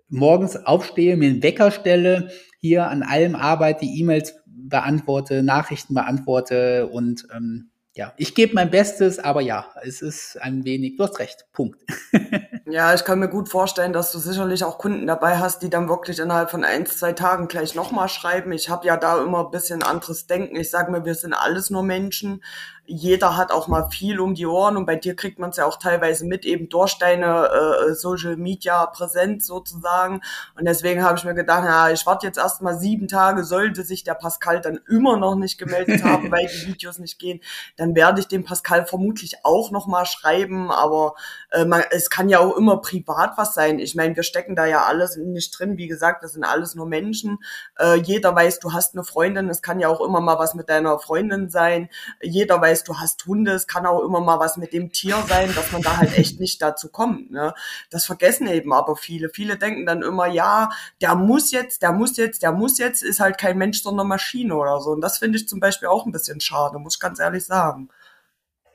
morgens 0.10 0.56
aufstehe, 0.56 1.18
mir 1.18 1.30
einen 1.30 1.44
Wecker 1.44 1.72
stelle, 1.72 2.30
hier 2.60 2.88
an 2.88 3.04
allem 3.04 3.36
arbeite, 3.36 3.86
E-Mails 3.86 4.36
beantworte, 4.46 5.44
Nachrichten 5.44 5.94
beantworte 5.94 6.88
und 6.88 7.28
ähm, 7.34 7.72
ja, 8.00 8.14
ich 8.16 8.34
gebe 8.36 8.54
mein 8.54 8.70
Bestes, 8.70 9.20
aber 9.20 9.42
ja, 9.42 9.66
es 9.84 10.02
ist 10.02 10.38
ein 10.42 10.64
wenig, 10.64 10.96
du 10.96 11.04
hast 11.04 11.20
recht, 11.20 11.48
Punkt. 11.52 11.82
ja, 12.66 12.94
ich 12.94 13.04
kann 13.04 13.20
mir 13.20 13.28
gut 13.28 13.50
vorstellen, 13.50 13.94
dass 13.94 14.12
du 14.12 14.20
sicherlich 14.20 14.64
auch 14.64 14.78
Kunden 14.78 15.08
dabei 15.08 15.38
hast, 15.38 15.64
die 15.64 15.70
dann 15.70 15.90
wirklich 15.90 16.20
innerhalb 16.20 16.50
von 16.50 16.64
ein, 16.64 16.86
zwei 16.86 17.14
Tagen 17.14 17.50
gleich 17.50 17.76
nochmal 17.76 18.08
schreiben. 18.08 18.52
Ich 18.54 18.70
habe 18.70 18.88
ja 18.88 18.96
da 18.96 19.22
immer 19.22 19.44
ein 19.44 19.52
bisschen 19.52 19.84
anderes 19.84 20.28
Denken. 20.28 20.56
Ich 20.56 20.70
sage 20.70 20.92
mir, 20.92 21.04
wir 21.04 21.16
sind 21.16 21.34
alles 21.34 21.72
nur 21.72 21.84
Menschen 21.84 22.42
jeder 22.90 23.38
hat 23.38 23.52
auch 23.52 23.68
mal 23.68 23.88
viel 23.92 24.20
um 24.20 24.34
die 24.34 24.48
Ohren 24.48 24.76
und 24.76 24.88
bei 24.88 24.96
dir 24.96 25.16
kriegt 25.16 25.38
man 25.38 25.52
es 25.52 25.58
ja 25.58 25.66
auch 25.66 25.78
teilweise 25.78 26.26
mit, 26.26 26.44
eben 26.44 26.70
durch 26.70 26.98
deine 26.98 27.50
äh, 27.50 27.94
Social 27.94 28.36
Media 28.36 28.88
Präsenz 28.88 29.46
sozusagen. 29.46 30.22
Und 30.58 30.66
deswegen 30.66 31.04
habe 31.04 31.18
ich 31.18 31.24
mir 31.24 31.36
gedacht, 31.36 31.66
ja, 31.66 31.92
ich 31.92 32.06
warte 32.08 32.26
jetzt 32.26 32.40
erst 32.40 32.64
mal 32.64 32.76
sieben 32.76 33.08
Tage, 33.08 33.44
sollte 33.44 33.84
sich 33.84 34.04
der 34.04 34.16
Pascal 34.16 34.60
dann 34.60 34.80
immer 34.90 35.18
noch 35.18 35.36
nicht 35.36 35.60
gemeldet 35.60 36.04
haben, 36.04 36.32
weil 36.32 36.48
die 36.48 36.68
Videos 36.68 36.98
nicht 36.98 37.20
gehen, 37.20 37.42
dann 37.78 37.96
werde 37.96 38.22
ich 38.22 38.28
dem 38.28 38.44
Pascal 38.44 38.88
vermutlich 38.88 39.38
auch 39.44 39.70
noch 39.70 39.86
mal 39.86 40.06
schreiben, 40.06 40.72
aber 40.72 41.14
äh, 41.52 41.66
man, 41.66 41.84
es 41.92 42.10
kann 42.10 42.28
ja 42.28 42.40
auch 42.40 42.58
immer 42.58 42.78
privat 42.78 43.38
was 43.38 43.54
sein. 43.54 43.78
Ich 43.78 43.94
meine, 43.94 44.16
wir 44.16 44.24
stecken 44.24 44.56
da 44.56 44.66
ja 44.66 44.86
alles 44.86 45.16
nicht 45.16 45.52
drin. 45.58 45.78
Wie 45.78 45.88
gesagt, 45.88 46.24
das 46.24 46.34
sind 46.34 46.44
alles 46.44 46.74
nur 46.74 46.88
Menschen. 46.88 47.38
Äh, 47.78 48.00
jeder 48.00 48.36
weiß, 48.36 48.60
du 48.60 48.74
hast 48.74 48.96
eine 48.96 49.04
Freundin, 49.04 49.48
es 49.50 49.62
kann 49.62 49.80
ja 49.80 49.90
auch 49.90 50.02
immer 50.02 50.22
mal 50.22 50.40
was 50.40 50.56
mit 50.56 50.70
deiner 50.70 50.98
Freundin 50.98 51.50
sein. 51.50 51.90
Jeder 52.22 52.60
weiß, 52.60 52.79
weißt, 52.80 52.88
du 52.88 52.98
hast 52.98 53.26
Hunde, 53.26 53.52
es 53.52 53.68
kann 53.68 53.86
auch 53.86 54.04
immer 54.04 54.22
mal 54.22 54.40
was 54.40 54.58
mit 54.58 54.74
dem 54.74 54.92
Tier 54.92 55.18
sein, 55.28 55.50
dass 55.56 55.72
man 55.72 55.82
da 55.82 55.98
halt 55.98 56.18
echt 56.18 56.40
nicht 56.40 56.62
dazu 56.62 56.90
kommt. 56.90 57.32
Ne? 57.32 57.54
Das 57.90 58.06
vergessen 58.06 58.48
eben 58.48 58.74
aber 58.74 58.96
viele. 58.96 59.30
Viele 59.30 59.58
denken 59.58 59.86
dann 59.86 60.02
immer, 60.02 60.28
ja, 60.28 60.70
der 61.02 61.16
muss 61.16 61.52
jetzt, 61.52 61.82
der 61.82 61.92
muss 61.92 62.18
jetzt, 62.18 62.44
der 62.44 62.52
muss 62.52 62.78
jetzt, 62.78 63.04
ist 63.04 63.20
halt 63.20 63.38
kein 63.38 63.58
Mensch, 63.58 63.82
sondern 63.82 64.08
Maschine 64.08 64.56
oder 64.56 64.80
so. 64.80 64.92
Und 64.92 65.02
das 65.02 65.18
finde 65.18 65.38
ich 65.38 65.48
zum 65.48 65.60
Beispiel 65.60 65.88
auch 65.88 66.06
ein 66.06 66.12
bisschen 66.12 66.40
schade, 66.40 66.80
muss 66.80 66.96
ich 66.96 67.00
ganz 67.00 67.20
ehrlich 67.20 67.46
sagen. 67.46 67.90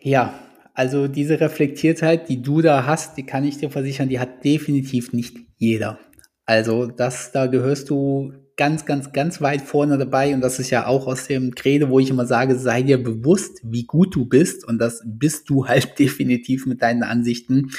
Ja, 0.00 0.34
also 0.74 1.08
diese 1.08 1.40
Reflektiertheit, 1.40 2.28
die 2.28 2.42
du 2.42 2.60
da 2.60 2.84
hast, 2.84 3.16
die 3.16 3.24
kann 3.24 3.44
ich 3.44 3.58
dir 3.58 3.70
versichern, 3.70 4.08
die 4.08 4.20
hat 4.20 4.44
definitiv 4.44 5.12
nicht 5.12 5.36
jeder. 5.56 5.98
Also 6.46 6.86
das, 6.86 7.32
da 7.32 7.46
gehörst 7.46 7.88
du 7.88 8.34
ganz, 8.56 8.86
ganz, 8.86 9.12
ganz 9.12 9.40
weit 9.40 9.62
vorne 9.62 9.98
dabei 9.98 10.32
und 10.32 10.40
das 10.40 10.58
ist 10.58 10.70
ja 10.70 10.86
auch 10.86 11.06
aus 11.06 11.26
dem 11.26 11.54
Credo, 11.54 11.88
wo 11.88 11.98
ich 11.98 12.10
immer 12.10 12.26
sage, 12.26 12.56
sei 12.56 12.82
dir 12.82 13.02
bewusst, 13.02 13.60
wie 13.64 13.84
gut 13.84 14.14
du 14.14 14.26
bist 14.26 14.64
und 14.66 14.78
das 14.78 15.02
bist 15.04 15.50
du 15.50 15.66
halt 15.68 15.98
definitiv 15.98 16.66
mit 16.66 16.82
deinen 16.82 17.02
Ansichten. 17.02 17.70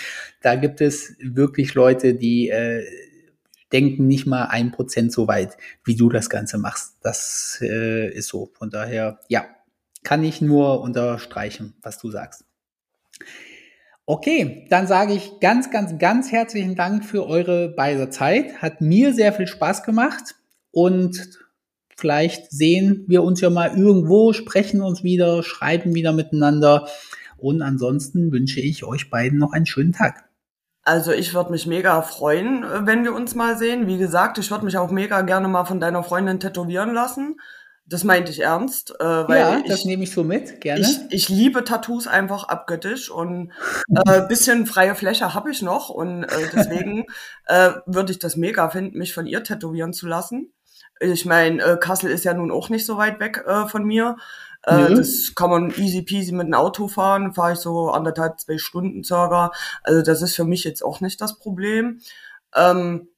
Da 0.41 0.55
gibt 0.55 0.81
es 0.81 1.15
wirklich 1.19 1.73
Leute, 1.73 2.13
die 2.13 2.49
äh, 2.49 2.83
denken 3.71 4.07
nicht 4.07 4.25
mal 4.25 4.45
ein 4.45 4.71
Prozent 4.71 5.11
so 5.11 5.27
weit, 5.27 5.57
wie 5.83 5.95
du 5.95 6.09
das 6.09 6.29
Ganze 6.29 6.57
machst. 6.57 6.97
Das 7.01 7.59
äh, 7.61 8.09
ist 8.13 8.27
so. 8.27 8.51
Von 8.53 8.69
daher, 8.69 9.19
ja, 9.27 9.45
kann 10.03 10.23
ich 10.23 10.41
nur 10.41 10.81
unterstreichen, 10.81 11.73
was 11.81 11.97
du 11.97 12.11
sagst. 12.11 12.45
Okay, 14.05 14.67
dann 14.69 14.85
sage 14.85 15.13
ich 15.13 15.39
ganz, 15.39 15.71
ganz, 15.71 15.97
ganz 15.97 16.31
herzlichen 16.31 16.75
Dank 16.75 17.03
für 17.05 17.25
eure 17.25 17.69
beide 17.69 18.09
Zeit. 18.11 18.61
Hat 18.61 18.81
mir 18.81 19.13
sehr 19.13 19.33
viel 19.33 19.47
Spaß 19.47 19.81
gemacht 19.81 20.35
und 20.75 21.29
vielleicht 21.95 22.51
sehen 22.51 23.05
wir 23.07 23.23
uns 23.23 23.39
ja 23.39 23.49
mal 23.49 23.77
irgendwo, 23.77 24.33
sprechen 24.33 24.81
uns 24.81 25.03
wieder, 25.03 25.41
schreiben 25.41 25.95
wieder 25.95 26.11
miteinander. 26.11 26.89
Und 27.37 27.61
ansonsten 27.61 28.29
wünsche 28.33 28.59
ich 28.59 28.83
euch 28.83 29.09
beiden 29.09 29.39
noch 29.39 29.53
einen 29.53 29.65
schönen 29.65 29.93
Tag. 29.93 30.25
Also 30.83 31.13
ich 31.13 31.33
würde 31.33 31.51
mich 31.51 31.65
mega 31.65 32.01
freuen, 32.01 32.65
wenn 32.85 33.05
wir 33.05 33.13
uns 33.13 33.35
mal 33.35 33.57
sehen. 33.57 33.87
Wie 33.87 33.97
gesagt, 33.97 34.37
ich 34.37 34.51
würde 34.51 34.65
mich 34.65 34.77
auch 34.77 34.91
mega 34.91 35.21
gerne 35.21 35.47
mal 35.47 35.63
von 35.63 35.79
deiner 35.79 36.03
Freundin 36.03 36.41
tätowieren 36.41 36.93
lassen. 36.93 37.39
Das 37.85 38.03
meinte 38.03 38.33
ich 38.33 38.41
ernst. 38.41 38.93
Äh, 38.99 39.03
weil 39.03 39.39
ja, 39.39 39.57
ich, 39.59 39.69
das 39.69 39.85
nehme 39.85 40.03
ich 40.03 40.11
so 40.11 40.25
mit, 40.25 40.59
gerne. 40.59 40.81
Ich, 40.81 40.99
ich 41.09 41.29
liebe 41.29 41.63
Tattoos 41.63 42.07
einfach 42.07 42.49
abgöttisch 42.49 43.09
und 43.09 43.53
äh, 44.05 44.21
bisschen 44.27 44.65
freie 44.65 44.95
Fläche 44.95 45.33
habe 45.33 45.51
ich 45.51 45.61
noch 45.61 45.87
und 45.87 46.25
äh, 46.25 46.49
deswegen 46.53 47.05
äh, 47.45 47.71
würde 47.85 48.11
ich 48.11 48.19
das 48.19 48.35
mega 48.35 48.69
finden, 48.69 48.97
mich 48.97 49.13
von 49.13 49.25
ihr 49.25 49.41
tätowieren 49.41 49.93
zu 49.93 50.07
lassen. 50.07 50.51
Ich 50.99 51.25
meine, 51.25 51.61
äh, 51.61 51.77
Kassel 51.77 52.09
ist 52.09 52.25
ja 52.25 52.33
nun 52.33 52.51
auch 52.51 52.69
nicht 52.69 52.85
so 52.85 52.97
weit 52.97 53.19
weg 53.19 53.43
äh, 53.45 53.67
von 53.67 53.83
mir. 53.83 54.17
Äh, 54.65 54.89
mhm. 54.89 54.95
Das 54.95 55.33
kann 55.35 55.49
man 55.49 55.73
easy 55.77 56.01
peasy 56.01 56.31
mit 56.31 56.47
dem 56.47 56.53
Auto 56.53 56.87
fahren, 56.87 57.33
fahre 57.33 57.53
ich 57.53 57.59
so 57.59 57.89
anderthalb, 57.89 58.39
zwei 58.39 58.57
Stunden 58.57 59.03
circa. 59.03 59.51
Also 59.83 60.01
das 60.01 60.21
ist 60.21 60.35
für 60.35 60.45
mich 60.45 60.63
jetzt 60.63 60.83
auch 60.83 61.01
nicht 61.01 61.21
das 61.21 61.37
Problem. 61.37 62.01
Ähm, 62.55 63.09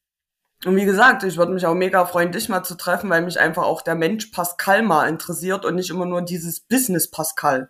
und 0.65 0.75
wie 0.75 0.85
gesagt, 0.85 1.23
ich 1.23 1.37
würde 1.37 1.53
mich 1.53 1.65
auch 1.65 1.75
mega 1.75 2.05
freuen, 2.05 2.31
dich 2.31 2.49
mal 2.49 2.63
zu 2.63 2.75
treffen, 2.75 3.09
weil 3.09 3.21
mich 3.21 3.39
einfach 3.39 3.63
auch 3.63 3.83
der 3.83 3.95
Mensch 3.95 4.27
Pascal 4.27 4.81
mal 4.81 5.07
interessiert 5.07 5.65
und 5.65 5.75
nicht 5.75 5.91
immer 5.91 6.05
nur 6.05 6.23
dieses 6.23 6.59
Business 6.59 7.09
Pascal. 7.09 7.69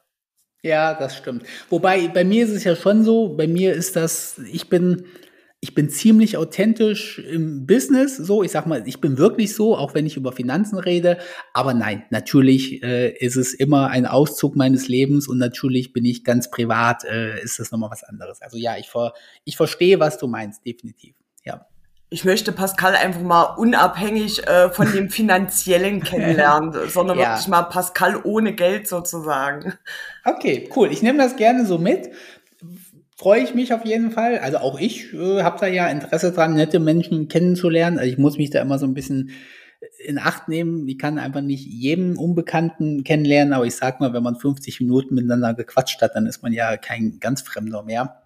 Ja, 0.62 0.93
das 0.93 1.18
stimmt. 1.18 1.43
Wobei 1.70 2.08
bei 2.08 2.24
mir 2.24 2.45
ist 2.45 2.51
es 2.51 2.64
ja 2.64 2.76
schon 2.76 3.03
so, 3.03 3.30
bei 3.36 3.47
mir 3.47 3.74
ist 3.74 3.95
das, 3.95 4.39
ich 4.51 4.70
bin, 4.70 5.05
ich 5.60 5.74
bin 5.74 5.89
ziemlich 5.89 6.38
authentisch 6.38 7.18
im 7.20 7.66
Business, 7.66 8.16
so, 8.16 8.43
ich 8.43 8.51
sag 8.51 8.68
mal, 8.68 8.88
ich 8.88 9.01
bin 9.01 9.18
wirklich 9.18 9.55
so, 9.55 9.76
auch 9.76 9.95
wenn 9.95 10.05
ich 10.05 10.16
über 10.16 10.32
Finanzen 10.32 10.78
rede, 10.78 11.18
aber 11.53 11.74
nein, 11.74 12.03
natürlich 12.12 12.84
äh, 12.84 13.10
ist 13.18 13.38
es 13.38 13.53
immer 13.55 13.88
ein 13.89 14.05
Auszug 14.05 14.55
meines 14.55 14.88
Lebens 14.88 15.28
und 15.28 15.39
natürlich 15.39 15.93
bin 15.93 16.05
ich 16.05 16.24
ganz 16.24 16.51
privat, 16.51 17.05
äh, 17.05 17.41
ist 17.41 17.58
das 17.60 17.72
nochmal 17.72 17.89
was 17.89 18.03
anderes. 18.03 18.41
Also 18.41 18.58
ja, 18.58 18.78
ich, 18.78 18.89
ver, 18.89 19.14
ich 19.45 19.58
verstehe, 19.58 19.99
was 19.99 20.20
du 20.20 20.28
meinst, 20.28 20.64
definitiv, 20.64 21.16
ja 21.43 21.66
ich 22.10 22.24
möchte 22.24 22.53
Pascal 22.53 22.95
einfach 22.95 23.22
mal 23.22 23.43
unabhängig 23.58 24.47
äh, 24.47 24.70
von 24.70 24.91
dem 24.91 25.10
finanziellen 25.10 26.01
kennenlernen, 26.01 26.74
sondern 26.89 27.20
ja. 27.20 27.32
wirklich 27.32 27.47
mal 27.49 27.64
Pascal 27.64 28.22
ohne 28.24 28.53
Geld 28.53 28.88
sozusagen. 28.88 29.74
Okay, 30.24 30.70
cool. 30.76 30.91
Ich 30.91 31.01
nehme 31.01 31.18
das 31.18 31.36
gerne 31.36 31.66
so 31.66 31.78
mit. 31.78 32.10
Freue 33.18 33.41
ich 33.41 33.55
mich 33.55 33.74
auf 33.74 33.84
jeden 33.84 34.11
Fall. 34.11 34.38
Also 34.38 34.59
auch 34.59 34.80
ich 34.80 35.11
äh, 35.11 35.41
habe 35.41 35.57
da 35.59 35.65
ja 35.65 35.88
Interesse 35.88 36.32
dran, 36.32 36.53
nette 36.53 36.80
Menschen 36.80 37.28
kennenzulernen. 37.28 37.97
Also 37.97 38.11
ich 38.11 38.20
muss 38.20 38.38
mich 38.38 38.51
da 38.51 38.61
immer 38.61 38.78
so 38.78 38.86
ein 38.86 38.93
bisschen 38.93 39.32
in 40.05 40.20
Acht 40.20 40.47
nehmen. 40.47 40.88
Ich 40.88 40.99
kann 40.99 41.18
einfach 41.18 41.41
nicht 41.41 41.65
jeden 41.65 42.15
Unbekannten 42.15 43.03
kennenlernen, 43.03 43.53
aber 43.53 43.65
ich 43.65 43.76
sag 43.76 43.99
mal, 43.99 44.13
wenn 44.13 44.22
man 44.22 44.36
50 44.36 44.82
Minuten 44.82 45.15
miteinander 45.15 45.55
gequatscht 45.55 45.99
hat, 46.03 46.13
dann 46.13 46.28
ist 46.28 46.43
man 46.43 46.53
ja 46.53 46.78
kein 46.78 47.20
ganz 47.20 47.41
Fremder 47.41 47.82
mehr. 47.82 48.22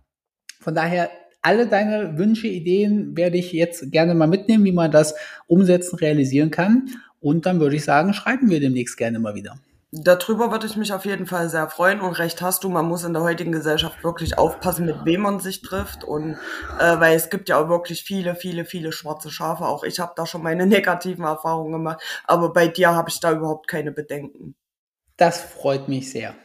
Von 0.59 0.75
daher 0.75 1.09
alle 1.41 1.67
deine 1.67 2.17
Wünsche, 2.17 2.47
Ideen 2.47 3.15
werde 3.15 3.37
ich 3.37 3.53
jetzt 3.53 3.93
gerne 3.93 4.13
mal 4.13 4.27
mitnehmen, 4.27 4.65
wie 4.65 4.73
man 4.73 4.91
das 4.91 5.15
umsetzen, 5.47 5.95
realisieren 5.95 6.51
kann. 6.51 6.89
Und 7.21 7.45
dann 7.45 7.61
würde 7.61 7.77
ich 7.77 7.85
sagen, 7.85 8.13
schreiben 8.13 8.49
wir 8.49 8.59
demnächst 8.59 8.97
gerne 8.97 9.19
mal 9.19 9.35
wieder. 9.35 9.57
Darüber 9.93 10.51
würde 10.51 10.67
ich 10.67 10.77
mich 10.77 10.93
auf 10.93 11.03
jeden 11.03 11.27
Fall 11.27 11.49
sehr 11.49 11.69
freuen 11.69 11.99
und 11.99 12.13
recht 12.13 12.41
hast 12.41 12.63
du, 12.63 12.69
man 12.69 12.85
muss 12.85 13.03
in 13.03 13.11
der 13.11 13.23
heutigen 13.23 13.51
Gesellschaft 13.51 14.01
wirklich 14.05 14.37
aufpassen, 14.37 14.85
mit 14.85 15.03
wem 15.03 15.21
man 15.21 15.41
sich 15.41 15.61
trifft 15.61 16.05
und 16.05 16.37
äh, 16.79 16.97
weil 16.99 17.13
es 17.13 17.29
gibt 17.29 17.49
ja 17.49 17.61
auch 17.61 17.67
wirklich 17.67 18.03
viele, 18.03 18.35
viele, 18.35 18.63
viele 18.63 18.93
schwarze 18.93 19.29
Schafe. 19.29 19.65
Auch 19.65 19.83
ich 19.83 19.99
habe 19.99 20.13
da 20.15 20.25
schon 20.25 20.43
meine 20.43 20.65
negativen 20.67 21.25
Erfahrungen 21.25 21.73
gemacht, 21.73 22.01
aber 22.25 22.53
bei 22.53 22.69
dir 22.69 22.95
habe 22.95 23.09
ich 23.09 23.19
da 23.19 23.33
überhaupt 23.33 23.67
keine 23.67 23.91
Bedenken. 23.91 24.55
Das 25.17 25.41
freut 25.41 25.89
mich 25.89 26.09
sehr. 26.09 26.35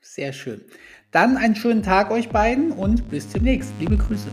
Sehr 0.00 0.32
schön. 0.32 0.64
Dann 1.12 1.36
einen 1.36 1.54
schönen 1.54 1.84
Tag 1.84 2.10
euch 2.10 2.30
beiden 2.30 2.72
und 2.72 3.10
bis 3.10 3.28
demnächst. 3.28 3.72
Liebe 3.78 3.96
Grüße. 3.96 4.28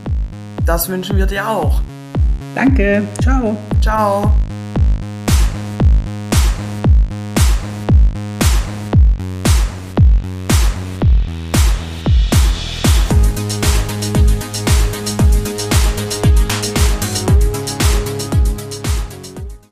Das 0.65 0.89
wünschen 0.89 1.17
wir 1.17 1.27
dir 1.27 1.47
auch. 1.47 1.81
Danke. 2.55 3.03
Ciao. 3.21 3.55
Ciao. 3.81 4.31